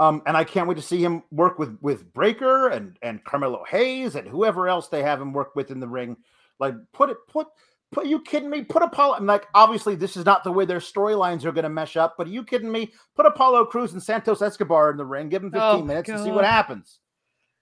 [0.00, 3.64] Um, and I can't wait to see him work with with Breakker and and Carmelo
[3.68, 6.16] Hayes and whoever else they have him work with in the ring.
[6.60, 7.46] Like, put it, put,
[7.92, 8.06] put.
[8.06, 8.62] You kidding me?
[8.62, 9.14] Put Apollo.
[9.16, 12.14] I'm like, obviously, this is not the way their storylines are going to mesh up.
[12.16, 12.92] But are you kidding me?
[13.16, 15.28] Put Apollo Crews and Santos Escobar in the ring.
[15.28, 16.98] Give them fifteen Oh, minutes and see what happens.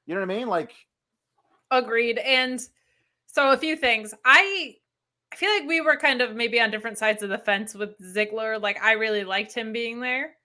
[0.07, 0.49] You know what I mean?
[0.49, 0.73] Like,
[1.71, 2.19] Agreed.
[2.19, 2.61] And
[3.27, 4.15] so a few things.
[4.25, 4.77] I
[5.33, 7.99] I feel like we were kind of maybe on different sides of the fence with
[8.01, 8.61] Ziggler.
[8.61, 10.37] Like I really liked him being there.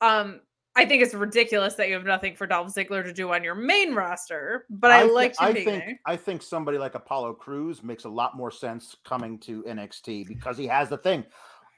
[0.00, 0.40] Um,
[0.76, 3.54] I think it's ridiculous that you have nothing for Dolph Ziggler to do on your
[3.54, 6.00] main roster, but I, thi- liked him I think there.
[6.06, 10.56] I think somebody like Apollo Crews makes a lot more sense coming to NXT because
[10.56, 11.24] he has the thing.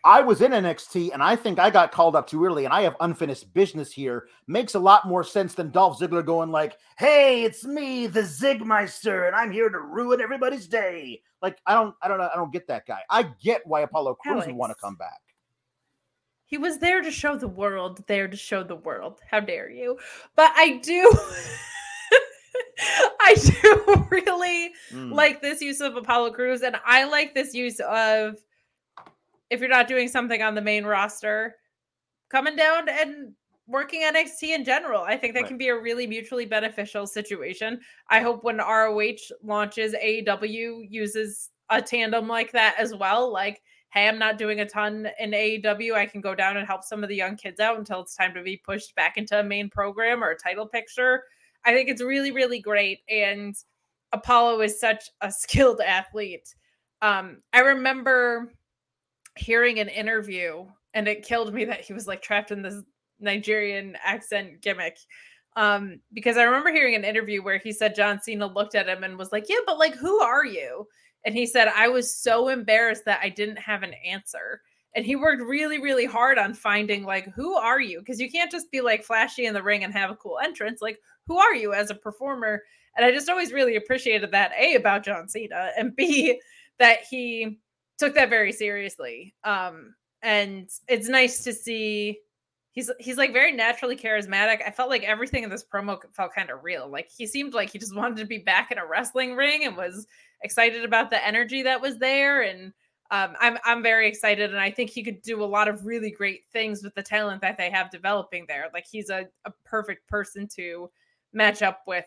[0.05, 2.83] I was in NXT and I think I got called up too early and I
[2.83, 4.27] have unfinished business here.
[4.49, 9.29] Makes a lot more sense than Dolph Ziggler going like, "Hey, it's me, the Zigmeister,
[9.29, 12.53] and I'm here to ruin everybody's day." Like I don't, I don't, know, I don't
[12.53, 13.01] get that guy.
[13.11, 15.21] I get why Apollo Crews would want to come back.
[16.53, 19.21] He was there to show the world, there to show the world.
[19.31, 19.99] How dare you?
[20.37, 21.11] But I do
[23.21, 25.13] I do really Mm.
[25.13, 28.37] like this use of Apollo Crews, and I like this use of
[29.49, 31.57] if you're not doing something on the main roster,
[32.29, 33.33] coming down and
[33.67, 35.03] working NXT in general.
[35.05, 35.49] I think that Right.
[35.49, 37.81] can be a really mutually beneficial situation.
[38.11, 43.33] I hope when ROH launches, AEW uses a tandem like that as well.
[43.33, 43.63] Like,
[43.93, 45.95] hey, I'm not doing a ton in AEW.
[45.95, 48.33] I can go down and help some of the young kids out until it's time
[48.35, 51.25] to be pushed back into a main program or a title picture.
[51.65, 53.01] I think it's really, really great.
[53.11, 53.55] And
[54.13, 56.55] Apollo is such a skilled athlete.
[57.03, 58.53] Um, I remember
[59.37, 62.83] hearing an interview, and it killed me that he was like trapped in this
[63.21, 64.99] Nigerian accent gimmick.
[65.55, 69.05] Um, because I remember hearing an interview where he said John Cena looked at him
[69.05, 70.87] and was like, Yeah, but like, who are you?
[71.25, 74.63] And he said, I was so embarrassed that I didn't have an answer.
[74.95, 78.01] And he worked really, really hard on finding like, who are you?
[78.01, 80.83] Because you can't just be like flashy in the ring and have a cool entrance.
[80.83, 82.63] Like, who are you as a performer?
[82.97, 86.41] And I just always really appreciated that A about John Cena and B
[86.79, 87.59] that he
[87.99, 89.35] took that very seriously.
[89.45, 92.19] Um, and it's nice to see
[92.73, 94.67] he's he's like very naturally charismatic.
[94.67, 96.89] I felt like everything in this promo felt kind of real.
[96.89, 99.77] Like he seemed like he just wanted to be back in a wrestling ring and
[99.77, 100.07] was
[100.43, 102.43] excited about the energy that was there.
[102.43, 102.73] And
[103.11, 106.11] um, I'm I'm very excited, and I think he could do a lot of really
[106.11, 108.71] great things with the talent that they have developing there.
[108.73, 110.91] Like he's a, a perfect person to
[111.33, 112.07] match up with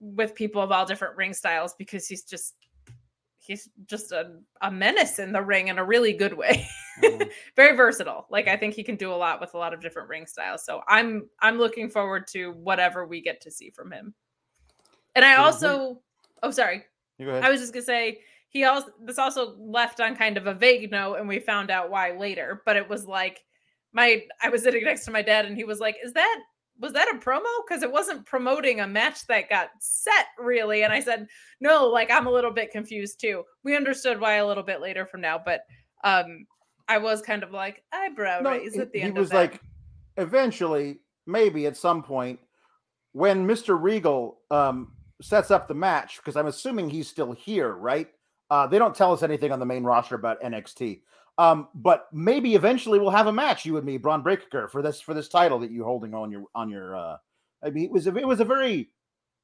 [0.00, 2.54] with people of all different ring styles because he's just
[3.38, 6.66] he's just a, a menace in the ring in a really good way
[7.02, 7.30] Mhm.
[7.56, 10.08] very versatile like i think he can do a lot with a lot of different
[10.08, 14.14] ring styles so i'm i'm looking forward to whatever we get to see from him
[15.16, 16.02] and i So also
[16.42, 16.84] oh sorry
[17.18, 17.44] You go ahead.
[17.44, 20.90] I was just gonna say he also this also left on kind of a vague
[20.90, 22.62] note, and we found out why later.
[22.64, 23.44] But it was like
[23.92, 26.40] my I was sitting next to my dad, and he was like, "Is that
[26.80, 27.44] was that a promo?
[27.66, 31.26] Because it wasn't promoting a match that got set really." And I said,
[31.60, 33.44] "No, like I'm a little bit confused too.
[33.64, 35.62] We understood why a little bit later from now, but
[36.04, 36.46] um,
[36.88, 39.14] I was kind of like eyebrow No, raise he, at the end.
[39.14, 39.60] he was like,
[40.16, 42.38] eventually, maybe at some point,
[43.12, 48.08] when Mister Regal um, sets up the match, because I'm assuming he's still here, right?
[48.50, 51.02] Uh, they don't tell us anything on the main roster about NXT.
[51.36, 55.00] Um, but maybe eventually we'll have a match, you and me, Bron Breakker, for this
[55.00, 56.96] for this title that you're holding on your on your.
[56.96, 57.16] Uh,
[57.62, 58.90] I mean, it was a, it was a very,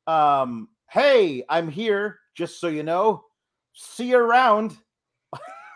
[0.07, 3.25] um, hey, I'm here, just so you know.
[3.75, 4.77] See you around.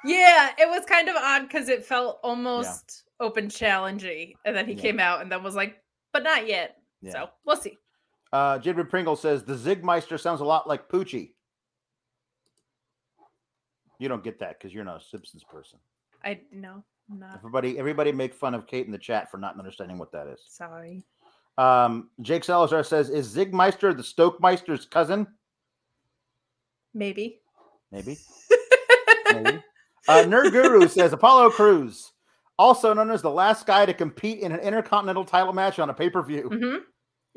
[0.05, 4.72] Yeah, it was kind of odd because it felt almost open challengey, and then he
[4.74, 4.82] Yeah.
[4.82, 5.82] came out and then was like,
[6.12, 7.12] "But not yet." Yeah.
[7.12, 7.76] So we'll see.
[8.33, 11.33] Uh, Jadred Pringle says the Zigmeister sounds a lot like Poochie.
[13.99, 15.79] You don't get that because you're not a Simpsons person.
[16.24, 19.59] I no, I'm not Everybody, everybody, make fun of Kate in the chat for not
[19.59, 20.41] understanding what that is.
[20.49, 21.05] sorry.
[21.57, 25.26] Um, Jake Salazar says, "Is Zigmeister the Stokemeister's cousin?"
[26.95, 27.41] Maybe.
[27.91, 28.16] Maybe.
[29.33, 29.62] Maybe.
[30.07, 32.12] Uh, Nerd Guru says Apollo Crews,
[32.59, 35.95] also known as the last guy to compete in an intercontinental title match on a
[35.95, 36.49] pay per view.
[36.49, 36.76] hmm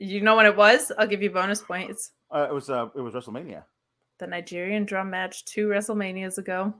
[0.02, 0.92] You know what it was?
[0.98, 2.12] I'll give you bonus points.
[2.32, 3.64] Uh, it was uh, it was WrestleMania.
[4.18, 6.74] The Nigerian drum match two WrestleManias ago.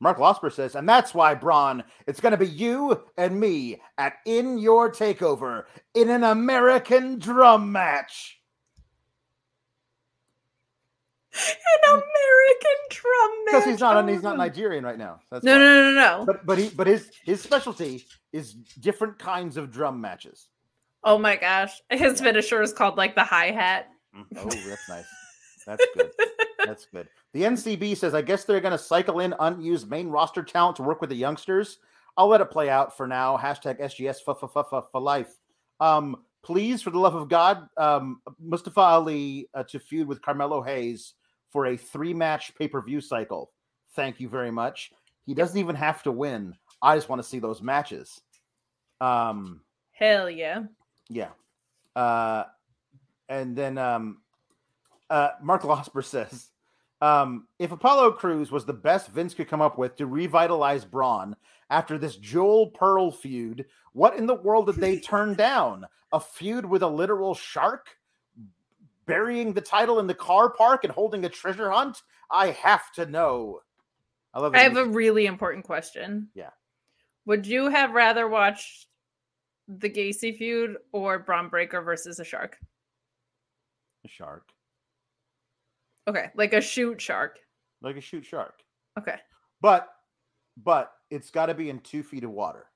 [0.00, 4.14] Mark Losper says, and that's why, Bron, it's going to be you and me at
[4.24, 8.40] In Your Takeover in an American drum match.
[11.34, 13.52] An American drum match.
[13.54, 14.36] Because he's not he's not.
[14.36, 15.20] Nigerian right now.
[15.30, 15.58] That's No, why.
[15.58, 16.24] no, no, no, no.
[16.26, 20.48] But but he but his his specialty is different kinds of drum matches.
[21.04, 21.80] Oh my gosh.
[21.90, 22.26] His Yeah.
[22.26, 23.90] finisher is called like the hi hat.
[24.36, 25.06] Oh, that's nice.
[25.66, 26.10] That's good.
[26.64, 27.08] That's good.
[27.32, 30.82] The NCB says, I guess they're going to cycle in unused main roster talent to
[30.82, 31.78] work with the youngsters.
[32.16, 33.36] I'll let it play out for now.
[33.36, 35.34] Hashtag SGS for life.
[35.80, 40.62] Um, please, for the love of God, um, Mustafa Ali uh, to feud with Carmelo
[40.62, 41.14] Hayes
[41.50, 43.50] for a three match pay per view cycle.
[43.94, 44.92] Thank you very much.
[45.26, 46.54] He doesn't even have to win.
[46.82, 48.20] I just want to see those matches.
[49.00, 49.60] Um,
[49.92, 50.64] Hell yeah.
[51.08, 51.30] Yeah.
[51.94, 52.44] Uh,
[53.28, 54.18] and then um,
[55.10, 56.50] uh, Mark Losper says,
[57.00, 61.36] um, if Apollo Crews was the best Vince could come up with to revitalize Bron
[61.70, 65.86] after this Joel Pearl feud, what in the world did they turn down?
[66.12, 67.88] A feud with a literal shark?
[69.06, 72.00] Burying the title in the car park and holding a treasure hunt?
[72.30, 73.60] I have to know.
[74.32, 76.28] I love I have a really important question.
[76.34, 76.50] Yeah.
[77.26, 78.86] Would you have rather watched
[79.68, 82.58] the Gacy feud or Bron Breakker versus a shark?
[84.04, 84.50] a shark.
[86.06, 87.38] Okay, like a shoot shark.
[87.80, 88.60] Like a shoot shark.
[88.98, 89.16] Okay.
[89.60, 89.88] But
[90.62, 92.66] but it's got to be in two feet of water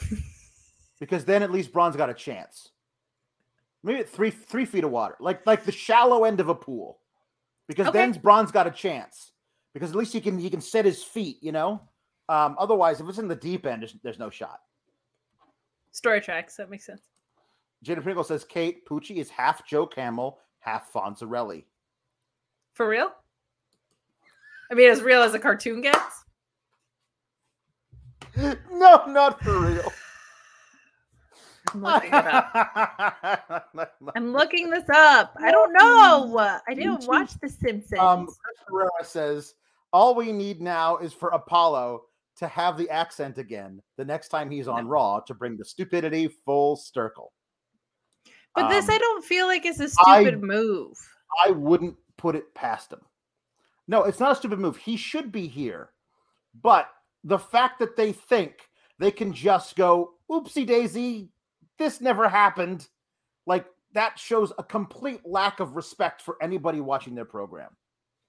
[1.00, 2.70] because then at least Bron's got a chance.
[3.84, 6.98] Maybe at three three feet of water, like like the shallow end of a pool,
[7.68, 7.98] because Okay.
[7.98, 9.32] then Bron's got a chance.
[9.74, 11.80] Because at least he can he can set his feet, you know.
[12.28, 14.60] Um, otherwise, if it's in the deep end, there's, there's no shot.
[15.92, 16.56] Story tracks.
[16.56, 17.02] That makes sense.
[17.84, 21.64] Jada Pringle says Kate Poochie is half Joe Camel, half Fonzarelli.
[22.74, 23.12] For real?
[24.70, 26.24] I mean, as real as a cartoon gets.
[28.36, 29.92] no, not for real.
[31.74, 33.70] I'm looking it up.
[34.16, 35.36] I'm looking this up.
[35.38, 36.58] I don't know.
[36.66, 37.98] I didn't watch The Simpsons.
[37.98, 38.28] Um,
[38.66, 39.54] Chris says
[39.92, 42.04] all we need now is for Apollo
[42.36, 46.28] to have the accent again the next time he's on Raw to bring the stupidity
[46.44, 47.32] full circle.
[48.54, 50.96] but this, um, I don't feel like is a stupid move.
[51.46, 53.00] I wouldn't put it past him.
[53.88, 54.76] No, it's not a stupid move.
[54.76, 55.90] He should be here.
[56.60, 56.88] But
[57.24, 58.54] the fact that they think
[58.98, 61.30] they can just go, oopsie daisy,
[61.78, 62.88] this never happened,
[63.46, 67.70] like that shows a complete lack of respect for anybody watching their program.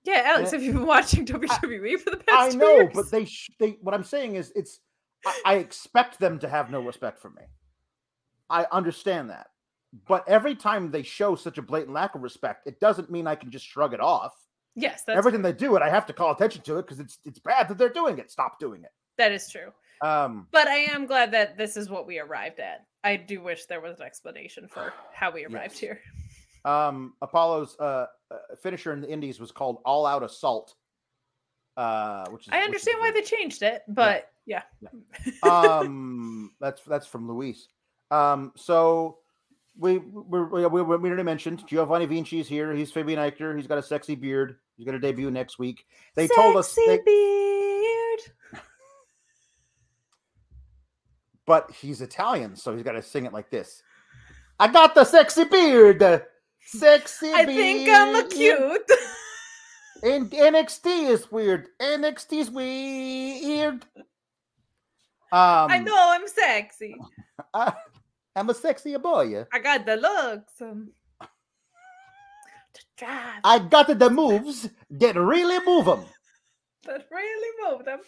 [0.06, 2.92] Yeah, Alex, Eh, have you been watching WWE for the past I know, years?
[2.94, 3.78] but they, sh- they.
[3.82, 4.80] What I'm saying is, it's.
[5.26, 7.44] I, I expect them to have no respect for me.
[8.50, 9.48] I understand that,
[10.08, 13.36] but every time they show such a blatant lack of respect, it doesn't mean I
[13.36, 14.34] can just shrug it off.
[14.76, 17.20] yes, that's Everything they do, it I have to call attention to it because it's
[17.24, 18.30] it's bad that they're doing it.
[18.30, 18.92] Stop doing it.
[19.18, 19.72] that is true.
[20.02, 22.86] Um, But I am glad that this is what we arrived at.
[23.06, 25.80] I do wish there was an explanation for how we arrived Yes.
[25.80, 26.00] here.
[26.66, 30.76] Um, Apollo's uh, uh, finisher in the Indies was called All Out Assault.
[31.76, 34.62] Uh, which is I which is understand why they changed it, but yeah.
[35.42, 37.68] um that's that's from Luis.
[38.12, 39.18] Um so
[39.78, 42.74] we we we, we, we already mentioned Giovanni Vinci's here.
[42.74, 43.56] He's Fabian Aichner.
[43.56, 44.58] He's got a sexy beard.
[44.78, 45.86] He's going to debut next week.
[46.16, 48.20] They Sexy told us, they, beard.
[51.46, 53.84] but he's Italian, so he's got to sing it like this.
[54.60, 56.26] I got the sexy beard.
[56.66, 58.92] Sexy I think I'm a cute.
[60.04, 61.70] And NXT is weird.
[61.82, 63.86] NXT is weird.
[63.96, 66.94] Um, I know I'm sexy.
[67.54, 67.74] I,
[68.36, 69.22] am a sexy boy.
[69.24, 69.44] Yeah.
[69.54, 70.62] I got the looks.
[70.62, 70.92] Um.
[73.44, 76.06] I got the moves that really move them.
[76.84, 78.00] that really moved them.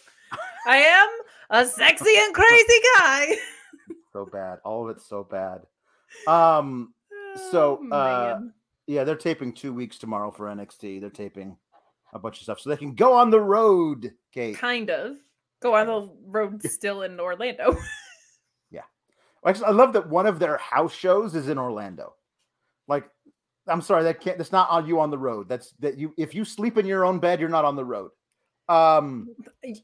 [0.66, 1.08] I am
[1.50, 3.36] a sexy and crazy guy.
[4.12, 4.58] So bad.
[4.64, 5.62] All of it's so bad.
[6.26, 6.94] Um,
[7.50, 8.40] So, Oh, uh,
[8.86, 11.00] yeah, they're taping two weeks tomorrow for NXT.
[11.00, 11.56] They're taping
[12.12, 14.12] a bunch of stuff so they can go on the road.
[14.32, 14.56] Kate.
[14.56, 15.16] kind of
[15.60, 17.76] go on the road still in Orlando.
[18.70, 18.82] Yeah,
[19.46, 22.14] actually, I love that one of their house shows is in Orlando.
[22.88, 23.08] Like,
[23.68, 24.38] I'm sorry, that can't.
[24.38, 25.48] That's not on you on the road.
[25.48, 26.12] That's that you.
[26.18, 28.10] If you sleep in your own bed, you're not on the road.
[28.68, 29.28] Um,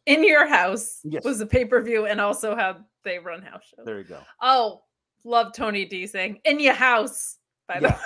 [0.06, 1.24] in your house Yes.
[1.24, 3.86] was a pay per view, and also how they run house shows.
[3.86, 4.18] there you go.
[4.40, 4.82] Oh,
[5.24, 7.38] love Tony D saying "in your house."
[7.74, 7.94] By the Yeah.
[7.94, 7.98] way,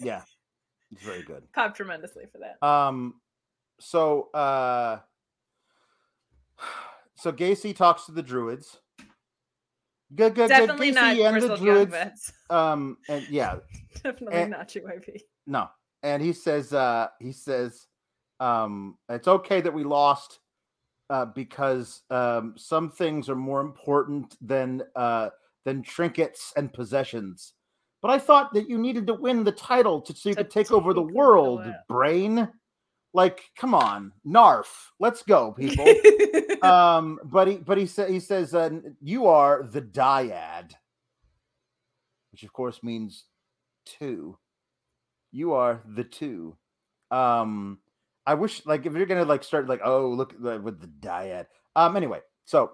[0.00, 0.22] Yeah,
[0.92, 1.42] it's very good.
[1.52, 2.66] clap tremendously for that.
[2.66, 3.14] Um,
[3.80, 5.00] so uh,
[7.16, 8.78] so Gacy talks to the druids.
[10.14, 10.94] Good, good, Definitely good.
[10.94, 12.32] not Gacy and the druids.
[12.50, 13.56] Um, and yeah,
[14.04, 15.20] Definitely and- not GYP.
[15.48, 15.68] No.
[16.04, 17.86] And he says, uh, he says,
[18.38, 20.38] um, it's okay that we lost
[21.10, 25.30] uh, because um, some things are more important than uh,
[25.64, 27.54] than trinkets and possessions.
[28.06, 30.50] But I thought that you needed to win the title to, so you To could
[30.52, 31.74] take over the take over the world, world.
[31.88, 32.48] brain.
[33.12, 35.84] Like, come on, Narf, let's go, people.
[36.62, 38.70] um, but he, but he said, he says, uh,
[39.02, 40.70] you are the dyad,
[42.30, 43.24] which of course means
[43.84, 44.38] two.
[45.32, 46.56] You are the two.
[47.10, 47.80] Um,
[48.24, 51.46] I wish, like, if you're gonna like start like, oh, look the- with the dyad.
[51.74, 52.70] Um, anyway, so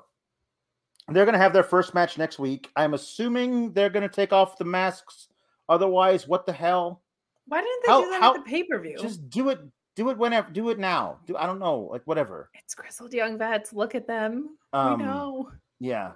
[1.09, 2.71] they're gonna have their first match next week.
[2.77, 5.29] I'm assuming they're gonna take off the masks.
[5.69, 7.03] Otherwise, what the hell?
[7.47, 8.97] Why didn't they How- do that how- at the pay per view?
[8.99, 9.61] Just do it.
[9.95, 10.51] Do it whenever.
[10.51, 11.19] Do it now.
[11.27, 11.81] Do I don't know.
[11.91, 12.51] Like whatever.
[12.55, 13.73] It's grizzled young vets.
[13.73, 14.57] Look at them.
[14.73, 15.51] Um, we know.
[15.81, 16.13] Yeah.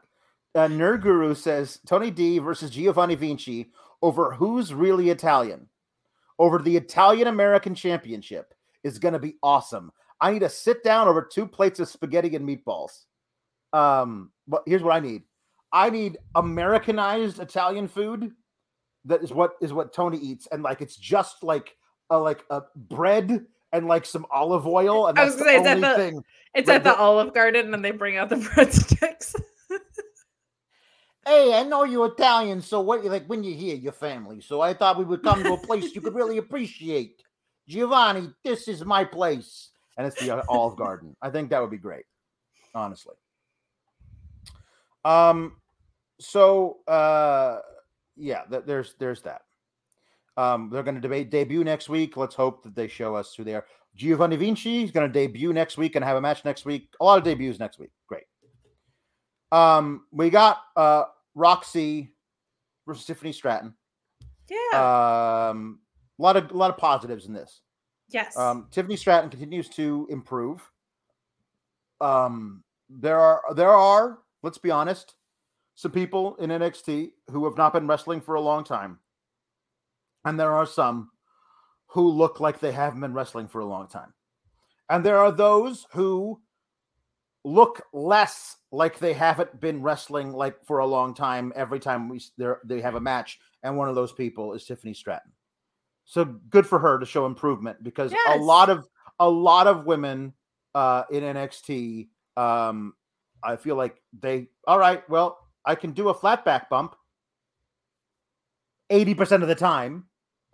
[0.54, 3.70] Uh, Nerd Guru says Tony D versus Giovanni Vinci
[4.00, 5.68] over who's really Italian,
[6.38, 9.92] over the Italian American Championship is going to be awesome.
[10.20, 13.04] I need to sit down over two plates of spaghetti and meatballs.
[13.74, 15.22] Um, but here's what I need:
[15.72, 18.32] I need Americanized Italian food.
[19.04, 21.76] That is what is what Tony eats, and like it's just like
[22.10, 25.64] a like a bread and like some olive oil, and I that's was the gonna
[25.64, 26.24] say, only that the- thing.
[26.54, 29.34] It's but at the the- Olive Garden, and they bring out the breadsticks.
[31.26, 34.40] Hey, I know you're Italian, so what you like when you're here, your family.
[34.40, 37.20] So I thought we would come to a place you could really appreciate.
[37.68, 39.70] Giovanni, this is my place.
[39.98, 41.16] And it's the uh, Olive Garden.
[41.20, 42.04] I think that would be great,
[42.76, 43.14] honestly.
[45.06, 45.56] Um,
[46.20, 47.60] so uh
[48.16, 49.42] yeah, th- there's there's that.
[50.36, 52.16] Um, they're gonna debate debut next week.
[52.16, 53.64] Let's hope that they show us who they are.
[53.94, 56.88] Giovanni Vinci is gonna debut next week and have a match next week.
[57.00, 57.90] A lot of debuts next week.
[58.08, 58.24] Great.
[59.52, 61.04] Um, we got uh
[61.34, 62.12] Roxy
[62.86, 63.74] versus Tiffany Stratton.
[64.50, 65.48] yeah.
[65.50, 65.80] Um,
[66.18, 67.60] a lot of a lot of positives in this.
[68.08, 68.36] yes.
[68.36, 70.62] Um, Tiffany Stratton continues to improve.
[72.00, 75.14] Um, there are there are let's be honest,
[75.74, 78.98] some people in NXT who have not been wrestling for a long time,
[80.24, 81.10] and there are some
[81.88, 84.12] who look like they haven't been wrestling for a long time,
[84.88, 86.40] and there are those who
[87.44, 92.20] look less like they haven't been wrestling like for a long time every time we
[92.36, 95.30] they're- have a match and one of those people is Tiffany Stratton.
[96.04, 98.88] So good for her to show improvement because a lot of
[99.20, 100.34] a lot of women
[100.74, 102.94] uh in NXT um
[103.42, 106.94] I feel like they all right, well, I can do a flat back bump
[108.90, 110.04] 80% of the time.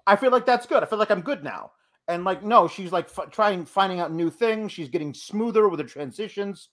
[0.06, 0.82] I feel like that's good.
[0.82, 1.72] I feel like I'm good now.
[2.08, 4.72] And like no, she's like f- trying finding out new things.
[4.72, 6.70] She's getting smoother with the transitions.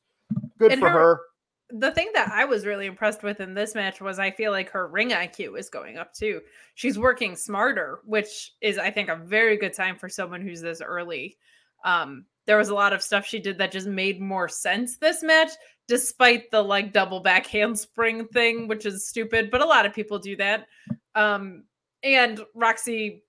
[0.57, 1.22] Good And for her- her.
[1.70, 4.70] the thing that I was really impressed with in this match was I feel like
[4.72, 6.41] her ring IQ is going up too.
[6.74, 10.82] She's working smarter, which is I think a very good time for someone who's this
[10.82, 11.38] early.
[11.86, 15.22] Um, there was a lot of stuff she did that just made more sense this
[15.22, 15.52] match,
[15.88, 20.18] despite the like double back handspring thing, which is stupid, but a lot of people
[20.18, 20.66] do that.
[21.14, 21.66] Um,
[22.02, 23.22] and Roxy,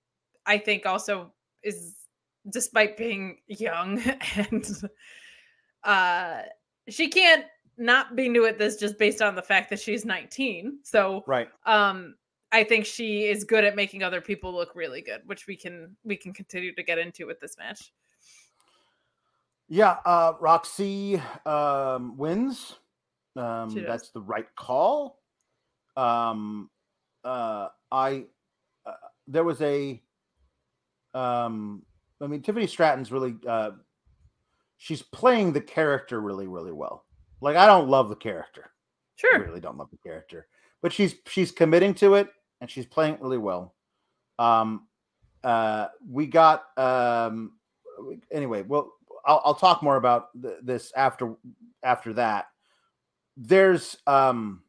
[0.47, 1.97] I think, also is
[2.49, 4.01] despite being young
[4.37, 4.67] and
[5.83, 6.41] uh
[6.89, 7.45] she can't
[7.77, 10.79] not be new at this just based on the fact that she's 19.
[10.81, 11.47] So Right.
[11.67, 12.15] um
[12.51, 15.95] I think she is good at making other people look really good, which we can
[16.03, 17.93] we can continue to get into with this match.
[19.73, 22.75] Yeah, uh, Roxy um, wins.
[23.37, 25.21] Um, that's the right call.
[25.95, 26.69] Um,
[27.23, 28.25] uh, I
[28.85, 28.91] uh,
[29.27, 30.01] there was a
[31.13, 31.83] um,
[32.19, 33.71] I mean Tiffany Stratton's really uh,
[34.75, 37.05] she's playing the character really really well.
[37.39, 38.71] Like I don't love the character.
[39.15, 39.35] Sure.
[39.35, 40.47] I really don't love the character.
[40.81, 42.27] But she's she's committing to it
[42.59, 43.73] and she's playing it really well.
[44.37, 44.87] Um
[45.45, 47.53] uh we got um
[48.33, 48.95] anyway, well
[49.25, 51.35] I'll, I'll talk more about th- this after
[51.83, 52.45] after that.
[53.37, 54.63] There's um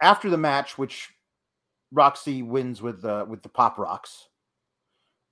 [0.00, 1.10] after the match, which
[1.92, 4.28] Roxy wins with the with the pop rocks.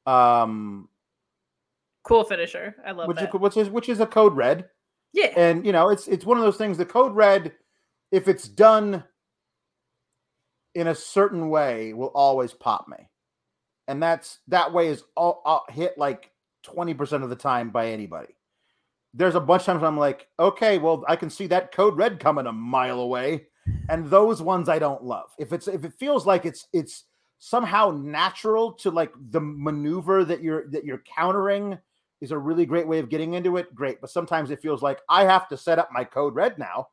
[0.07, 0.89] Um,
[2.05, 2.77] cool finisher.
[2.85, 3.35] I love which that.
[3.35, 4.69] Is, which is which is a code red.
[5.13, 6.79] Yeah, and you know it's it's one of those things.
[6.79, 7.53] The code red,
[8.13, 9.05] if it's done
[10.75, 13.09] in a certain way, will always pop me,
[13.89, 16.31] and that's that way is all, all hit like
[16.67, 18.35] 20% of the time by anybody.
[19.15, 22.21] There's a bunch of times I'm like, okay, well, I can see that code red
[22.21, 23.47] coming a mile away.
[23.89, 25.31] And those ones I don't love.
[25.39, 27.05] If it's if it feels like it's it's
[27.39, 31.79] somehow natural to like the maneuver that you're that you're countering
[32.21, 34.01] is a really great way of getting into it, great.
[34.01, 36.89] But sometimes it feels like I have to set up my code red now.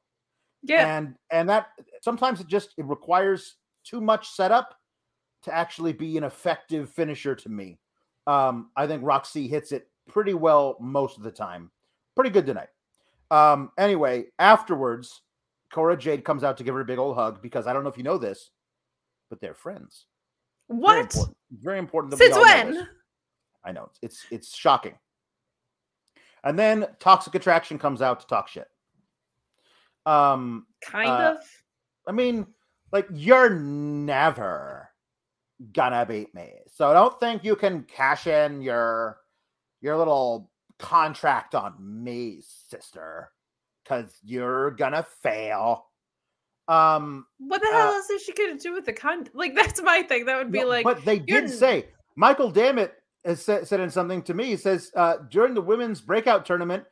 [0.64, 0.98] Yeah.
[0.98, 1.68] And and that
[2.02, 4.76] sometimes it just it requires too much setup
[5.44, 7.80] to actually be an effective finisher to me.
[8.28, 11.72] Um, I think Roxy hits it pretty well most of the time.
[12.16, 12.70] Pretty good tonight.
[13.32, 15.22] Um, anyway, afterwards,
[15.72, 17.90] Cora Jade comes out to give her a big old hug because I don't know
[17.90, 18.52] if you know this,
[19.30, 20.06] but they're friends.
[20.68, 20.94] What?
[20.94, 21.38] Very important.
[21.52, 22.74] Very important Since when?
[22.74, 22.86] Know
[23.66, 24.96] I know it's it's shocking.
[26.44, 28.68] And then Toxic Attraction comes out to talk shit.
[30.06, 31.38] Um, kind uh, of.
[32.08, 32.46] I mean,
[32.92, 34.90] like you're never
[35.72, 36.52] gonna beat me.
[36.68, 39.20] So I don't think you can cash in your
[39.82, 40.50] your little
[40.80, 43.32] contract on me, sister,
[43.84, 45.86] because you're gonna fail.
[46.68, 49.82] Um what the hell uh, else is she gonna do with the con like that's
[49.82, 50.26] my thing.
[50.26, 52.92] That would be no, like but they did say Michael Dammit
[53.26, 54.46] has said, said in something to me.
[54.46, 56.84] He says uh during the women's breakout tournament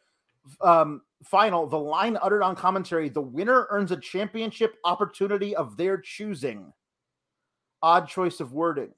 [0.61, 5.97] um final, the line uttered on commentary, the winner earns a championship opportunity of their
[5.97, 6.73] choosing
[7.81, 8.91] odd choice of wording.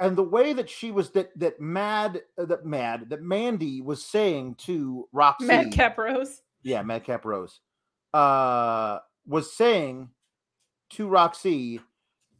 [0.00, 4.04] And the way that she was that that mad uh, that mad that Mandy was
[4.04, 6.42] saying to Roxy Madcap Rose.
[6.62, 7.60] Yeah, Madcap Rose.
[8.14, 10.08] Uh was saying
[10.90, 11.80] to Roxy,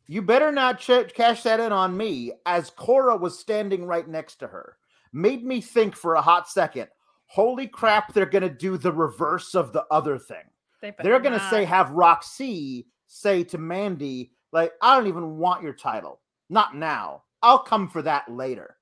[0.06, 4.36] you better not ch- cash that in on me, as Cora was standing right next
[4.36, 4.76] to her.
[5.12, 6.88] Made me think for a hot second,
[7.26, 10.44] holy crap, they're going to do the reverse of the other thing.
[10.80, 15.62] They are going to say, have Roxy say to Mandy, like, I don't even want
[15.62, 16.20] your title.
[16.50, 17.24] Not now.
[17.42, 18.76] I'll come for that later.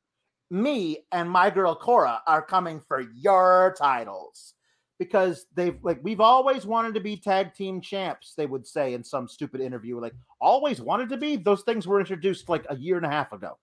[0.51, 4.55] Me and my girl Cora are coming for your titles
[4.99, 9.05] because they've like we've always wanted to be tag team champs they would say in
[9.05, 12.97] some stupid interview like always wanted to be those things were introduced like a year
[12.97, 13.59] and a half ago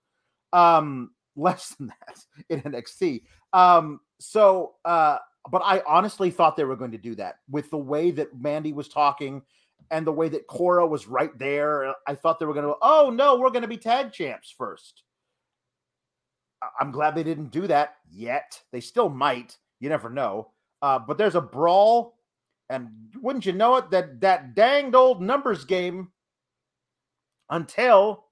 [0.52, 2.18] um less than that
[2.50, 5.18] in NXT um so uh
[5.50, 8.72] but I honestly thought they were going to do that with the way that Mandy
[8.72, 9.42] was talking
[9.90, 11.94] and the way that Cora was right there.
[12.06, 15.02] I thought they were going to, oh no, we're going to be tag champs first.
[16.80, 18.60] I'm glad they didn't do that yet.
[18.72, 19.58] They still might.
[19.80, 20.50] You never know.
[20.80, 22.18] Uh, but there's a brawl,
[22.70, 22.88] and
[23.20, 26.08] wouldn't you know it, that that danged old numbers game
[27.50, 28.24] until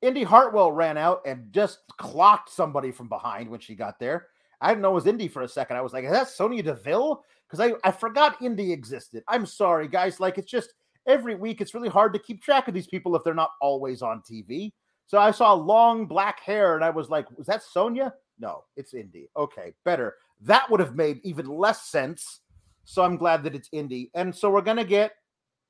[0.00, 4.28] Indi Hartwell ran out and just clocked somebody from behind when she got there.
[4.60, 5.76] I didn't know it was Indi for a second.
[5.76, 7.24] I was like, is that Sonya Deville?
[7.48, 9.22] Because I, I forgot Indi existed.
[9.28, 10.20] I'm sorry, guys.
[10.20, 10.74] Like, it's just
[11.06, 14.02] every week, it's really hard to keep track of these people if they're not always
[14.02, 14.72] on TV.
[15.06, 18.12] So I saw long black hair and I was like, was that Sonya?
[18.38, 19.28] No, it's Indi.
[19.36, 20.16] Okay, better.
[20.42, 22.40] That would have made even less sense.
[22.84, 24.10] So I'm glad that it's Indi.
[24.14, 25.12] And so we're going to get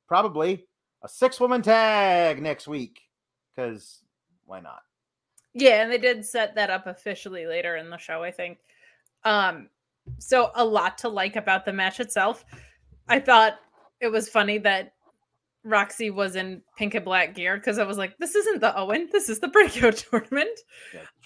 [0.09, 0.67] probably
[1.05, 3.01] a six woman tag next week
[3.55, 4.03] because
[4.45, 4.81] why not?
[5.55, 8.59] Yeah, and they did set that up officially later in the show, I think.
[9.29, 9.69] Um,
[10.19, 12.47] so a lot to like about the match itself.
[13.09, 13.57] I thought
[14.01, 14.95] it was funny that
[15.65, 19.11] Roxy was in pink and black gear because I was like, this isn't the Owen,
[19.13, 20.59] this is the breakout tournament.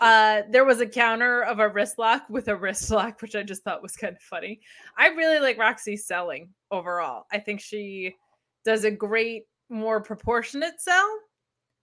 [0.00, 3.44] Uh, there was a counter of a wrist lock with a wrist lock, which I
[3.44, 4.60] just thought was kind of funny.
[4.98, 7.26] I really like Roxy's selling overall.
[7.30, 8.16] I think she
[8.64, 11.08] does a great, more proportionate sell.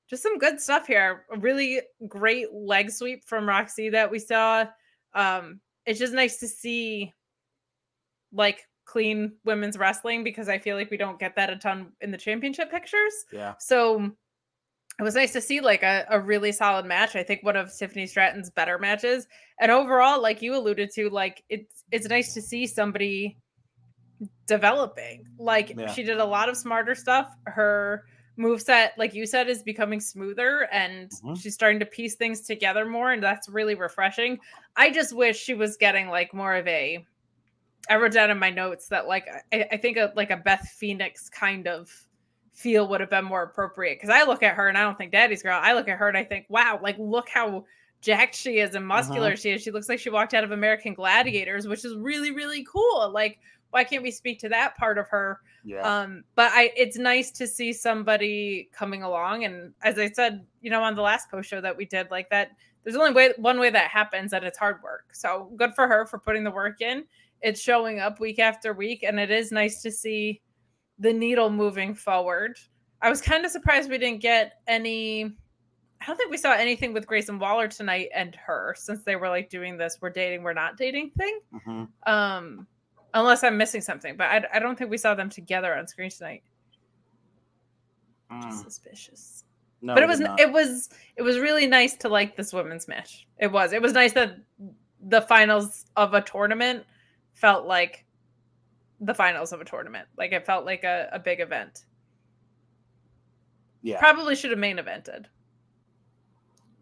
[0.10, 1.26] Just some good stuff here.
[1.32, 4.66] A really great leg sweep from Roxy that we saw.
[5.14, 7.14] Um, it's just nice to see
[8.32, 12.12] like clean women's wrestling because I feel like we don't get that a ton in
[12.12, 13.14] the championship pictures.
[13.32, 13.54] Yeah.
[13.60, 14.12] So
[15.00, 17.16] it was nice to see like a, a really solid match.
[17.16, 19.28] I think one of Tiffany Stratton's better matches.
[19.60, 23.38] And overall, like you alluded to, like it's it's nice to see somebody
[24.48, 25.24] developing.
[25.38, 25.92] Like Yeah.
[25.94, 27.34] she did a lot of smarter stuff.
[27.46, 28.04] Her
[28.40, 31.40] moveset, like you said, is becoming smoother and Mhm.
[31.40, 34.40] she's starting to piece things together more, and that's really refreshing.
[34.76, 37.06] I just wish she was getting like more of a
[37.90, 40.68] I wrote down in my notes that like I, I think a, like a Beth
[40.78, 41.92] Phoenix kind of
[42.54, 45.12] feel would have been more appropriate because I look at her and I don't think
[45.12, 45.60] Daddy's girl.
[45.62, 47.66] I look at her and I think, wow, like look how
[48.02, 49.62] jacked she is and muscular she is.
[49.62, 53.10] She looks like she walked out of American Gladiators, which is really really cool.
[53.12, 53.40] Like
[53.72, 55.40] why can't we speak to that part of her?
[55.64, 55.82] Yeah.
[55.82, 59.46] Um, but I it's nice to see somebody coming along.
[59.46, 62.30] And as I said, you know, on the last post show that we did, like
[62.30, 62.52] that,
[62.84, 65.14] there's only way one way that happens, and it's hard work.
[65.14, 67.06] So good for her for putting the work in.
[67.42, 70.42] It's showing up week after week, and it is nice to see
[70.98, 72.58] the needle moving forward.
[73.02, 75.26] I was kind of surprised we didn't get any.
[76.02, 79.30] I don't think we saw anything with Grayson Waller tonight and her since they were
[79.30, 81.40] like doing this "we're dating, we're not dating" thing.
[81.54, 81.88] Mhm.
[82.08, 82.68] Um,
[83.14, 86.10] unless I'm missing something, but I, I don't think we saw them together on screen
[86.10, 86.44] tonight.
[88.32, 88.64] Mm.
[88.64, 89.44] Suspicious,
[89.82, 93.28] No, but it was it was it was really nice to like this women's match.
[93.40, 94.38] It was it was nice that
[95.02, 96.86] the finals of a tournament
[97.34, 98.06] felt like
[99.02, 100.08] the finals of a tournament.
[100.18, 101.86] Like it felt like a, a big event.
[103.82, 103.98] yeah.
[104.00, 105.26] Probably should have main evented.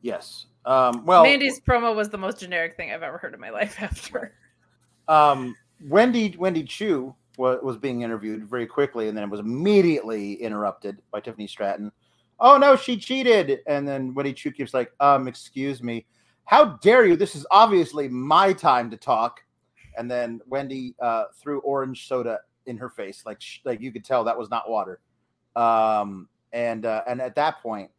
[0.02, 0.48] yes.
[0.66, 3.78] Um, well, Mandy's promo was the most generic thing I've ever heard in my life.
[3.82, 4.34] After
[5.08, 5.56] um,
[5.86, 11.02] Wendy Wendy Choo was, was being interviewed very quickly, and then it was immediately interrupted
[11.12, 11.92] by Tiffany Stratton.
[12.40, 13.60] Oh no, she cheated!
[13.68, 16.06] And then Wendy Choo keeps like, um, excuse me,
[16.46, 17.16] how dare you?
[17.16, 19.42] This is obviously my time to talk.
[19.98, 24.06] And then Wendy uh, threw orange soda in her face, like sh- like you could
[24.06, 25.00] tell that was not water.
[25.56, 27.90] Um, and uh, and at that point,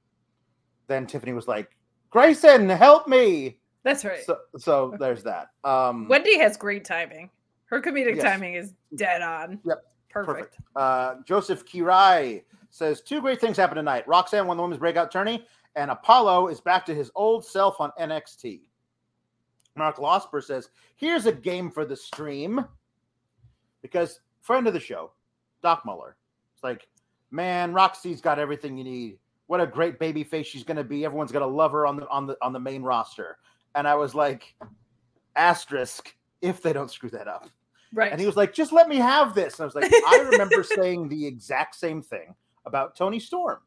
[0.87, 1.76] then Tiffany was like,
[2.11, 3.59] Grayson, help me!
[3.83, 4.22] that's right.
[4.24, 5.49] So so there's that.
[5.64, 7.31] Um, Wendy has great timing.
[7.69, 8.25] Her comedic Yes.
[8.25, 9.61] timing is dead on.
[9.64, 9.85] Yep.
[10.11, 10.37] Perfect.
[10.39, 10.57] Perfect.
[10.75, 14.09] Uh, Joseph Kirai says two great things happened tonight.
[14.09, 15.47] Roxanne won the women's breakout tourney,
[15.77, 18.62] and Apollo is back to his old self on NXT.
[19.77, 22.64] Mark Losper says, "Here's a game for the stream,"
[23.83, 25.12] because friend of the show,
[25.62, 26.16] Doc Muller,
[26.55, 26.89] it's like,
[27.31, 29.19] man, Roxy's got everything you need.
[29.47, 31.05] What a great baby face she's going to be.
[31.05, 33.39] Everyone's going to love her on the on the on the main roster.
[33.75, 34.55] And I was like,
[35.37, 37.49] asterisk if they don't screw that up.
[37.95, 38.11] Right.
[38.12, 39.55] And he was like, just let me have this.
[39.55, 42.34] And I was like, I remember saying the exact same thing
[42.66, 43.61] about Toni Storm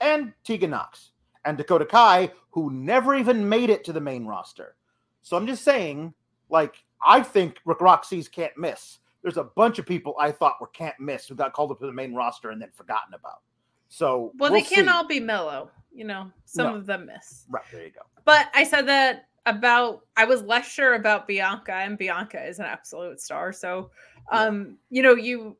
[0.00, 1.10] and Tegan Nox
[1.44, 4.76] and Dakota Kai, who never even made it to the main roster.
[5.22, 6.12] So I'm just saying,
[6.50, 6.74] like,
[7.04, 8.98] I think Ro- Roxy's can't miss.
[9.22, 11.86] There's a bunch of people I thought were can't miss who got called up to
[11.86, 13.40] the main roster and then forgotten about.
[13.88, 14.92] So well, we'll they can't see.
[14.92, 15.70] all be mellow.
[15.92, 16.76] You know, some No.
[16.76, 17.44] of them miss.
[17.48, 18.02] Right, there you go.
[18.24, 22.66] But I said that about I was less sure about Bianca, and Bianca is an
[22.66, 23.52] absolute star.
[23.52, 23.90] So,
[24.30, 25.56] um, you know, you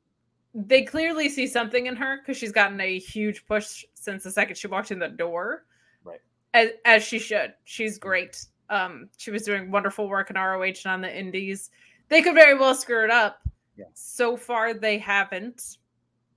[0.54, 4.56] they clearly see something in her because she's gotten a huge push since the second
[4.56, 5.64] she walked in the door.
[6.04, 6.20] Right.
[6.54, 7.54] As as she should.
[7.64, 8.44] She's great.
[8.68, 11.70] Um, she was doing wonderful work in ROH and on the Indies.
[12.08, 13.40] They could very well screw it up.
[13.76, 13.86] Yeah.
[13.94, 15.78] So far, they haven't.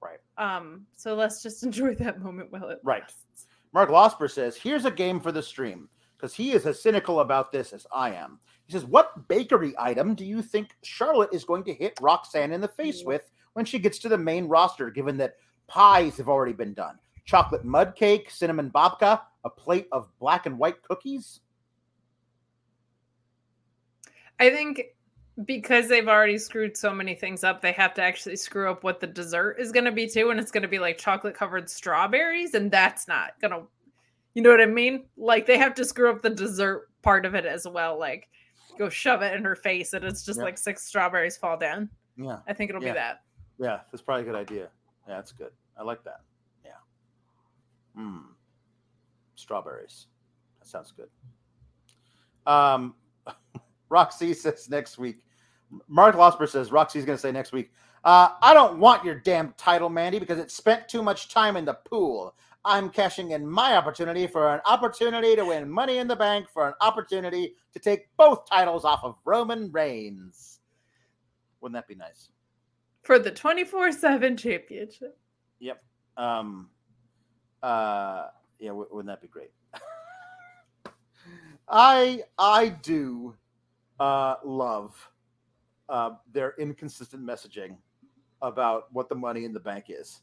[0.01, 0.19] Right.
[0.37, 0.85] Um.
[0.95, 3.01] So let's just enjoy that moment while it Right.
[3.01, 3.47] lasts.
[3.73, 5.89] Mark Losper says, here's a game for the stream
[6.24, 8.39] because he is as cynical about this as I am.
[8.65, 12.61] He says, What bakery item do you think Charlotte is going to hit Roxanne in
[12.61, 15.36] the face with when she gets to the main roster, given that
[15.67, 16.97] pies have already been done?
[17.26, 21.41] Chocolate mud cake, cinnamon babka, a plate of black and white cookies?
[24.39, 24.82] I think
[25.43, 29.01] because they've already screwed so many things up, they have to actually screw up what
[29.01, 30.30] the dessert is going to be too.
[30.30, 32.53] And it's going to be like chocolate covered strawberries.
[32.53, 33.67] And that's not going to,
[34.34, 35.05] you know what I mean?
[35.17, 37.97] Like they have to screw up the dessert part of it as well.
[37.99, 38.29] Like
[38.77, 40.45] go shove it in her face and it's just Yeah.
[40.45, 41.89] like six strawberries fall down.
[42.17, 42.93] Yeah, I think it'll Yeah.
[42.93, 43.21] be that.
[43.59, 44.69] yeah, that's probably a good idea.
[45.07, 45.51] Yeah, that's good.
[45.77, 46.21] I like that.
[46.65, 46.71] Yeah.
[47.97, 48.23] Mmm.
[49.36, 50.07] Strawberries.
[50.59, 51.09] That sounds good.
[52.45, 52.95] Um,
[53.89, 55.25] Roxy says next week.
[55.88, 57.71] Mark Losper says Roxy's going to say next week.
[58.03, 61.65] Uh, I don't want your damn title, Mandy, because it spent too much time in
[61.65, 62.36] the pool.
[62.66, 66.68] I'm cashing in my opportunity for an opportunity to win Money in the Bank for
[66.68, 70.59] an opportunity to take both titles off of Roman Reigns.
[71.59, 72.30] Wouldn't that be nice?
[73.03, 75.18] For the 24 7 championship.
[75.59, 75.84] Yep.
[76.16, 76.70] Um.
[77.61, 78.28] Uh.
[78.59, 78.70] Yeah.
[78.70, 79.51] W- wouldn't that be great?
[81.68, 83.36] I I do
[83.99, 85.09] uh love
[85.89, 87.78] uh, their inconsistent messaging
[88.41, 90.22] about what the money in the bank is.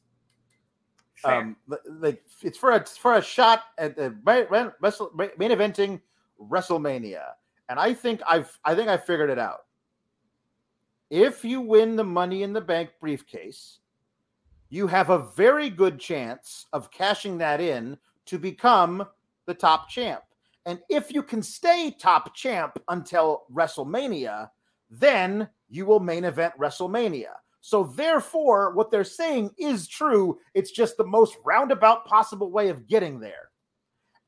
[1.25, 1.57] Um,
[1.87, 4.47] like it's for a for a shot at the main,
[5.37, 6.01] main eventing
[6.41, 7.23] WrestleMania,
[7.69, 9.67] and I think I've I think I figured it out.
[11.11, 13.81] If you win the Money in the Bank briefcase,
[14.69, 19.05] you have a very good chance of cashing that in to become
[19.47, 20.23] the top champ.
[20.67, 24.51] And if you can stay top champ until WrestleMania,
[24.91, 27.33] then you will main event WrestleMania.
[27.63, 30.39] So, therefore, what they're saying is true.
[30.55, 33.51] It's just the most roundabout possible way of getting there.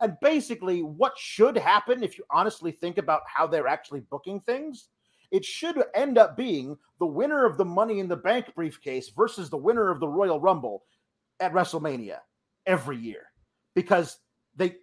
[0.01, 4.89] And basically, what should happen if you honestly think about how they're actually booking things,
[5.31, 9.49] it should end up being the winner of the Money in the Bank briefcase versus
[9.49, 10.85] the winner of the Royal Rumble
[11.41, 12.19] at WrestleMania
[12.67, 13.27] every year.
[13.75, 14.19] Because
[14.55, 14.77] they,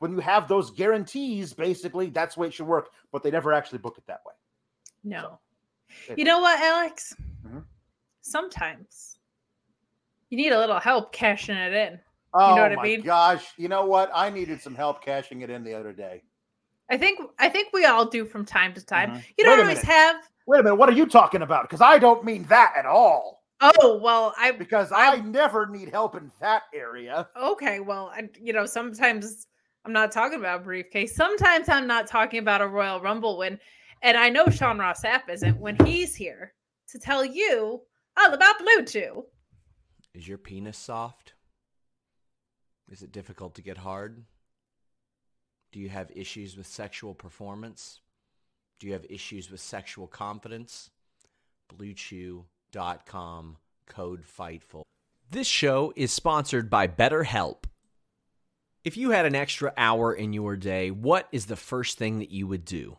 [0.00, 3.54] when you have those guarantees, basically, that's the way it should work, but they never
[3.54, 4.34] actually book it that way.
[5.02, 5.20] no.
[5.20, 5.38] So,
[6.16, 7.14] You know what, Alex?
[7.46, 7.64] Mhm.
[8.20, 9.18] Sometimes
[10.28, 12.00] you need a little help cashing it in.
[12.32, 13.00] Oh know what I my mean?
[13.02, 13.44] gosh!
[13.56, 14.10] You know what?
[14.14, 16.22] I needed some help cashing it in the other day.
[16.88, 19.10] I think I think we all do from time to time.
[19.12, 19.24] Mhm.
[19.38, 19.84] You don't always minute.
[19.86, 20.16] have.
[20.46, 21.62] Wait a minute, what are you talking about?
[21.64, 23.44] Because I don't mean that at all.
[23.60, 27.28] Oh well, I Because I never need help in that area.
[27.36, 27.80] okay.
[27.80, 29.46] Well, I, you know, sometimes
[29.84, 31.14] I'm not talking about briefcase.
[31.14, 33.58] Sometimes I'm not talking about a Royal Rumble win,
[34.02, 36.54] and I know Sean Ross Sapp isn't when he's here
[36.88, 37.82] to tell you
[38.18, 39.24] all about Blue Chew.
[40.14, 41.34] Is your penis soft?
[42.90, 44.24] Is it difficult to get hard?
[45.72, 48.00] Do you have issues with sexual performance?
[48.80, 50.90] Do you have issues with sexual confidence?
[51.72, 54.82] BlueChew.com code FIGHTFUL.
[55.30, 57.64] This show is sponsored by BetterHelp.
[58.82, 62.30] If you had an extra hour in your day, what is the first thing that
[62.30, 62.98] you would do?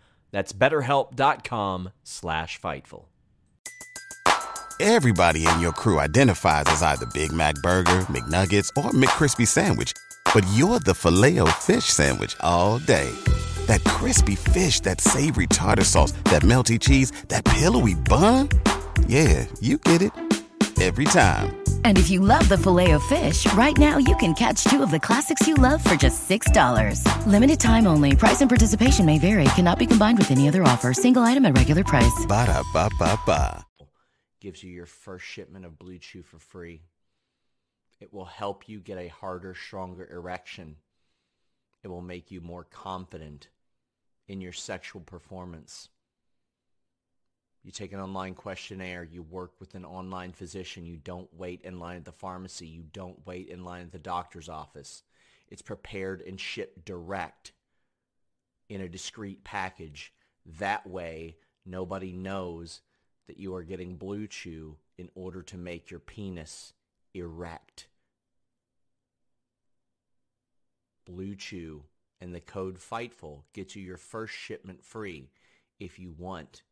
[0.31, 3.05] That's betterhelp.com slash fightful.
[4.79, 9.93] Everybody in your crew identifies as either Big Mac Burger, McNuggets, or McCrispy Sandwich.
[10.33, 13.11] But you're the filet fish Sandwich all day.
[13.67, 18.49] That crispy fish, that savory tartar sauce, that melty cheese, that pillowy bun.
[19.05, 20.30] Yeah, you get it.
[20.81, 21.61] Every time.
[21.85, 24.89] And if you love the filet of fish, right now you can catch two of
[24.89, 27.05] the classics you love for just $6.
[27.27, 28.15] Limited time only.
[28.15, 29.43] Price and participation may vary.
[29.53, 30.91] Cannot be combined with any other offer.
[30.91, 32.25] Single item at regular price.
[32.27, 33.63] Ba-da-ba-ba-ba.
[34.39, 36.81] gives you your first shipment of Blue Chew for free.
[37.99, 40.77] It will help you get a harder, stronger erection.
[41.83, 43.49] It will make you more confident
[44.27, 45.89] in your sexual performance.
[47.63, 51.79] You take an online questionnaire, you work with an online physician, you don't wait in
[51.79, 55.03] line at the pharmacy, you don't wait in line at the doctor's office.
[55.47, 57.51] It's prepared and shipped direct
[58.67, 60.11] in a discreet package.
[60.59, 62.81] That way, nobody knows
[63.27, 66.73] that you are getting Blue Chew in order to make your penis
[67.13, 67.87] erect.
[71.05, 71.83] Blue Chew
[72.19, 75.29] and the code FIGHTFUL gets you your first shipment free
[75.79, 76.63] if you want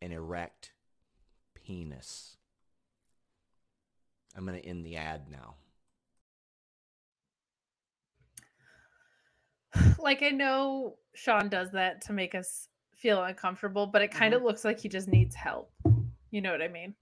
[0.00, 0.72] an erect
[1.54, 2.36] penis.
[4.36, 5.56] I'm going to end the ad now.
[9.98, 14.38] Like I know Sean does that to make us feel uncomfortable, but it kind of
[14.38, 14.46] mm-hmm.
[14.46, 15.72] looks like he just needs help.
[16.30, 16.94] You know what I mean?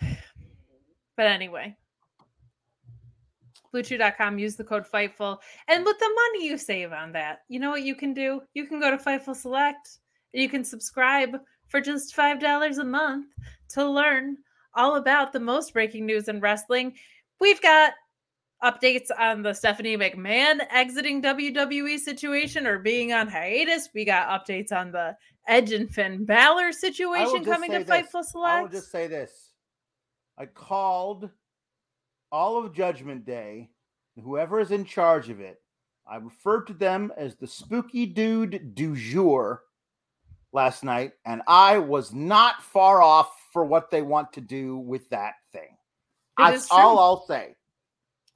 [1.16, 1.76] But anyway,
[3.72, 5.38] bluechew.com, use the code FIGHTFUL.
[5.68, 8.40] And with the money you save on that, you know what you can do?
[8.52, 10.00] You can go to Fightful Select
[10.34, 11.36] you can subscribe
[11.68, 13.26] for just $5 a month
[13.70, 14.36] to learn
[14.74, 16.94] all about the most breaking news in wrestling.
[17.40, 17.92] We've got
[18.62, 23.88] updates on the Stephanie McMahon exiting WWE situation or being on hiatus.
[23.94, 25.16] We got updates on the
[25.46, 27.88] Edge and Finn Balor situation coming to this.
[27.88, 28.54] Fightful Select.
[28.54, 29.50] I will just say this.
[30.38, 31.28] I called
[32.32, 33.70] all of Judgment Day,
[34.22, 35.60] whoever is in charge of it,
[36.06, 39.62] I referred to them as the spooky dude du jour
[40.54, 45.08] last night, and I was not far off for what they want to do with
[45.10, 45.76] that thing.
[46.38, 47.54] It That's all I'll say.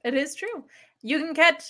[0.03, 0.63] It is true.
[1.01, 1.63] You can catch,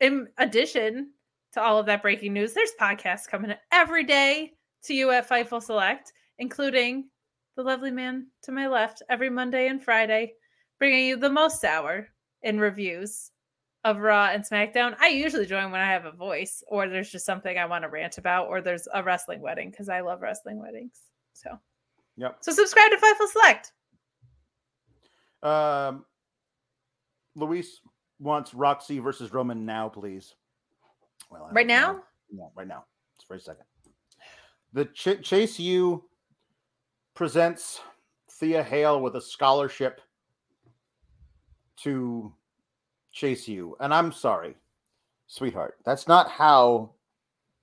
[0.00, 1.10] in addition
[1.54, 4.52] to all of that breaking news, there's podcasts coming every day
[4.84, 7.08] to you at Fightful Select, including
[7.56, 10.34] the lovely man to my left every Monday and Friday,
[10.78, 12.08] bringing you the most hour
[12.42, 13.31] in reviews
[13.84, 14.96] of Raw and SmackDown.
[15.00, 17.88] I usually join when I have a voice, or there's just something I want to
[17.88, 21.00] rant about, or there's a wrestling wedding because I love wrestling weddings.
[21.32, 21.58] So,
[22.16, 22.38] Yep.
[22.42, 23.72] so subscribe to Fightful Select.
[25.42, 26.04] Um,
[27.34, 27.80] Luis
[28.20, 30.34] wants Roxy versus Roman now, please.
[31.30, 31.92] Well, Right don't know.
[31.94, 32.02] now?
[32.30, 32.84] No, right now.
[33.16, 33.64] It's for a second.
[34.72, 36.08] The Ch- Chase U
[37.14, 37.80] presents
[38.30, 40.00] Thea Hale with a scholarship
[41.78, 42.32] to
[43.12, 43.76] Chase U.
[43.80, 44.56] and I'm sorry,
[45.26, 45.76] sweetheart.
[45.84, 46.92] That's not how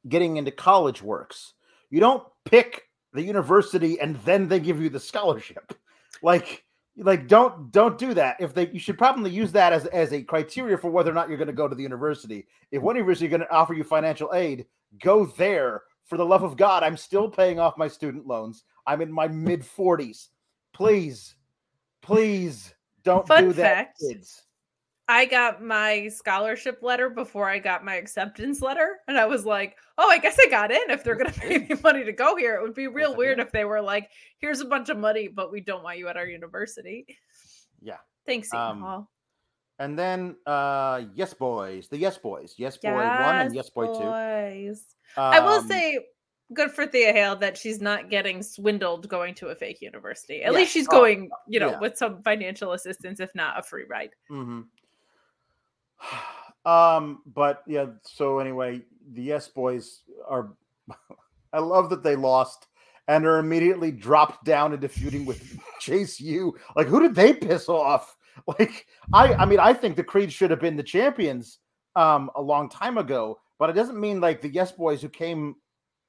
[0.08, 1.54] getting into college works.
[1.90, 5.74] You don't pick the university and then they give you the scholarship.
[6.22, 6.64] Like
[6.98, 10.22] like don't don't do that if they you should probably use that as as a
[10.22, 13.26] criteria for whether or not you're going to go to the university if one university
[13.26, 14.66] is going to offer you financial aid
[15.02, 19.02] go there for the love of god i'm still paying off my student loans i'm
[19.02, 20.28] in my mid 40s
[20.74, 21.36] please
[22.02, 22.74] please
[23.04, 24.00] don't Fun do that fact.
[24.00, 24.44] kids
[25.10, 29.00] I got my scholarship letter before I got my acceptance letter.
[29.08, 31.58] And I was like, oh, I guess I got in if they're going to pay
[31.58, 32.56] me money to go here.
[32.56, 35.52] It would be real weird if they were like, here's a bunch of money, but
[35.52, 37.06] we don't want you at our university.
[37.82, 39.10] yeah Thanks, Seton Um, Hall.
[39.80, 44.12] and then uh yes boys the yes boys yes boy one and yes boy two
[44.14, 44.84] boys.
[45.18, 46.06] I will Um, say,
[46.54, 50.44] good for Thea Hale that she's not getting swindled going to a fake university.
[50.44, 50.60] At Yeah.
[50.60, 51.80] least she's Oh, going, you know, yeah.
[51.80, 54.12] with some financial assistance, if not a free ride.
[54.28, 54.62] hmm
[56.66, 58.82] Um, but yeah, so anyway,
[59.14, 60.54] the Yes Boys are
[61.54, 62.68] I love that they lost
[63.08, 66.56] and are immediately dropped down into feuding with Chase U.
[66.76, 68.16] Like, who did they piss off?
[68.48, 71.60] Like, I I mean, I think the Creed should have been the champions
[71.96, 75.56] um a long time ago, but it doesn't mean like the Yes Boys who came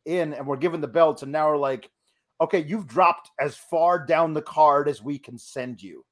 [0.07, 1.91] in and were given the belts and now are like,
[2.41, 6.05] okay, you've dropped as far down the card as we can send you.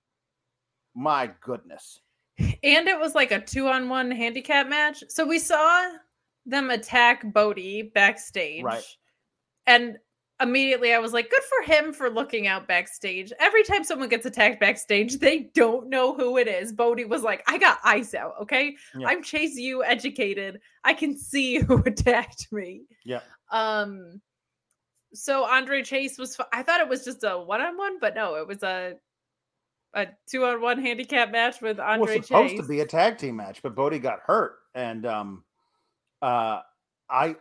[0.94, 2.00] My goodness.
[2.38, 5.02] And it was like a two on one handicap match.
[5.08, 5.90] So we saw
[6.46, 8.62] them attack Bodie backstage.
[8.62, 8.84] Right.
[9.66, 9.98] And
[10.40, 13.32] immediately I was like, good for him for looking out backstage.
[13.40, 16.72] Every time someone gets attacked backstage, they don't know who it is.
[16.72, 18.34] Bodie was like, I got eyes out.
[18.42, 18.76] Okay.
[18.96, 19.08] Yeah.
[19.08, 20.60] I'm Chase U educated.
[20.84, 22.82] I can see who attacked me.
[23.04, 23.20] Yeah.
[23.50, 24.20] Um,
[25.12, 28.36] so Andre Chase was, I thought it was just a one on one, but no,
[28.36, 28.94] it was a,
[29.98, 32.60] a two on one handicap match with Andre It was supposed Chase.
[32.60, 35.44] to be a tag team match, but Bodie got hurt, and um,
[36.22, 36.60] uh,
[37.10, 37.36] I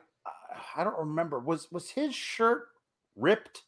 [0.75, 2.67] I don't remember was was his shirt
[3.15, 3.63] ripped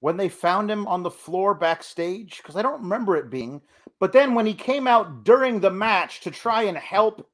[0.00, 3.60] when they found him on the floor backstage because I don't remember it being.
[3.98, 7.28] But then when he came out during the match to try and help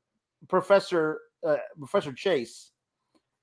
[0.48, 2.72] Professor uh, Professor Chase,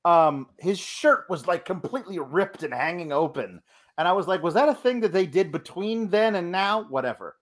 [0.06, 3.62] um, his shirt was like completely ripped and hanging open.
[3.98, 6.84] And I was like, was that a thing that they did between then and now?
[6.90, 7.38] Whatever.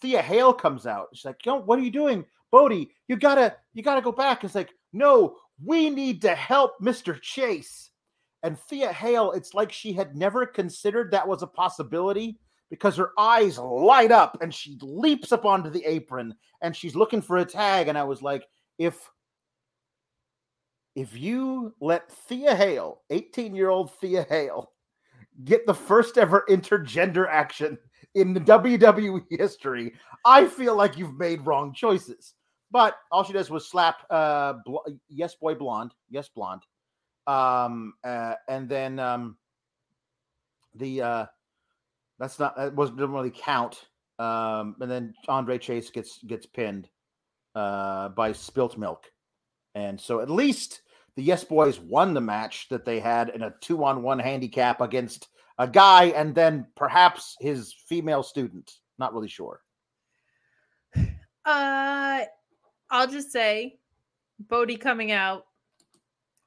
[0.00, 1.08] Thea Hale comes out.
[1.14, 2.90] She's like, "Yo, what are you doing, Bodie?
[3.08, 7.90] You gotta, you gotta go back." It's like, no, we need to help Mister Chase.
[8.42, 13.12] And Thea Hale, it's like she had never considered that was a possibility because her
[13.18, 17.44] eyes light up and she leaps up onto the apron and she's looking for a
[17.44, 17.88] tag.
[17.88, 18.44] And I was like,
[18.78, 19.10] if
[20.94, 24.73] if you let Thea Hale, 18 year old Thea Hale,
[25.42, 27.78] get the first ever intergender action
[28.14, 29.94] in the WWE history,
[30.24, 32.34] I feel like you've made wrong choices.
[32.70, 34.78] But all she does was slap uh bl-
[35.08, 36.62] yes boy blonde, yes blonde.
[37.26, 39.36] Um uh, and then um
[40.74, 41.26] the uh
[42.18, 43.84] that's not that wasn't didn't really count.
[44.18, 46.88] Um and then Andre Chase gets gets pinned
[47.54, 49.10] uh by spilt milk.
[49.74, 50.82] And so at least
[51.16, 54.80] the Yes Boys won the match that they had in a two on one handicap
[54.80, 55.28] against
[55.58, 58.72] a guy and then perhaps his female student.
[58.98, 59.60] Not really sure.
[61.46, 62.20] Uh,
[62.90, 63.78] I'll just say,
[64.40, 65.44] Bodie coming out.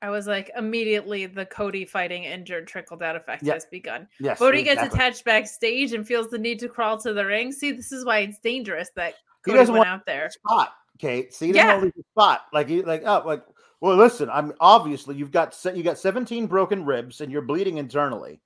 [0.02, 3.54] I was like, immediately the Cody fighting injured trickle down effect Yeah.
[3.54, 4.08] has begun.
[4.20, 4.40] Yes.
[4.40, 7.52] Bodie gets attached backstage and feels the need to crawl to the ring.
[7.52, 9.14] See, this is why it's dangerous that
[9.46, 10.32] He Cody doesn't went want out there.
[10.32, 11.32] spot, Kate.
[11.32, 11.74] See, he doesn't Yeah.
[11.74, 12.42] want to leave the spot.
[12.52, 13.44] Like you, like oh, like
[13.80, 14.30] well, listen.
[14.30, 18.42] I'm obviously you've got se- you got 17 broken ribs and you're bleeding internally.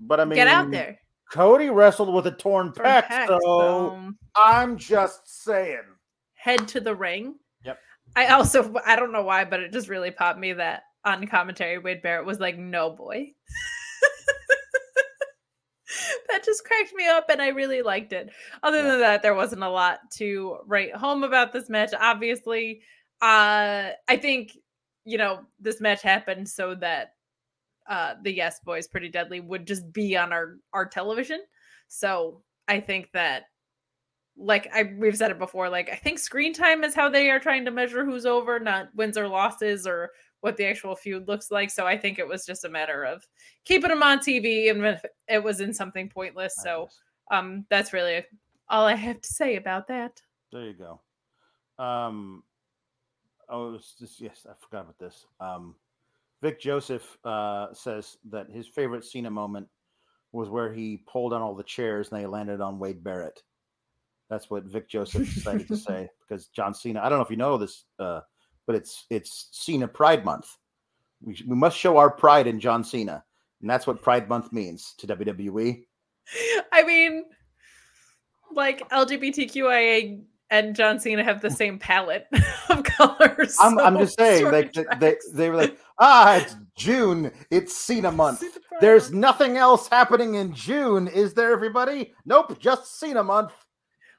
[0.00, 0.98] But I mean, Get out there.
[1.32, 5.82] Cody wrestled with a torn For pec, heck, so I'm just saying.
[6.34, 7.34] head to the ring.
[7.64, 7.78] Yep.
[8.16, 11.78] I also I don't know why, but it just really popped me that on commentary
[11.78, 13.32] Wade Barrett was like, "No boy."
[16.28, 18.30] that just cracked me up, and I really liked it.
[18.62, 18.90] Other Yeah.
[18.90, 21.92] than that, there wasn't a lot to write home about this match.
[21.98, 22.82] Obviously,
[23.20, 24.56] uh, I think
[25.04, 27.14] you know this match happened so that
[27.88, 31.40] uh, the Yes Boys, Pretty Deadly, would just be on our our television.
[31.88, 33.44] So I think that
[34.36, 37.40] like I we've said it before, like I think screen time is how they are
[37.40, 41.50] trying to measure who's over, not wins or losses or what the actual feud looks
[41.50, 41.70] like.
[41.70, 43.26] So I think it was just a matter of
[43.64, 46.54] keeping them on TV and if it was in something pointless.
[46.62, 46.88] So
[47.32, 48.24] um that's really
[48.68, 50.20] all I have to say about that.
[50.52, 51.00] There you go.
[51.82, 52.42] Um,
[53.48, 55.26] oh, it was just yes, I forgot about this.
[55.40, 55.74] Um,
[56.42, 59.68] Vic Joseph uh, says that his favorite Cena moment
[60.32, 63.42] was where he pulled on all the chairs and they landed on Wade Barrett.
[64.30, 67.00] That's what Vic Joseph decided to say because John Cena.
[67.00, 68.20] I don't know if you know this, uh,
[68.66, 70.56] but it's it's Cena Pride Month.
[71.20, 73.24] We, we must show our pride in John Cena,
[73.60, 75.06] and that's what Pride Month means to.
[75.06, 75.84] WWE.
[76.72, 77.24] I mean
[78.54, 82.26] like LGBTQIA and John Cena have the same palette
[82.68, 83.56] of colors.
[83.60, 87.76] I'm, I'm just saying, like of th- they, they were like, ah, it's June, it's
[87.76, 88.40] Cena month.
[88.40, 92.14] Cena There's nothing else happening in June, is there, everybody?
[92.24, 93.52] Nope, just Cena month.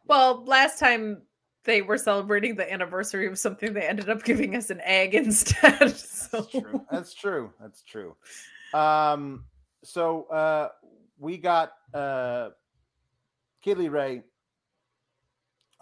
[0.06, 1.22] Well, last time
[1.64, 5.96] they were celebrating the anniversary of something, they ended up giving us an egg instead.
[5.96, 6.86] So That's true.
[6.92, 7.54] That's true.
[7.60, 8.16] That's true.
[8.74, 9.46] Um,
[9.84, 10.70] so uh,
[11.18, 12.50] we got uh,
[13.62, 14.24] Kay Lee Ray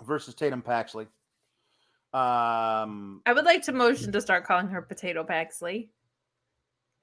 [0.06, 1.08] versus Tatum Paxley.
[2.14, 5.90] Um, I would like to motion to start calling her Potato Paxley.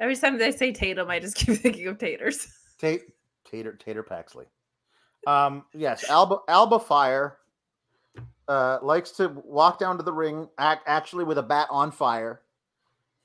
[0.01, 2.47] Every time they say Tatum, I just keep thinking of taters.
[2.79, 3.03] Tate,
[3.45, 4.47] Tater, Tater Paxley.
[5.27, 7.39] Um, yes, Alba, Alba Fyre
[8.49, 12.41] uh, likes to walk down to the ring, act, actually with a bat on fire.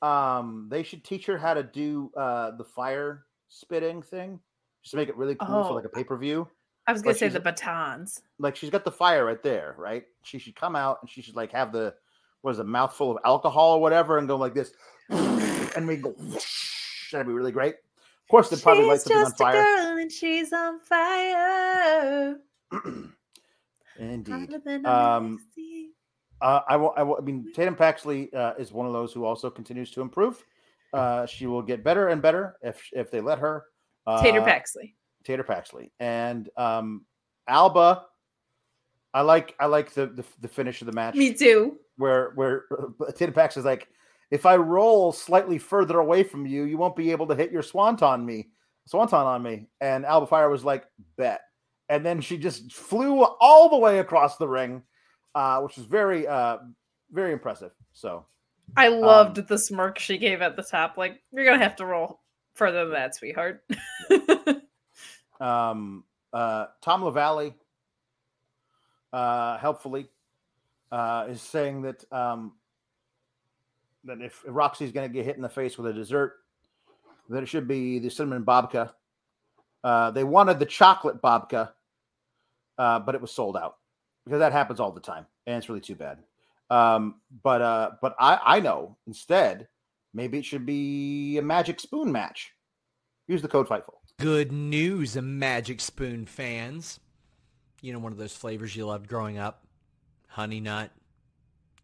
[0.02, 4.40] Um, they should teach her how to do uh, the fire spitting thing,
[4.82, 5.74] just to make it really cool for Oh.
[5.74, 6.48] like a pay per view.
[6.90, 8.24] I was gonna But say the batons.
[8.40, 10.06] Like she's got the fire right there, right?
[10.24, 11.94] She should come out and she should like have the
[12.42, 14.72] what is a mouthful of alcohol or whatever, and go like this,
[15.10, 16.16] and we go.
[17.12, 17.76] That'd be really great.
[17.76, 22.38] Of course, they'd probably light she's something on just a girl and she's on fire.
[24.00, 24.84] Indeed.
[24.84, 25.38] Um.
[26.42, 26.94] Uh, I will.
[26.98, 27.18] I will.
[27.18, 30.44] I mean, Tatum Paxley uh, is one of those who also continues to improve.
[30.92, 33.66] Uh, she will get better and better if if they let her.
[34.08, 34.96] Uh, Tater Paxley.
[35.30, 37.06] Tater Paxley and um,
[37.48, 38.06] Alba.
[39.14, 39.56] I like.
[39.60, 41.78] I like the, the the finish of the match Me too.
[41.98, 43.88] where where uh, Tatum Paxley's like,
[44.32, 47.62] if I roll slightly further away from you, you won't be able to hit your
[47.62, 48.48] swanton me,
[48.88, 49.68] swanton on me.
[49.82, 50.86] And Alba Fyre was like,
[51.16, 51.42] bet.
[51.90, 54.82] And then she just flew all the way across the ring,
[55.36, 56.58] uh, which was very uh,
[57.12, 57.72] very impressive.
[57.94, 58.26] So
[58.78, 60.98] I Um, loved the smirk she gave at the top.
[60.98, 62.20] Like, you're gonna have to roll
[62.54, 63.64] further than that, sweetheart.
[65.40, 66.04] um,
[66.34, 67.56] uh, Tom LaValle,
[69.14, 70.08] uh, helpfully,
[70.92, 72.54] uh, is saying that um,
[74.04, 76.38] that if Roxy's going to get hit in the face with a dessert,
[77.30, 78.92] that it should be the cinnamon babka.
[79.84, 81.72] Uh, they wanted the chocolate babka,
[82.78, 83.78] uh, but it was sold out
[84.26, 86.20] because that happens all the time, and it's really too bad.
[86.70, 89.68] Um, but uh, but I I know instead
[90.14, 92.52] maybe it should be a magic spoon match.
[93.28, 93.99] Use the code Fightful.
[94.20, 97.00] Good news, Magic Spoon fans.
[97.82, 99.64] You know, one of those flavors you loved growing up?
[100.28, 100.92] Honey nut.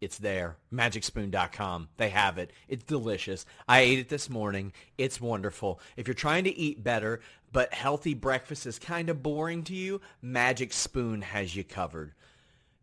[0.01, 0.57] It's there.
[0.73, 1.87] MagicSpoon.com.
[1.95, 2.51] They have it.
[2.67, 3.45] It's delicious.
[3.69, 4.73] I ate it this morning.
[4.97, 5.79] It's wonderful.
[5.95, 7.21] If you're trying to eat better,
[7.53, 12.15] but healthy breakfast is kind of boring to you, Magic Spoon has you covered.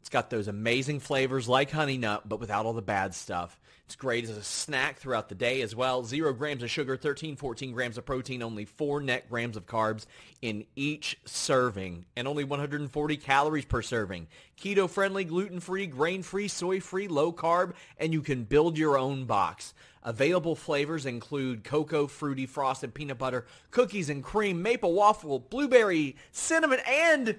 [0.00, 3.60] It's got those amazing flavors like honey nut, but without all the bad stuff.
[3.92, 6.02] It's great as a snack throughout the day as well.
[6.02, 10.06] Zero grams of sugar, 13, 14 grams of protein, only four net grams of carbs
[10.40, 14.28] in each serving, and only 140 calories per serving.
[14.58, 18.96] Keto friendly, gluten free, grain free, soy free, low carb, and you can build your
[18.96, 19.74] own box.
[20.02, 26.80] Available flavors include cocoa, fruity, frosted peanut butter, cookies and cream, maple waffle, blueberry, cinnamon,
[26.88, 27.36] and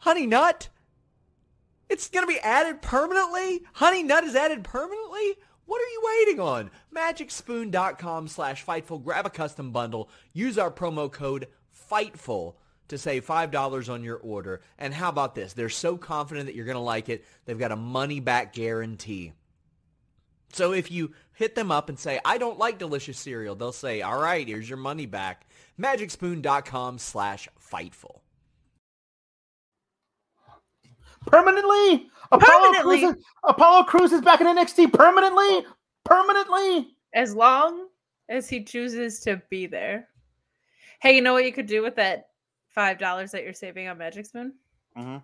[0.00, 0.68] honey nut.
[1.88, 3.62] It's going to be added permanently?
[3.74, 5.36] Honey Nut is added permanently?
[5.66, 6.70] What are you waiting on?
[6.94, 9.02] MagicSpoon.com slash Fightful.
[9.02, 10.08] Grab a custom bundle.
[10.32, 11.48] Use our promo code
[11.90, 12.54] FIGHTFUL
[12.88, 14.60] to save $5 on your order.
[14.78, 15.52] And how about this?
[15.52, 19.32] They're so confident that you're going to like it, they've got a money-back guarantee.
[20.52, 24.02] So if you hit them up and say, I don't like delicious cereal, they'll say,
[24.02, 25.46] all right, here's your money back.
[25.78, 28.20] MagicSpoon.com slash Fightful.
[31.26, 32.08] Permanently?
[32.32, 33.00] Apollo Permanently.
[33.00, 35.66] Crews, is, Apollo Crews is back in NXT permanently?
[36.04, 36.96] Permanently?
[37.14, 37.88] As long
[38.28, 40.08] as he chooses to be there.
[41.00, 42.28] Hey, you know what you could do with that
[42.70, 44.54] five dollars that you're saving on Magic Spoon?
[44.96, 45.22] Mhm.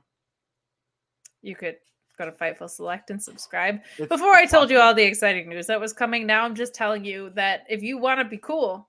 [1.43, 1.77] You could
[2.19, 3.81] go to Fightful Select and subscribe.
[3.99, 6.75] It's- Before I told you all the exciting news that was coming, now I'm just
[6.75, 8.89] telling you that if you want to be cool,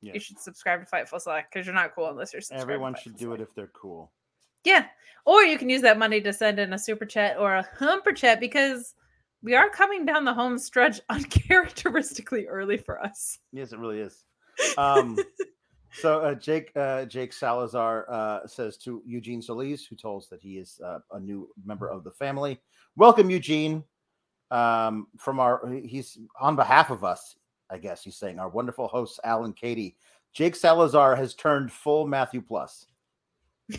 [0.00, 2.62] you should subscribe to Fightful Select because you're not cool unless you're subscribed.
[2.62, 4.10] Everyone should do it if they're cool.
[4.64, 4.86] Yeah.
[5.24, 8.12] Or you can use that money to send in a super chat or a humper
[8.12, 8.94] chat because
[9.42, 13.38] we are coming down the home stretch uncharacteristically early for us.
[13.52, 14.24] Yes, it really is.
[14.76, 15.18] Um,
[15.92, 20.40] so uh, Jake uh, Jake Salazar uh, says to Eugene Solis, who told us that
[20.40, 22.60] he is uh, a new member of the family,
[22.96, 23.84] "Welcome, Eugene."
[24.50, 27.36] Um, from our, he's on behalf of us,
[27.70, 29.96] I guess he's saying our wonderful hosts, Alan, Katie.
[30.34, 32.86] Jake Salazar has turned full Matthew Plus.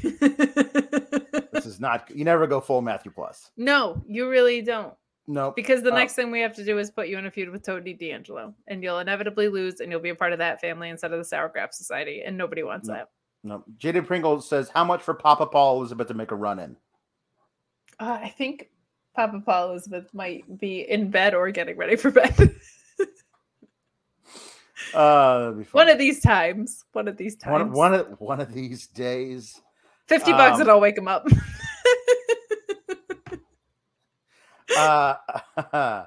[1.54, 2.10] This is not.
[2.14, 3.52] You never go full Matthew Plus.
[3.58, 4.94] no, you really don't.
[5.28, 7.32] No, Because the Uh, next thing we have to do is put you in a
[7.32, 10.60] feud with Tony D'Angelo, and you'll inevitably lose, and you'll be a part of that
[10.60, 12.96] family instead of the Sour Grap Society, and nobody wants No.
[12.96, 13.10] that.
[13.44, 13.64] no.
[13.78, 16.76] Jaden Pringle says, "How much for Papa Paul Elizabeth to make a run in?"
[18.00, 18.70] Uh, I think
[19.16, 22.36] Papa Paul Elizabeth might be in bed or getting ready for bed.
[24.94, 26.84] Uh, one of these times.
[26.92, 27.52] One of these times.
[27.52, 29.60] one, one of one of these days.
[30.08, 31.28] 50 bucks um, and I'll wake him up.
[34.78, 35.16] uh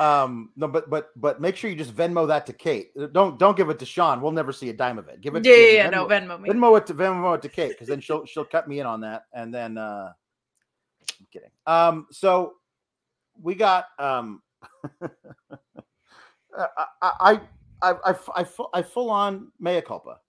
[0.00, 2.90] um no but but but make sure you just venmo that to kate.
[3.12, 4.20] Don't don't give it to sean.
[4.20, 5.20] We'll never see a dime of it.
[5.20, 6.50] Give it yeah, yeah, yeah, no, venmo, Venmo me.
[6.50, 9.00] venmo it to venmo it to kate because then she'll she'll cut me in on
[9.02, 9.24] that.
[9.32, 10.12] And then uh
[11.20, 11.50] i'm kidding.
[11.66, 12.54] Um so
[13.40, 14.42] we got um
[16.58, 16.66] I,
[17.02, 17.40] I I
[17.82, 20.20] I I I full on mea culpa.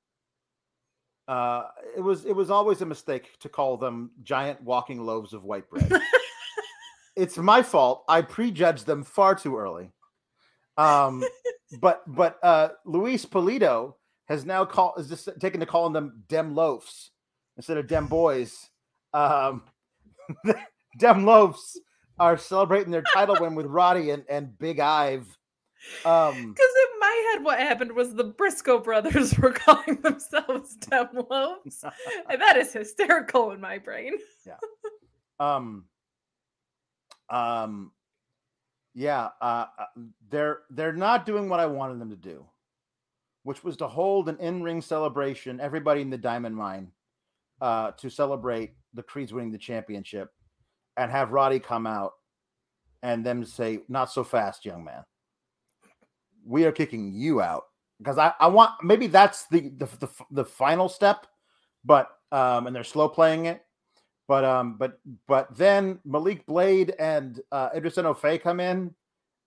[1.28, 1.64] Uh,
[1.96, 5.70] it was it was always a mistake to call them giant walking loaves of white
[5.70, 5.92] bread.
[7.16, 8.06] it's my fault.
[8.08, 9.92] I prejudged them far too early.
[10.78, 11.24] Um,
[11.82, 13.96] but but uh, Luis Polito
[14.30, 17.10] has now called is just taken to calling them dem loafs
[17.58, 18.70] instead of dem boys.
[19.14, 19.64] Um,
[21.00, 21.78] dem loafs
[22.20, 25.37] are celebrating their title win with Roddy and, and Big Ive.
[26.06, 31.10] Um, Because in my head, what happened was the Briscoe brothers were calling themselves Dem
[31.30, 31.84] Loaves.
[32.30, 34.14] and that is hysterical in my brain.
[34.46, 34.58] Yeah.
[35.40, 35.86] Um
[37.30, 37.92] um
[38.96, 39.86] yeah uh uh,
[40.30, 42.46] they're they're not doing what i wanted them to do
[43.44, 46.90] which was to hold an in-ring celebration everybody in the diamond mine
[47.62, 50.30] uh to celebrate the creeds winning the championship
[50.96, 52.14] and have roddy come out
[53.04, 55.04] and them say not so fast young man
[56.48, 57.66] we are kicking you out
[58.00, 61.28] because i i want maybe that's the the, the, the final step
[61.84, 63.64] but um and they're slow playing it
[64.28, 68.94] but um, but but then Malik Blade and uh, O'Fay come in,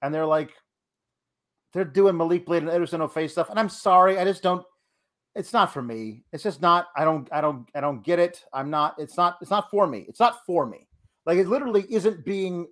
[0.01, 0.52] and they're like,
[1.72, 4.64] they're doing Malik Blade and Idris O'Fay stuff, and I'm sorry, I just don't.
[5.35, 6.24] It's not for me.
[6.32, 6.89] It's just not.
[6.97, 7.28] I don't.
[7.31, 7.68] I don't.
[7.74, 8.43] I don't get it.
[8.55, 8.94] I'm not.
[8.98, 9.36] It's not.
[9.43, 10.06] It's not for me.
[10.09, 10.89] It's not for me.
[11.27, 12.66] Like it literally isn't being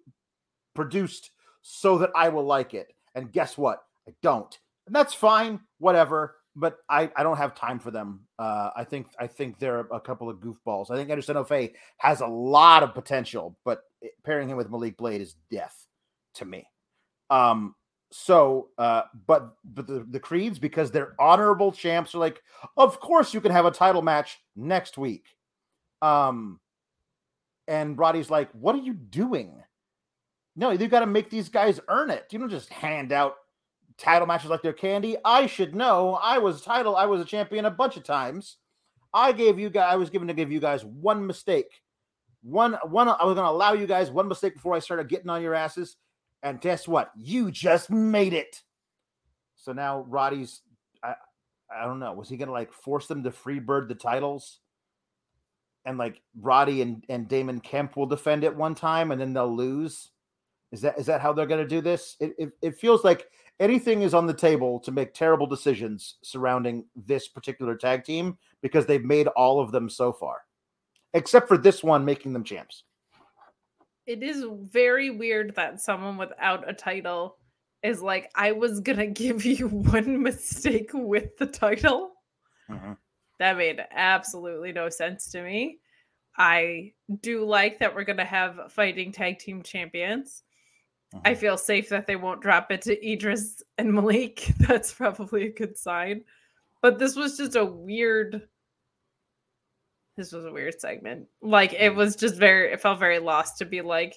[0.74, 1.30] produced
[1.60, 2.94] so that I will like it.
[3.14, 3.82] And guess what?
[4.08, 4.58] I don't.
[4.86, 5.60] And that's fine.
[5.78, 8.20] Whatever but I, I don't have time for them.
[8.38, 10.90] Uh, I think I think they're a couple of goofballs.
[10.90, 13.82] I think Anderson O'Fay has a lot of potential, but
[14.24, 15.86] pairing him with Malik Blade is death
[16.34, 16.66] to me.
[17.30, 17.76] Um,
[18.10, 22.42] so, uh, but but the, the Creeds because they're honorable champs are like,
[22.76, 25.26] of course you can have a title match next week.
[26.02, 26.58] Um,
[27.68, 29.62] and Roddy's like, what are you doing?
[30.56, 32.26] No, you got to make these guys earn it.
[32.32, 33.36] You don't just hand out
[33.98, 35.16] title matches like they're candy.
[35.24, 36.18] I should know.
[36.22, 36.96] I was title.
[36.96, 38.56] I was a champion a bunch of times.
[39.12, 39.92] I gave you guys.
[39.92, 41.82] I was given to give you guys one mistake.
[42.42, 43.08] One one.
[43.08, 45.54] I was going to allow you guys one mistake before I started getting on your
[45.54, 45.96] asses.
[46.42, 47.10] And guess what?
[47.16, 48.62] You just made it.
[49.56, 50.62] So now Roddy's.
[51.02, 51.14] I
[51.70, 52.12] I don't know.
[52.12, 54.60] Was he going to like force them to freebird the titles?
[55.84, 59.54] And like Roddy and, and Damon Kemp will defend it one time and then they'll
[59.54, 60.10] lose.
[60.70, 62.16] Is that is that how they're going to do this?
[62.20, 63.26] It, it it feels like
[63.60, 68.86] anything is on the table to make terrible decisions surrounding this particular tag team because
[68.86, 70.42] they've made all of them so far,
[71.14, 72.84] except for this one making them champs.
[74.06, 77.36] it is very weird that someone without a title
[77.82, 82.12] is like, I was gonna give you one mistake with the title.
[82.70, 82.96] Mhm.
[83.38, 85.78] That made absolutely no sense to me.
[86.36, 90.42] I do like that we're gonna have fighting tag team champions.
[91.24, 91.38] I Mhm.
[91.38, 94.40] feel safe that they won't drop it to Idris and Malik.
[94.60, 96.24] That's probably a good sign.
[96.82, 98.46] But this was just a weird.
[100.16, 101.28] This was a weird segment.
[101.40, 102.72] Like it was just very.
[102.72, 104.16] It felt very lost to be like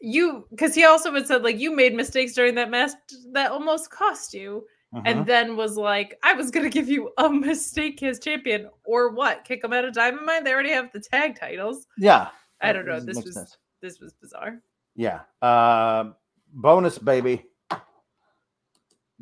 [0.00, 2.90] you, because he also had said like you made mistakes during that match
[3.32, 4.66] that almost cost you,
[5.06, 9.44] and then was like, I was gonna give you a mistake as champion, or what?
[9.44, 10.42] Kick him out of Diamond Mine.
[10.44, 11.86] They already have the tag titles.
[11.96, 12.30] yeah,
[12.60, 12.98] I don't know.
[13.00, 13.56] This was sense.
[13.80, 14.60] this was bizarre.
[14.94, 15.20] Yeah.
[15.40, 16.10] Uh,
[16.52, 17.44] bonus, baby.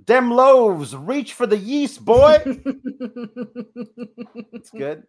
[0.05, 2.39] Dem loaves, reach for the yeast, boy.
[4.53, 5.05] it's good.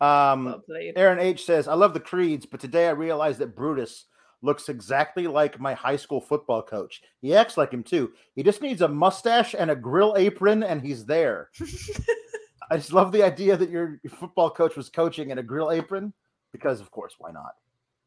[0.00, 0.62] Um, well.
[0.96, 4.06] Aaron H says, I love the creeds, but today I realized that Brutus
[4.42, 7.02] looks exactly like my high school football coach.
[7.20, 8.12] He acts like him too.
[8.34, 11.50] He just needs a mustache and a grill apron, and he's there.
[12.70, 15.70] I just love the idea that your your football coach was coaching in a grill
[15.70, 16.12] apron
[16.52, 17.54] because, of course, why not?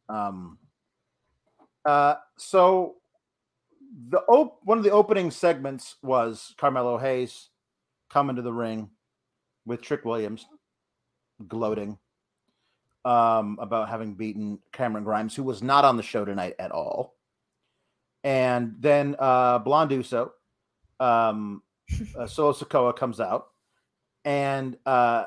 [0.10, 0.58] Um,
[1.85, 2.95] uh, so
[4.10, 7.49] the op- one of the opening segments was Carmelo Hayes
[8.10, 8.89] coming to the ring
[9.65, 10.45] with Trick Williams,
[11.47, 11.97] gloating
[13.05, 17.15] um, about having beaten Cameron Grimes, who was not on the show tonight at all.
[18.23, 20.34] And then uh, Blonde Uso,
[20.99, 21.61] um,
[22.18, 23.47] uh, Solo Sikoa comes out,
[24.23, 25.26] and uh,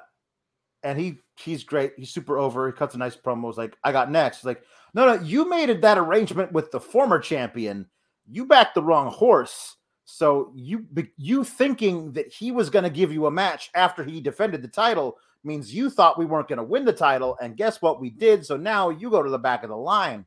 [0.82, 1.92] and he he's great.
[1.96, 2.66] He's super over.
[2.66, 3.42] He cuts a nice promo.
[3.42, 4.38] Was like, I got next.
[4.38, 4.62] He's like,
[4.96, 7.86] no, no, you made that arrangement with the former champion.
[8.30, 9.76] You backed the wrong horse.
[10.06, 10.86] So you
[11.18, 14.68] you thinking that he was going to give you a match after he defended the
[14.68, 18.00] title means you thought we weren't going to win the title, and guess what?
[18.00, 18.46] We did.
[18.46, 20.24] So now you go to the back of the line.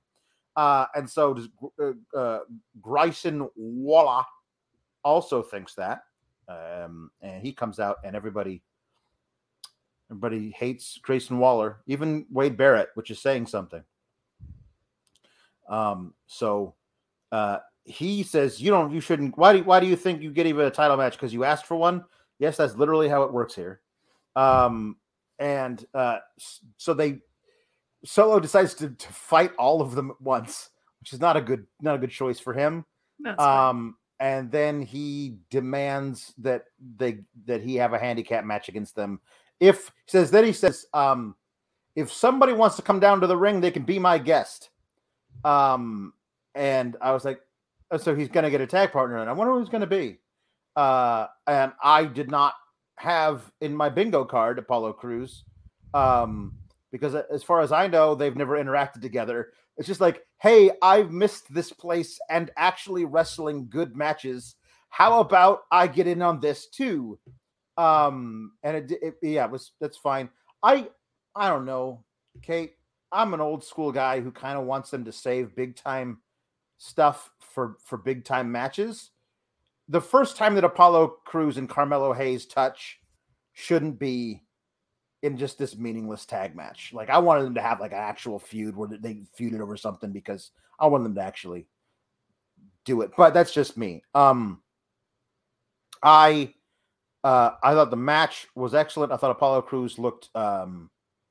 [0.55, 1.49] Uh, and so does
[1.81, 2.39] uh, uh,
[2.79, 4.23] Grayson Waller
[5.03, 6.03] also thinks that,
[6.47, 8.61] um, and he comes out, and everybody
[10.11, 13.83] everybody hates Grayson Waller, even Wade Barrett, which is saying something.
[15.69, 16.75] Um, so
[17.31, 19.37] uh, he says, "You don't, you shouldn't.
[19.37, 21.13] Why do why do you think you get even a title match?
[21.13, 22.03] Because you asked for one?
[22.39, 23.81] Yes, that's literally how it works here."
[24.35, 24.97] Um,
[25.39, 26.17] and uh,
[26.77, 27.19] so they
[28.05, 30.69] Solo decides to, to fight all of them at once,
[30.99, 32.85] which is not a good not a good choice for him.
[33.19, 33.41] That's.
[33.41, 36.65] Um, and then he demands that
[36.97, 39.19] they that he have a handicap match against them.
[39.59, 41.35] If he says then he says, um,
[41.95, 44.69] if somebody wants to come down to the ring, they can be my guest.
[45.43, 46.13] Um,
[46.55, 47.39] and I was like,
[47.91, 50.19] oh, so he's gonna get a tag partner, and I wonder who he's gonna be.
[50.75, 52.53] Uh, and I did not
[52.97, 55.43] have in my bingo card Apollo Crews,
[55.93, 56.53] um,
[56.91, 59.53] because as far as I know, they've never interacted together.
[59.77, 64.55] It's just like, hey, I've missed this place and actually wrestling good matches.
[64.89, 67.19] How about I get in on this too?
[67.77, 70.29] Um, and it, it yeah, it was that's fine.
[70.61, 70.89] I
[71.35, 72.03] I don't know,
[72.41, 72.73] Kate.
[73.11, 76.19] I'm an old school guy who kind of wants them to save big time
[76.77, 79.11] stuff for for big time matches.
[79.87, 82.99] The first time that Apollo Crews and Carmelo Hayes touch
[83.53, 84.43] shouldn't be
[85.21, 86.91] in just this meaningless tag match.
[86.93, 90.11] Like I wanted them to have like an actual feud where they feuded over something
[90.11, 91.67] because I wanted them to actually
[92.85, 93.11] do it.
[93.17, 94.03] But that's just me.
[94.13, 94.61] Um
[96.01, 96.53] I
[97.23, 99.11] uh I thought the match was excellent.
[99.11, 100.89] I thought Apollo Crews looked um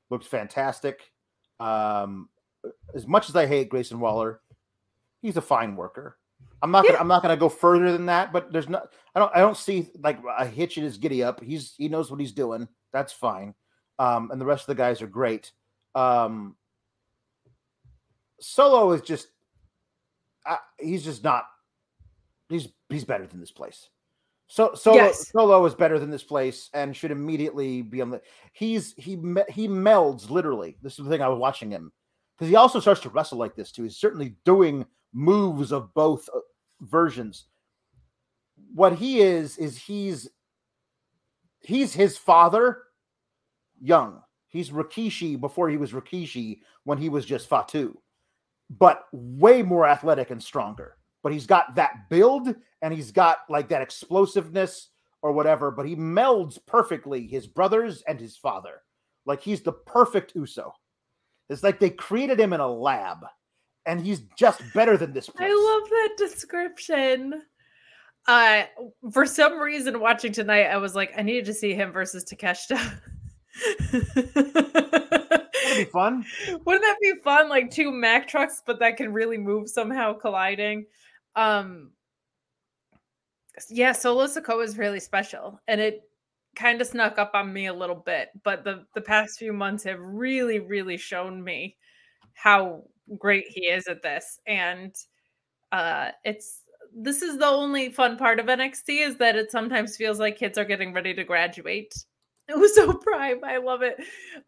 [0.09, 1.11] looked fantastic.
[1.59, 2.29] Um
[2.93, 4.41] as much as I hate Grayson Waller,
[5.21, 6.17] he's a fine worker.
[6.61, 9.31] I'm not gonna I'm not gonna go further than that, but there's not I don't
[9.35, 11.41] I don't see like a hitch in his giddy up.
[11.41, 12.67] He's he knows what he's doing.
[12.91, 13.53] That's fine.
[13.97, 15.51] Um, and the rest of the guys are great.
[15.95, 16.55] Um,
[18.39, 19.27] Solo is just
[20.45, 21.45] uh, he's just not
[22.49, 23.89] he's he's better than this place.
[24.49, 25.29] So Solo Yes.
[25.29, 28.19] Solo is better than this place and should immediately be on the.
[28.51, 29.11] He's he
[29.47, 30.75] he melds literally.
[30.81, 31.91] This is the thing I was watching him
[32.35, 33.83] because he also starts to wrestle like this too.
[33.83, 36.39] He's certainly doing moves of both uh,
[36.81, 37.45] versions.
[38.73, 40.27] What he is is he's
[41.61, 42.85] he's his father,
[43.79, 44.23] young.
[44.47, 47.95] He's Rikishi before he was Rikishi when he was just Fatu,
[48.67, 50.97] but way more athletic and stronger.
[51.23, 54.89] But he's got that build and he's got like that explosiveness
[55.21, 55.71] or whatever.
[55.71, 58.81] But he melds perfectly his brothers and his father.
[59.25, 60.73] Like he's the perfect Uso.
[61.49, 63.25] It's like they created him in a lab,
[63.85, 65.29] and he's just better than this.
[65.29, 65.49] Place.
[65.49, 67.41] I love that description.
[68.27, 68.63] Uh,
[69.11, 72.99] for some reason, watching tonight, I was like, I needed to see him versus Takeshita.
[73.91, 76.25] That'd be fun?
[76.65, 77.49] Wouldn't that be fun?
[77.49, 80.85] Like two Mack trucks, but that can really move somehow colliding.
[81.39, 81.91] Um
[83.69, 85.59] yeah, Solo Sikoa is really special.
[85.67, 86.01] And it
[86.55, 89.83] kind of snuck up on me a little bit, but the the past few months
[89.83, 91.77] have really, really shown me
[92.33, 92.83] how
[93.17, 94.39] great he is at this.
[94.47, 94.95] And
[95.71, 96.63] uh it's
[96.95, 100.57] this is the only fun part of NXT is that it sometimes feels like kids
[100.57, 101.93] are getting ready to graduate.
[102.49, 103.43] It was so prime.
[103.45, 103.97] I love it.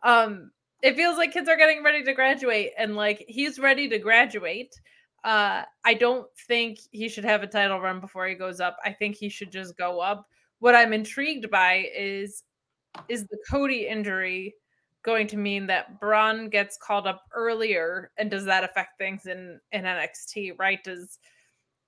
[0.03, 0.51] Um,
[0.81, 4.73] it feels like kids are getting ready to graduate and like he's ready to graduate.
[5.23, 8.77] Uh, I don't think he should have a title run before he goes up.
[8.83, 10.27] I think he should just go up.
[10.59, 12.43] What I'm intrigued by is
[13.07, 14.55] is the Cody injury
[15.03, 19.59] going to mean that Bron gets called up earlier and does that affect things in
[19.71, 20.83] in NXT, right?
[20.83, 21.19] Does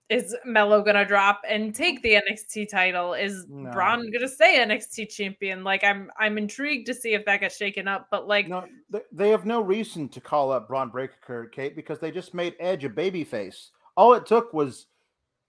[0.09, 3.13] is Melo gonna drop and take the NXT title?
[3.13, 3.71] Is No.
[3.71, 5.63] Bron gonna stay NXT champion?
[5.63, 8.65] Like I'm I'm intrigued to see if that gets shaken up, but like No,
[9.11, 12.83] they have no reason to call up Bron Breakker, Kate, because they just made Edge
[12.83, 13.69] a babyface.
[13.95, 14.87] All it took was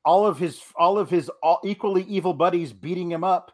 [0.04, 3.52] all of his all of his all, equally evil buddies beating him up.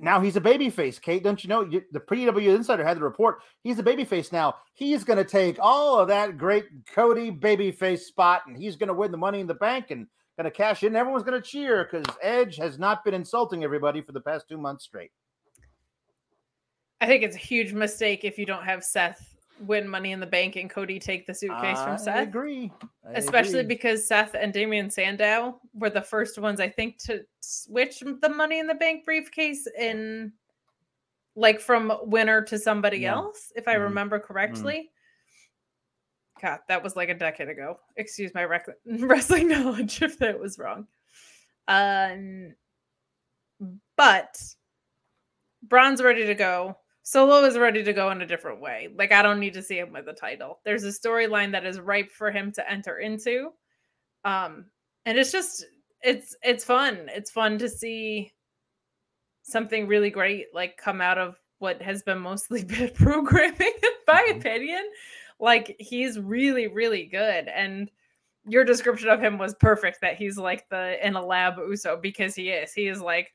[0.00, 1.22] Now he's a babyface, Kate.
[1.22, 1.62] Don't you know?
[1.62, 3.38] You, the pre-W Insider had the report.
[3.62, 4.56] He's a babyface now.
[4.74, 8.94] He's going to take all of that great Cody babyface spot, and he's going to
[8.94, 10.06] win the Money in the Bank and
[10.36, 10.96] going to cash in.
[10.96, 14.58] Everyone's going to cheer because Edge has not been insulting everybody for the past two
[14.58, 15.12] months straight.
[17.00, 20.26] I think it's a huge mistake if you don't have Seth win Money in the
[20.26, 22.16] Bank and Cody take the suitcase I from Seth.
[22.16, 22.72] I agree.
[23.08, 23.74] I Especially agree.
[23.74, 28.58] because Seth and Damien Sandow were the first ones, I think, to switch the Money
[28.58, 30.32] in the Bank briefcase in
[31.36, 33.14] like from winner to somebody Yeah.
[33.14, 33.82] else, if I Mhm.
[33.84, 34.90] remember correctly.
[36.42, 37.78] God, that was like a decade ago.
[37.96, 40.86] Excuse my rec- wrestling knowledge if that was wrong.
[41.68, 42.54] Um,
[43.96, 44.40] but
[45.62, 46.76] Bron's ready to go.
[47.04, 48.88] Solo is ready to go in a different way.
[48.96, 50.60] Like I don't need to see him with a title.
[50.64, 53.50] There's a storyline that is ripe for him to enter into.
[54.24, 54.66] Um
[55.06, 55.66] and it's just
[56.02, 57.08] it's it's fun.
[57.14, 58.32] It's fun to see
[59.42, 64.26] something really great like come out of what has been mostly bad programming in my
[64.32, 64.38] Mhm.
[64.38, 64.84] opinion.
[65.40, 67.90] Like he's really really good and
[68.46, 72.34] your description of him was perfect that he's like the in a lab uso because
[72.34, 72.72] he is.
[72.74, 73.32] He is like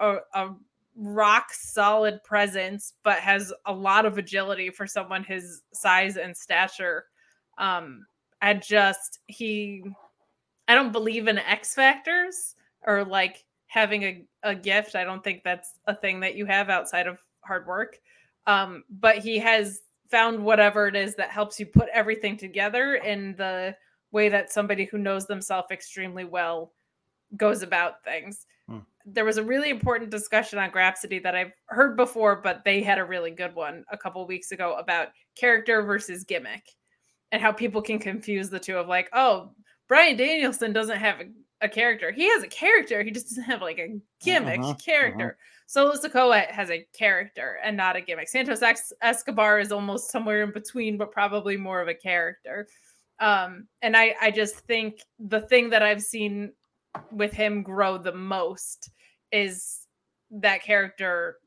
[0.00, 0.54] a, a
[0.96, 7.06] rock solid presence, but has a lot of agility for someone his size and stature.
[7.58, 8.06] Um,
[8.42, 9.84] I just he
[10.68, 12.54] I don't believe in X factors
[12.86, 14.94] or like having a, a gift.
[14.94, 17.98] I don't think that's a thing that you have outside of hard work.
[18.46, 19.80] Um, but he has
[20.10, 23.74] found whatever it is that helps you put everything together in the
[24.12, 26.72] way that somebody who knows themselves extremely well
[27.36, 28.46] goes about things.
[28.68, 28.78] Hmm.
[29.06, 32.98] There was a really important discussion on Grapsity that I've heard before, but they had
[32.98, 36.70] a really good one a couple weeks ago about character versus gimmick
[37.32, 39.50] and how people can confuse the two of like, oh,
[39.88, 41.24] Bryan Danielson doesn't have a,
[41.60, 42.10] a character.
[42.12, 43.02] He has a character.
[43.02, 45.36] He just doesn't have like a gimmick Mhm, character.
[45.66, 48.28] Solo Sikoa has a character and not a gimmick.
[48.28, 48.62] Santos
[49.02, 52.68] Escobar is almost somewhere in between, but probably more of a character.
[53.18, 56.52] Um, and I, I just think the thing that I've seen
[57.10, 58.90] with him grow the most
[59.32, 59.86] is
[60.30, 61.38] that character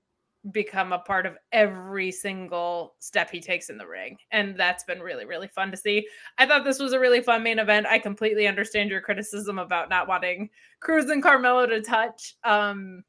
[0.52, 4.18] become a part of every single step he takes in the ring.
[4.32, 6.08] And that's been really, really fun to see.
[6.38, 7.88] I thought this was a really fun main event.
[7.88, 10.50] I completely understand your criticism about not wanting
[10.80, 12.36] Crews and Carmelo to touch.
[12.44, 13.04] Um,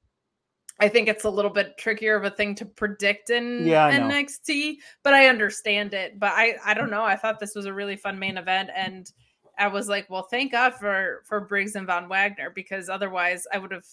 [0.80, 4.76] I think it's a little bit trickier of a thing to predict in Yeah, NXT,
[5.02, 6.18] but I understand it.
[6.18, 7.02] But I, I don't know.
[7.02, 9.10] I thought this was a really fun main event, and
[9.58, 13.58] I was like, well, thank God for for Briggs and Von Wagner because otherwise I
[13.58, 13.86] would have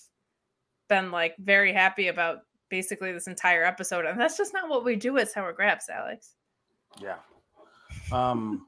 [0.88, 2.40] been like very happy about
[2.70, 6.36] basically this entire episode, and that's just not what we do at Sour Graps, Alex.
[7.02, 7.18] Yeah.
[8.12, 8.66] Um.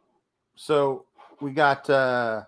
[0.54, 1.06] so
[1.40, 2.42] we got uh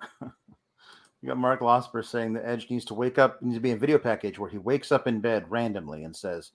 [0.20, 3.76] we got Mark Losper saying the Edge needs to wake up needs to be a
[3.76, 6.50] video package where he wakes up in bed randomly and says,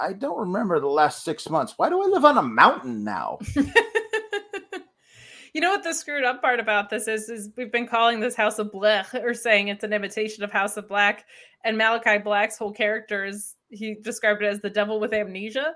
[0.00, 1.74] "I don't remember the last six months.
[1.76, 3.38] Why do I live on a mountain now?"
[5.56, 7.30] you know what the screwed up part about this is?
[7.30, 10.76] Is we've been calling this House of Black or saying it's an imitation of House
[10.76, 11.24] of Black,
[11.64, 15.72] and Malachi Black's whole character is he described it as the devil with amnesia,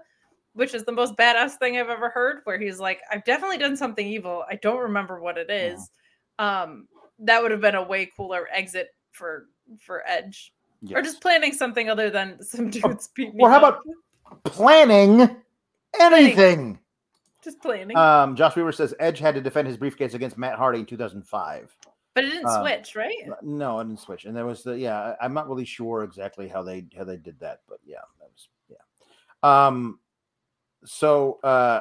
[0.53, 2.41] which is the most badass thing I've ever heard.
[2.45, 4.45] Where he's like, I've definitely done something evil.
[4.51, 5.91] I don't remember what it is.
[6.39, 6.87] Um,
[7.21, 9.47] that would have been a way cooler exit for
[9.79, 10.53] for Edge,
[10.95, 13.81] or just planning something other than some dudes beat me Or how up.
[14.29, 15.37] about planning
[15.99, 16.79] anything?
[17.43, 17.97] Just planning?
[17.97, 21.77] Um, Josh Weaver says Edge had to defend his briefcase against Matt Hardy in 2005.
[22.15, 23.15] but it didn't uh, switch, right?
[23.43, 25.15] No, it didn't switch, and there was the yeah.
[25.21, 28.49] I'm not really sure exactly how they how they did that, but yeah, that was
[28.69, 29.67] yeah.
[29.67, 30.01] Um,
[30.85, 31.81] so uh,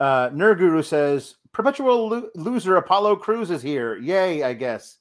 [0.00, 3.96] uh, Nerd says perpetual lo- loser Apollo Crews is here.
[3.96, 4.98] Yay, I guess.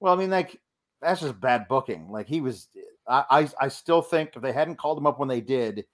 [0.00, 0.60] Well, I mean, like
[1.00, 2.10] that's just bad booking.
[2.10, 2.68] Like he was,
[3.06, 5.84] I, I, I still think if they hadn't called him up when they did,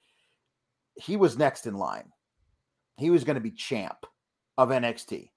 [0.97, 2.11] he was next in line.
[2.97, 4.07] He was going to be champ
[4.57, 5.31] of NXT.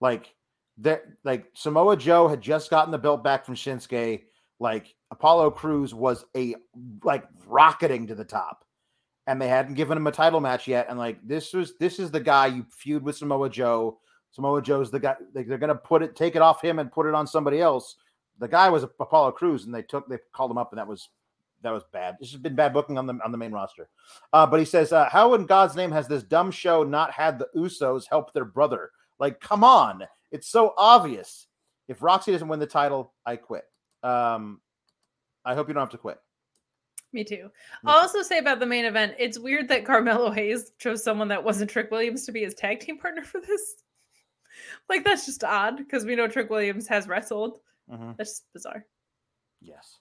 [0.00, 0.34] Like
[0.78, 4.24] that, like Samoa Joe had just gotten the belt back from Shinsuke.
[4.58, 6.54] Like Apollo Crews was a
[7.02, 8.64] like rocketing to the top
[9.26, 10.86] and they hadn't given him a title match yet.
[10.88, 13.98] And like this was this is the guy you feud with Samoa Joe.
[14.30, 17.06] Samoa Joe's the guy like, they're gonna put it, take it off him and put
[17.06, 17.96] it on somebody else.
[18.38, 21.08] The guy was Apollo Crews, and they took they called him up, and that was
[21.62, 22.16] that was bad.
[22.20, 23.88] This has been bad booking on the on the main roster.
[24.32, 27.38] Uh, but he says, uh, "How in God's name has this dumb show not had
[27.38, 28.90] the Usos help their brother?
[29.18, 31.46] Like, come on, it's so obvious.
[31.88, 33.64] If Roxy doesn't win the title, I quit.
[34.02, 34.60] Um,
[35.44, 36.18] I hope you don't have to quit.
[37.12, 37.50] Me too.
[37.84, 41.42] I'll also say about the main event, it's weird that Carmelo Hayes chose someone that
[41.42, 43.76] wasn't Trick Williams to be his tag team partner for this.
[44.88, 47.58] Like that's just odd because we know Trick Williams has wrestled.
[47.92, 48.12] Mm-hmm.
[48.16, 48.86] That's just bizarre.
[49.60, 49.98] Yes.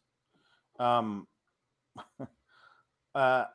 [0.79, 1.27] Um.
[3.15, 3.45] uh,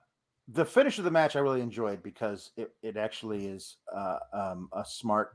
[0.48, 4.68] the finish of the match I really enjoyed because it it actually is uh, um,
[4.72, 5.32] a smart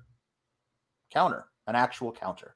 [1.12, 2.56] counter, an actual counter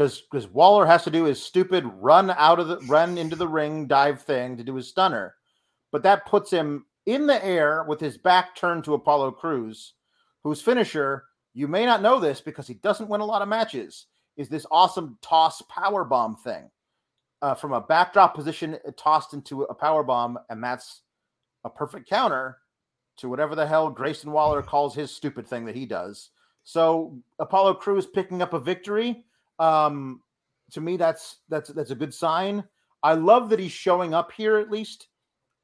[0.00, 3.48] because because Waller has to do his stupid run out of the run into the
[3.48, 5.34] ring dive thing to do his stunner,
[5.92, 9.94] but that puts him in the air with his back turned to Apollo Crews,
[10.42, 14.06] whose finisher you may not know this because he doesn't win a lot of matches.
[14.36, 16.70] Is this awesome toss power bomb thing
[17.42, 21.02] uh, from a backdrop position uh, tossed into a power bomb, and that's
[21.64, 22.58] a perfect counter
[23.18, 26.30] to whatever the hell Grayson Waller calls his stupid thing that he does.
[26.64, 29.24] So Apollo Crews picking up a victory
[29.58, 30.22] um,
[30.72, 32.64] to me, that's that's that's a good sign.
[33.02, 35.08] I love that he's showing up here at least,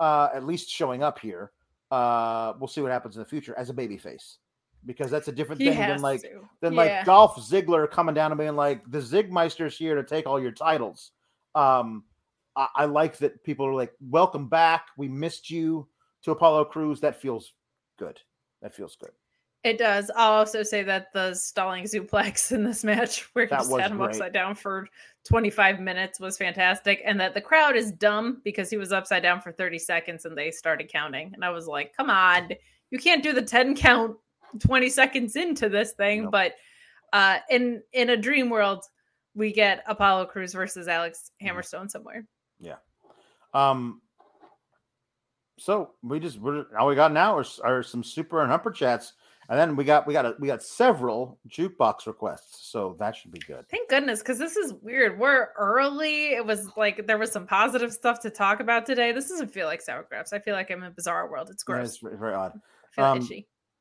[0.00, 1.52] uh, at least showing up here.
[1.90, 4.38] Uh, we'll see what happens in the future as a baby face,
[4.84, 6.48] because that's a different He thing than like to.
[6.60, 6.80] than Yeah.
[6.80, 10.50] like Dolph Ziggler coming down and being like the Zigmeister's here to take all your
[10.52, 11.12] titles.
[11.56, 12.04] Um,
[12.54, 14.86] I, I like that people are like, "Welcome back.
[14.96, 15.88] We missed you."
[16.22, 17.52] To Apollo Crews, that feels
[17.98, 18.20] good.
[18.60, 19.12] That feels good.
[19.62, 20.10] It does.
[20.16, 23.90] I'll also say that the stalling suplex in this match, where he That just had
[23.92, 24.10] him great.
[24.10, 24.88] upside down for
[25.24, 27.00] 25 minutes, was fantastic.
[27.04, 30.36] And that the crowd is dumb because he was upside down for 30 seconds and
[30.36, 31.32] they started counting.
[31.34, 32.50] And I was like, come on,
[32.90, 34.16] you can't do the 10 count
[34.60, 36.24] 20 seconds into this thing.
[36.24, 36.32] Nope.
[36.32, 36.54] But
[37.12, 38.84] uh, in in a dream world,
[39.36, 41.56] we get Apollo Crews versus Alex Mm-hmm.
[41.56, 42.26] Hammerstone somewhere.
[42.58, 42.76] Yeah.
[43.54, 44.00] Um,
[45.58, 49.14] so we just we're all we got now are, are some super and humper chats,
[49.48, 53.30] and then we got we got a, we got several jukebox requests, so that should
[53.32, 53.66] be good.
[53.70, 55.18] Thank goodness, because this is weird.
[55.18, 56.32] We're early.
[56.34, 59.12] It was like there was some positive stuff to talk about today.
[59.12, 60.32] This doesn't feel like sour grapes.
[60.34, 61.48] I feel like I'm in a bizarre world.
[61.50, 61.88] It's Yeah, gross.
[61.88, 62.52] it's very, very odd.
[62.98, 63.26] Um.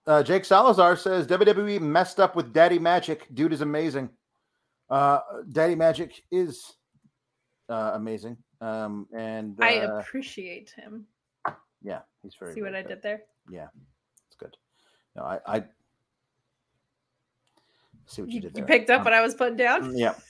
[0.08, 3.28] Uh, Jake Salazar says WWE messed up with Daddy Magic.
[3.34, 4.08] Dude is amazing.
[4.90, 5.20] Uh,
[5.52, 6.74] Daddy Magic is
[7.70, 8.38] uh, amazing.
[8.62, 11.06] Um, and I uh, appreciate him.
[11.82, 12.54] yeah, he's very.
[12.54, 13.22] See what I did there?
[13.50, 13.68] Yeah,
[14.28, 14.56] it's good.
[15.16, 15.64] No, I, I
[18.06, 19.98] see what you, You, did you picked up Um, what I was putting down.
[19.98, 20.16] Yeah.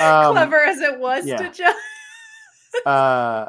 [0.00, 1.36] Um, Clever as it was yeah.
[1.36, 1.78] to just.
[2.86, 3.46] uh,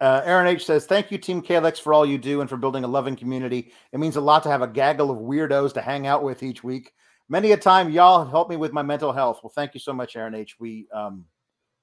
[0.00, 2.82] uh, Aaron H says, "Thank you, Team Kalex, for all you do and for building
[2.82, 3.72] a loving community.
[3.92, 6.64] It means a lot to have a gaggle of weirdos to hang out with each
[6.64, 6.94] week.
[7.28, 9.40] Many a time, y'all have helped me with my mental health.
[9.42, 10.56] Well, thank you so much, Aaron H.
[10.58, 11.24] We um,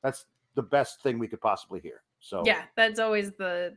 [0.03, 0.25] that's
[0.55, 2.01] the best thing we could possibly hear.
[2.19, 3.75] So Yeah, that's always the.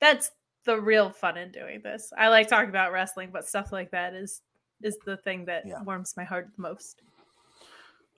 [0.00, 0.30] That's
[0.64, 2.12] the real fun in doing this.
[2.16, 4.42] I like talking about wrestling, but stuff like that is
[4.82, 5.82] is the thing that Yeah.
[5.82, 7.02] warms my heart the most.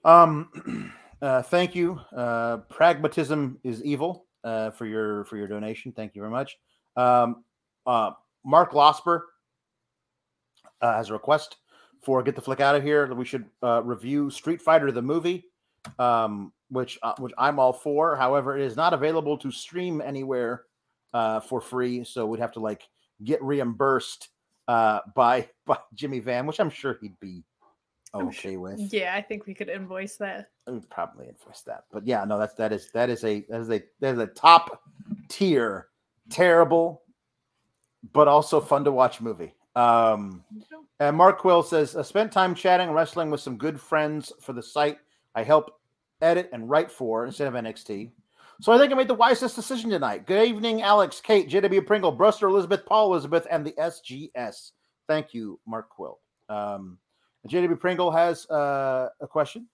[0.05, 1.99] Um, uh, thank you.
[2.15, 4.25] Uh, pragmatism is evil.
[4.43, 5.93] Uh, for your for your donation.
[5.93, 6.57] Thank you very much.
[6.97, 7.45] Um,
[7.85, 8.11] uh,
[8.43, 9.21] Mark Losper
[10.81, 11.55] uh, has a request
[12.03, 13.13] for get the flick out of here.
[13.13, 15.45] We should uh, review Street Fighter the movie,
[15.99, 18.15] um, which uh, which I'm all for.
[18.15, 20.63] However, it is not available to stream anywhere
[21.13, 22.83] uh, for free, so we'd have to like
[23.23, 24.29] get reimbursed
[24.67, 27.43] uh, by by Jimmy Van, which I'm sure he'd be
[28.13, 28.93] okay sure- with.
[28.93, 30.49] Yeah, I think we could invoice that.
[30.67, 31.85] Would probably invoice that.
[31.91, 34.27] But yeah, no, that's that is that is a that is a that is a
[34.27, 34.81] top
[35.29, 35.87] tier,
[36.29, 37.03] terrible,
[38.11, 39.53] but also fun to watch movie.
[39.75, 40.43] Um,
[40.99, 44.63] and Mark Quill says, I spent time chatting wrestling with some good friends for the
[44.63, 44.97] site
[45.35, 45.79] I help
[46.21, 48.11] edit and write for instead of NXT.
[48.61, 50.27] So I think I made the wisest decision tonight.
[50.27, 54.71] Good evening, Alex, Kate, JW Pringle, Bruster, Elizabeth, Paul Elizabeth, and the SGS.
[55.07, 56.19] Thank you, Mark Quill.
[56.49, 56.97] Um,
[57.49, 59.67] JW Pringle has uh, a question.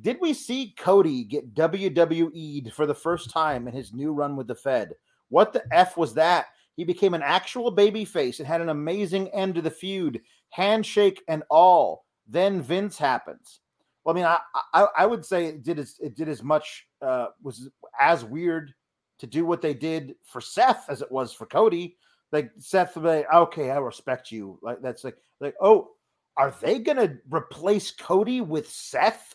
[0.00, 4.48] Did we see Cody get WWE'd for the first time in his new run with
[4.48, 4.94] the Fed?
[5.28, 6.46] What the F was that?
[6.76, 10.20] He became an actual baby face and had an amazing end to the feud,
[10.50, 12.04] handshake and all.
[12.26, 13.60] Then Vince happens.
[14.04, 14.38] Well, I mean, I
[14.72, 18.74] I, I would say it did as it did as much uh, was as weird
[19.18, 21.96] to do what they did for Seth as it was for Cody.
[22.32, 24.58] Like Seth, like, okay, I respect you.
[24.62, 25.90] Like that's like like oh,
[26.36, 29.34] are they gonna replace Cody with Seth?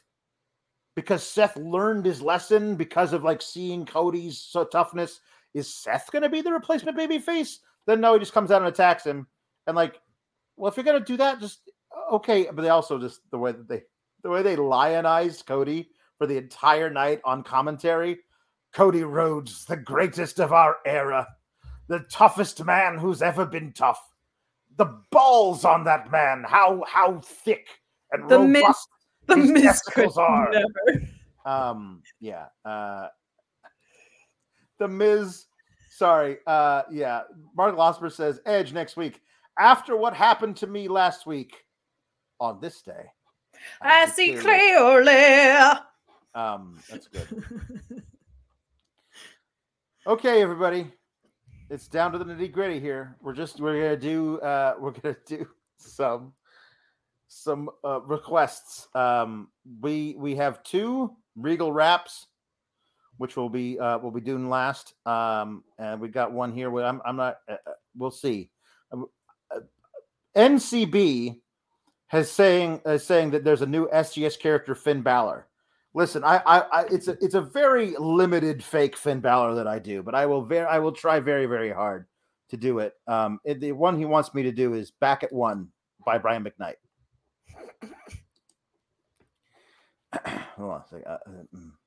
[0.95, 5.21] Because Seth learned his lesson because of like seeing Cody's so toughness.
[5.53, 7.59] Is Seth gonna be the replacement baby face?
[7.85, 9.27] Then no, he just comes out and attacks him.
[9.67, 9.99] And like,
[10.55, 11.69] well, if you're gonna do that, just
[12.11, 12.47] okay.
[12.51, 13.81] But they also just the way that they
[14.23, 18.19] the way they lionized Cody for the entire night on commentary.
[18.73, 21.27] Cody Rhodes, the greatest of our era,
[21.87, 23.99] the toughest man who's ever been tough.
[24.77, 27.67] The balls on that man, how how thick
[28.11, 28.87] and The robust
[29.27, 30.51] Miz- The his testicles are.
[30.51, 31.07] never.
[31.45, 32.45] Um, yeah.
[32.63, 33.07] Uh
[34.79, 35.45] the Miz.
[35.91, 36.37] Sorry.
[36.47, 37.21] Uh yeah.
[37.55, 39.21] Mark Losper says Edge next week.
[39.59, 41.65] After what happened to me last week
[42.39, 43.05] on this day.
[43.81, 45.79] I see clearly- clearly.
[46.35, 47.43] Um, that's good.
[50.07, 50.91] Okay, everybody.
[51.69, 53.15] It's down to the nitty gritty here.
[53.21, 55.47] We're just we're gonna do uh we're gonna do
[55.77, 56.33] some
[57.27, 58.87] some uh requests.
[58.95, 59.49] Um
[59.81, 62.27] we we have two regal wraps,
[63.19, 64.93] which we'll be uh we'll be doing last.
[65.05, 68.49] Um and we got one here where I'm I'm not uh, uh, we'll see.
[68.91, 69.05] Um,
[69.55, 69.59] uh,
[70.35, 71.39] NCB
[72.07, 75.45] has saying uh, saying that there's a new SGS character Finn Balor.
[75.93, 79.79] Listen, I, I, I, it's a, it's a very limited fake Finn Balor that I
[79.79, 82.05] do, but I will very, I will try very, very hard
[82.49, 82.93] to do it.
[83.07, 85.69] Um, it- the one he wants me to do is "Back at One"
[86.05, 86.75] by Brian McKnight.
[90.57, 91.78] Hold on a second.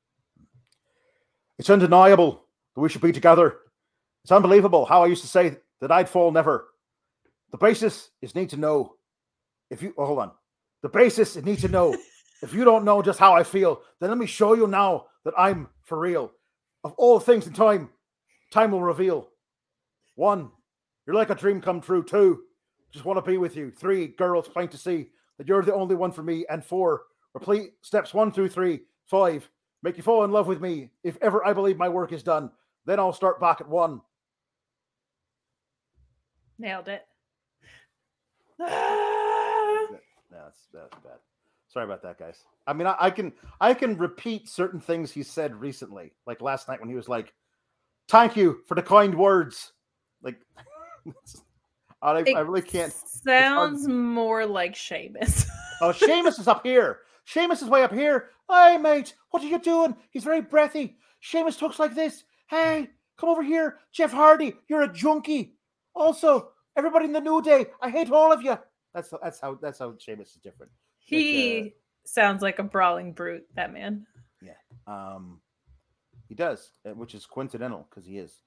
[1.62, 2.43] It's undeniable
[2.74, 3.59] that we should be together.
[4.24, 6.66] It's unbelievable how I used to say that I'd fall never.
[7.52, 8.97] The basis is need to know.
[9.70, 10.32] If you oh, hold on,
[10.82, 11.97] the basis is need to know.
[12.43, 15.34] If you don't know just how I feel, then let me show you now that
[15.39, 16.32] I'm for real.
[16.82, 17.90] Of all things in time,
[18.51, 19.28] time will reveal.
[20.16, 20.51] One,
[21.06, 22.02] you're like a dream come true.
[22.02, 22.40] Two,
[22.90, 23.70] just want to be with you.
[23.70, 26.44] Three, girls plain to see that you're the only one for me.
[26.51, 27.02] And four,
[27.32, 28.80] replete steps one through three.
[29.06, 29.48] Five,
[29.83, 30.91] make you fall in love with me.
[31.03, 32.51] If ever I believe my work is done,
[32.87, 34.01] then I'll start back at one.
[36.59, 37.03] Nailed it.
[38.61, 39.87] Ah.
[39.91, 39.99] No,
[40.31, 41.19] that's that's bad.
[41.69, 42.39] Sorry about that, guys.
[42.67, 46.69] I mean, I, I can I can repeat certain things he said recently, like last
[46.69, 47.33] night when he was like,
[48.09, 49.73] "Thank you for the kind words."
[50.23, 50.39] Like,
[52.03, 52.93] I, I really can't.
[52.93, 55.47] Sounds more like Sheamus.
[55.81, 57.01] Oh, Sheamus is up here.
[57.24, 58.31] Sheamus is way up here.
[58.51, 59.97] Hey, mate, what are you doing?
[60.11, 60.97] He's very breathy.
[61.20, 62.24] Sheamus talks like this.
[62.49, 63.78] Hey, come over here.
[63.93, 65.55] Jeff Hardy, you're a junkie.
[65.94, 68.59] Also, everybody in the New Day, I hate all of you.
[68.94, 70.73] That's that's how that's how Sheamus is different.
[70.99, 71.74] he
[72.05, 74.07] sounds like a brawling brute, that man.
[74.86, 75.40] Um,
[76.28, 78.43] he does, uh, which is coincidental because he is.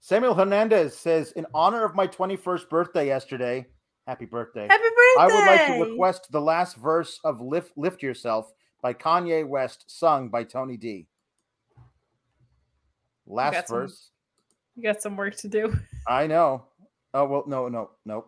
[0.00, 3.66] Samuel Hernandez says, in honor of my 21st birthday yesterday,
[4.06, 4.66] happy birthday.
[4.68, 5.20] Happy birthday!
[5.20, 8.52] I would like to request the last verse of Lift, Lift Yourself
[8.82, 11.06] by Kanye West, sung by Tony D.
[13.26, 14.10] Last some- verse.
[14.74, 15.76] You got some work to do.
[16.06, 16.64] I know.
[17.12, 18.24] Oh, well, no, no, no.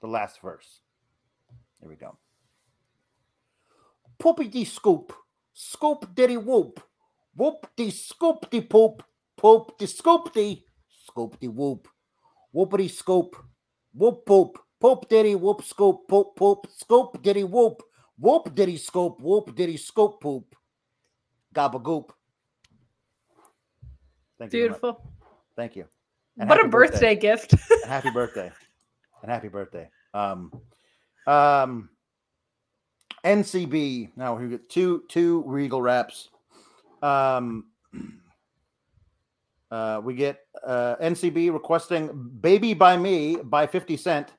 [0.00, 0.80] The last verse.
[1.80, 2.16] Here we go.
[4.18, 5.12] Poopy dee scoop.
[5.52, 6.80] Scoop diddy whoop.
[7.34, 9.02] Whoop dee scoop dee poop.
[9.36, 10.64] Poop dee scoop dee.
[11.06, 11.88] Scoop dee whoop.
[12.54, 13.36] Whoopity scoop.
[13.92, 14.58] Whoop poop.
[14.80, 16.08] Poop diddy whoop scoop.
[16.08, 16.66] Poop poop.
[16.74, 17.82] Scoop diddy whoop.
[18.18, 19.20] Whoop diddy scoop.
[19.20, 20.54] Whoop diddy scoop poop.
[21.54, 22.10] Gabagoop.
[24.38, 24.58] Thank you.
[24.60, 25.02] Beautiful.
[25.56, 25.84] Thank you.
[26.38, 27.54] And What a happy birthday, gift.
[27.86, 28.50] happy birthday
[29.22, 30.50] and happy birthday um
[31.26, 31.90] um
[33.24, 36.30] ncb now we get two two regal wraps
[37.02, 37.66] um
[39.70, 44.32] uh we get uh ncb requesting baby by me by 50 cent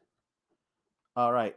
[1.15, 1.55] all right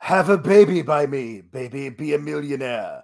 [0.00, 3.02] have a baby by me baby be a millionaire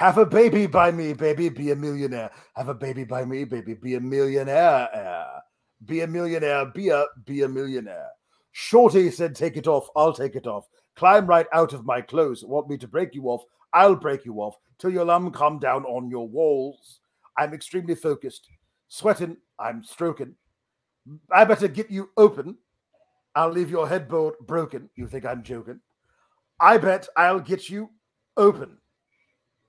[0.00, 1.50] have a baby by me, baby.
[1.50, 2.30] Be a millionaire.
[2.54, 3.74] Have a baby by me, baby.
[3.74, 5.42] Be a millionaire.
[5.84, 6.64] Be a millionaire.
[6.66, 8.08] Be a be a millionaire.
[8.52, 9.88] Shorty said, "Take it off.
[9.94, 10.66] I'll take it off.
[10.96, 12.42] Climb right out of my clothes.
[12.42, 13.44] Want me to break you off?
[13.74, 17.00] I'll break you off till your lum come down on your walls.
[17.36, 18.48] I'm extremely focused.
[18.88, 19.36] Sweating.
[19.58, 20.34] I'm stroking.
[21.30, 22.56] I better get you open.
[23.34, 24.90] I'll leave your headboard broken.
[24.96, 25.80] You think I'm joking?
[26.58, 27.90] I bet I'll get you
[28.36, 28.78] open.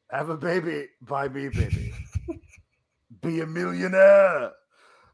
[0.10, 1.94] Have a baby by me, baby.
[3.22, 4.52] be a millionaire.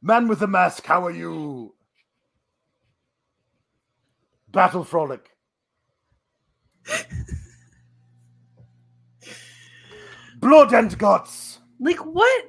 [0.01, 1.75] Man with the mask, how are you?
[4.51, 5.29] Battle Frolic.
[10.39, 11.59] Blood and guts.
[11.79, 12.45] Like what?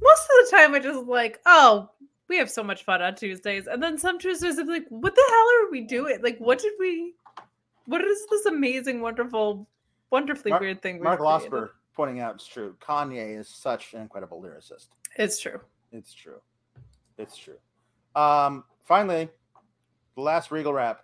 [0.00, 1.90] Most of the time, I just like, oh,
[2.30, 5.24] we have so much fun on Tuesdays, and then some Tuesdays I'm like, what the
[5.28, 6.20] hell are we doing?
[6.22, 7.14] Like, what did we?
[7.86, 9.68] What is this amazing, wonderful,
[10.10, 11.02] wonderfully Mark- weird thing?
[11.02, 11.50] Mark created?
[11.50, 12.76] Losper pointing out it's true.
[12.80, 14.90] Kanye is such an incredible lyricist.
[15.16, 15.60] It's true.
[15.90, 16.40] It's true.
[17.18, 17.58] It's true.
[18.14, 19.28] Um, finally,
[20.14, 21.00] the last Regal rap.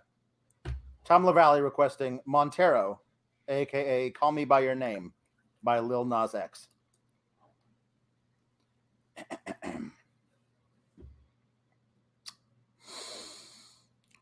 [1.03, 3.01] Tom LaValle requesting Montero,
[3.49, 5.11] aka Call Me By Your Name
[5.61, 6.69] by Lil Nas X.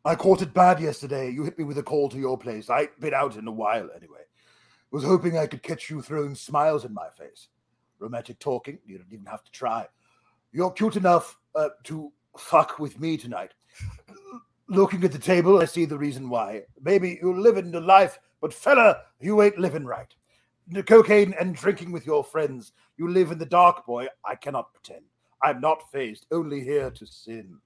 [0.06, 1.32] I caught it bad yesterday.
[1.32, 2.70] You hit me with a call to your place.
[2.70, 4.22] I ain't been out in a while anyway.
[4.92, 7.48] Was hoping I could catch you throwing smiles in my face.
[7.98, 9.88] Romantic talking, you don't even have to try.
[10.52, 13.56] You're cute enough uh, to fuck with me tonight.
[14.68, 16.66] Looking at the table, I see the reason why.
[16.84, 20.14] Maybe you're living the life, but fella, you ain't living right.
[20.68, 22.74] The cocaine and drinking with your friends.
[22.98, 24.08] You live in the dark, boy.
[24.24, 25.06] I cannot pretend.
[25.42, 27.58] I'm not phased, only here to sin.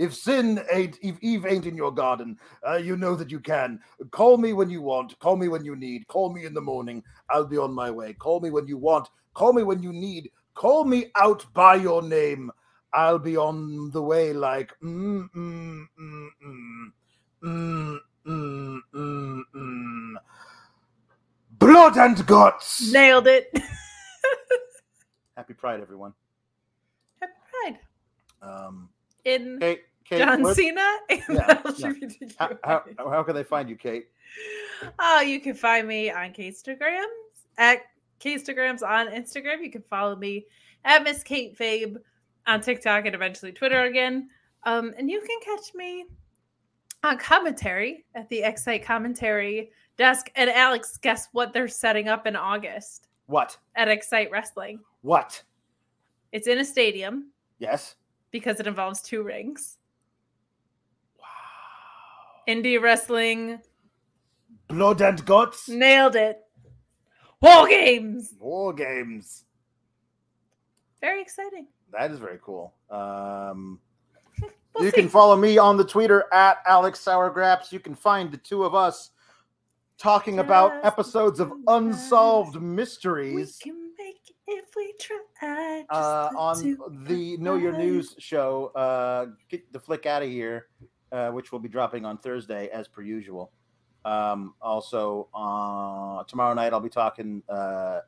[0.00, 3.78] If sin ain't, if Eve ain't in your garden, uh, you know that you can.
[4.12, 5.18] Call me when you want.
[5.18, 6.08] Call me when you need.
[6.08, 7.04] Call me in the morning.
[7.28, 8.14] I'll be on my way.
[8.14, 9.10] Call me when you want.
[9.34, 10.30] Call me when you need.
[10.54, 12.50] Call me out by your name.
[12.94, 16.92] I'll be on the way like mm mm mm mm
[17.44, 20.14] mm mm mm mm.
[21.58, 22.90] Blood and guts.
[22.90, 23.52] Nailed it.
[25.36, 26.14] Happy Pride, everyone.
[27.20, 27.78] Happy Pride.
[28.40, 28.88] Um,
[29.26, 31.62] In Kate, Kate, John where- Cena and Yeah,
[32.38, 34.08] how, how, how can they find you, Kate?
[34.98, 37.04] Oh, you can find me on Instagrams
[37.58, 37.82] at
[38.20, 39.62] Instagrams on Instagram.
[39.62, 40.46] You can follow me
[40.84, 41.96] at Miss Kate Fabe
[42.46, 44.28] on TikTok and eventually Twitter again.
[44.64, 46.06] Um, and you can catch me
[47.04, 50.30] on commentary at the Excite commentary desk.
[50.34, 53.56] And Alex, guess what they're setting up in August What?
[53.76, 54.80] at Excite Wrestling?
[55.02, 55.42] What?
[56.32, 57.94] It's in a stadium Yes.
[58.32, 59.78] because it involves two rings.
[62.50, 63.60] Indie wrestling
[64.68, 65.68] Blood and guts.
[65.68, 66.38] nailed it.
[67.40, 68.34] War games.
[68.38, 69.44] War games.
[71.00, 71.66] Very exciting.
[71.92, 72.74] That is very cool.
[72.90, 73.80] Um,
[74.74, 75.00] We'll you see.
[75.00, 77.72] can follow me on the Twitter at Alex Sourgraps.
[77.72, 79.10] You can find the two of us
[79.98, 81.52] talking about episodes of.
[81.66, 85.80] Unsolved We Mysteries can make it if we try.
[85.80, 87.72] just uh, on the Know Your.
[87.72, 88.66] News show.
[88.76, 90.68] Uh, get the flick out of here,
[91.12, 93.52] uh, which will be dropping on Thursday as per usual.
[94.04, 98.00] Um, also, uh, tomorrow night I'll be talking uh,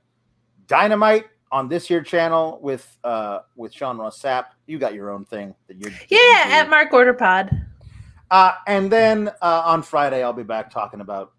[0.66, 4.46] Dynamite on this here channel with uh, with Sean Ross Sapp.
[4.66, 7.50] You got your own thing that you're Yeah, at Mark Order Pod.
[8.30, 11.32] Uh, and then uh, on Friday, I'll be back talking about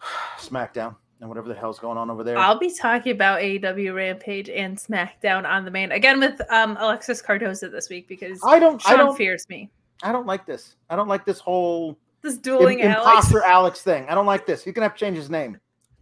[0.38, 2.38] SmackDown and whatever the hell's going on over there.
[2.38, 7.22] I'll be talking about AEW Rampage and SmackDown on the main again with um Alexis
[7.22, 8.82] Cardoza this week because I don't.
[8.88, 9.16] I don't.
[9.16, 9.70] fears me.
[10.02, 10.76] I don't like this.
[10.90, 13.06] I don't like this whole This dueling Alex.
[13.06, 14.06] imposter Alex thing.
[14.08, 14.62] I don't like this.
[14.64, 15.58] He's gonna have to change his name.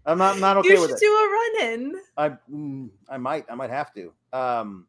[0.06, 0.38] I'm not.
[0.38, 1.00] Not okay you with should it.
[1.00, 1.94] do a run-in.
[2.16, 2.28] I.
[2.52, 3.44] mm, I might.
[3.50, 4.12] I might have to.
[4.32, 4.86] Um,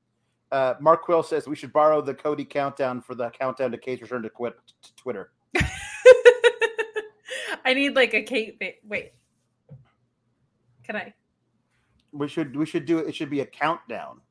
[0.51, 4.01] uh, Mark Quill says we should borrow the Cody countdown for the countdown to Kate's
[4.01, 5.31] return to quit to Twitter.
[7.65, 8.61] I need like a Kate.
[8.87, 9.13] Wait,
[10.83, 11.13] can I?
[12.11, 12.55] We should.
[12.55, 13.07] We should do it.
[13.07, 14.21] It should be a countdown.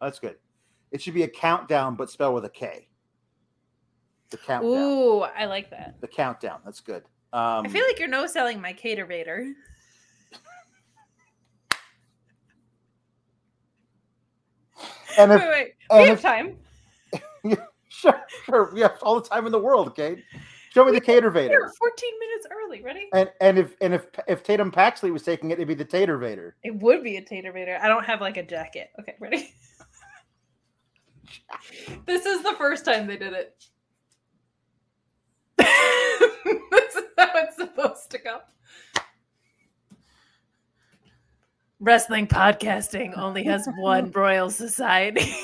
[0.00, 0.36] That's good.
[0.92, 2.88] It should be a countdown, but spelled with a K.
[4.30, 4.72] The countdown.
[4.72, 6.00] Ooh, I like that.
[6.00, 6.60] The countdown.
[6.64, 7.04] That's good.
[7.32, 9.52] Um, I feel like you're no selling my catervator.
[15.18, 16.56] and if, Wait, wait, and we have if- time.
[17.88, 20.22] sure, sure, we have all the time in the world, Kate.
[20.70, 21.68] Show me the We're catervator.
[21.78, 22.80] 14 minutes early.
[22.80, 23.08] Ready?
[23.12, 26.16] And and if and if if Tatum Paxley was taking it, it'd be the Tater
[26.16, 26.54] Vader.
[26.62, 27.76] It would be a Tater Vader.
[27.82, 28.90] I don't have like a jacket.
[29.00, 29.52] Okay, ready?
[32.06, 33.64] this is the first time they did it.
[35.58, 38.38] this is how it's supposed to go.
[41.80, 45.34] Wrestling podcasting only has one Royal Society.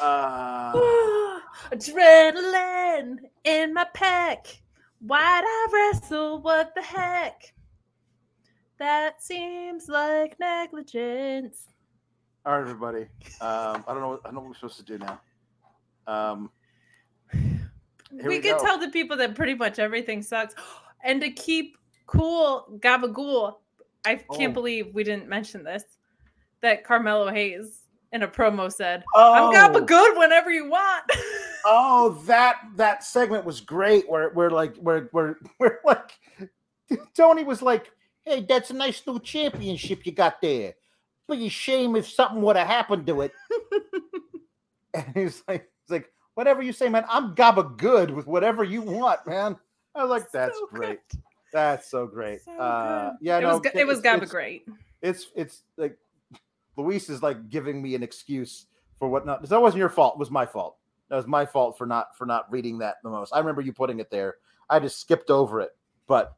[0.00, 1.40] Uh,
[1.72, 4.46] Adrenaline in my pack.
[5.00, 6.40] Why'd I wrestle?
[6.40, 7.52] What the heck?
[8.78, 11.66] That seems like negligence.
[12.46, 13.02] all right, everybody.
[13.40, 14.08] Um, I don't know.
[14.10, 15.20] What, I don't know what we're supposed to do now.
[16.06, 16.50] Um,
[17.34, 17.58] we
[18.26, 18.62] we can go.
[18.64, 20.54] tell the people that pretty much everything sucks.
[21.04, 21.76] And to keep
[22.06, 23.56] cool gabagool.
[24.04, 24.54] I can't Oh.
[24.54, 25.82] believe we didn't mention this.
[26.60, 27.82] That Carmelo Hayes
[28.12, 29.32] in a promo said, Oh.
[29.34, 31.04] "I'm gabagood whenever you want."
[31.64, 34.08] Oh, that that segment was great.
[34.08, 36.12] Where where like where where where like
[37.14, 37.90] Tony was like,
[38.24, 40.74] "Hey, that's a nice new championship you got there.
[41.26, 43.32] But a shame if something would have happened to it."
[44.94, 47.04] and he's like, "He's like, whatever you say, man.
[47.08, 49.56] I'm gabba good with whatever you want, man."
[49.94, 51.00] I was like, "That's So great.
[51.10, 51.20] good.
[51.52, 54.66] That's so great." So uh, yeah, it no, was it was gaba great.
[55.02, 55.98] it's it's like
[56.78, 58.66] Luis is like giving me an excuse
[58.98, 59.42] for what not.
[59.48, 60.14] That wasn't your fault.
[60.16, 60.76] It was my fault.
[61.10, 63.32] That was my fault for not for not reading that the most.
[63.34, 64.36] I remember you putting it there.
[64.70, 65.70] I just skipped over it.
[66.06, 66.34] But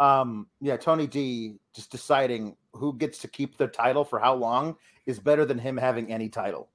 [0.00, 4.76] um yeah, Tony D just deciding who gets to keep the title for how long
[5.06, 6.68] is better than him having any title.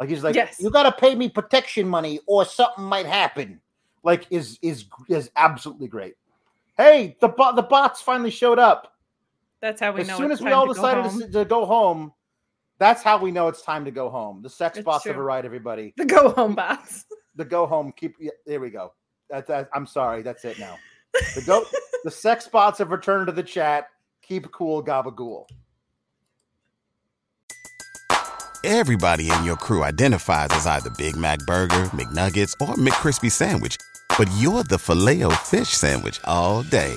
[0.00, 0.56] Like he's like, Yes.
[0.60, 3.60] you got to pay me protection money or something might happen.
[4.02, 6.14] Like is is is absolutely great.
[6.76, 8.94] Hey, the bot the bots finally showed up
[9.60, 10.16] That's how we as know.
[10.16, 11.20] soon it's as we all to decided home.
[11.20, 12.12] to, to go home,
[12.78, 14.40] that's how we know it's time to go home.
[14.42, 15.22] The sex It's bots have true.
[15.22, 15.94] arrived, everybody.
[15.96, 17.04] the go home bots.
[17.34, 17.92] The go home.
[17.96, 18.16] Keep.
[18.20, 18.92] yeah, There we go.
[19.30, 20.22] That, that, I'm sorry.
[20.22, 20.76] That's it now.
[21.34, 21.64] The go.
[22.04, 23.88] the sex bots have returned to the chat.
[24.22, 25.46] Keep cool, gabagool.
[28.64, 33.76] Everybody in your crew identifies as either Big Mac Burger, McNuggets, or McCrispy Sandwich.
[34.16, 36.96] But you're the Filet-O-Fish Sandwich all day.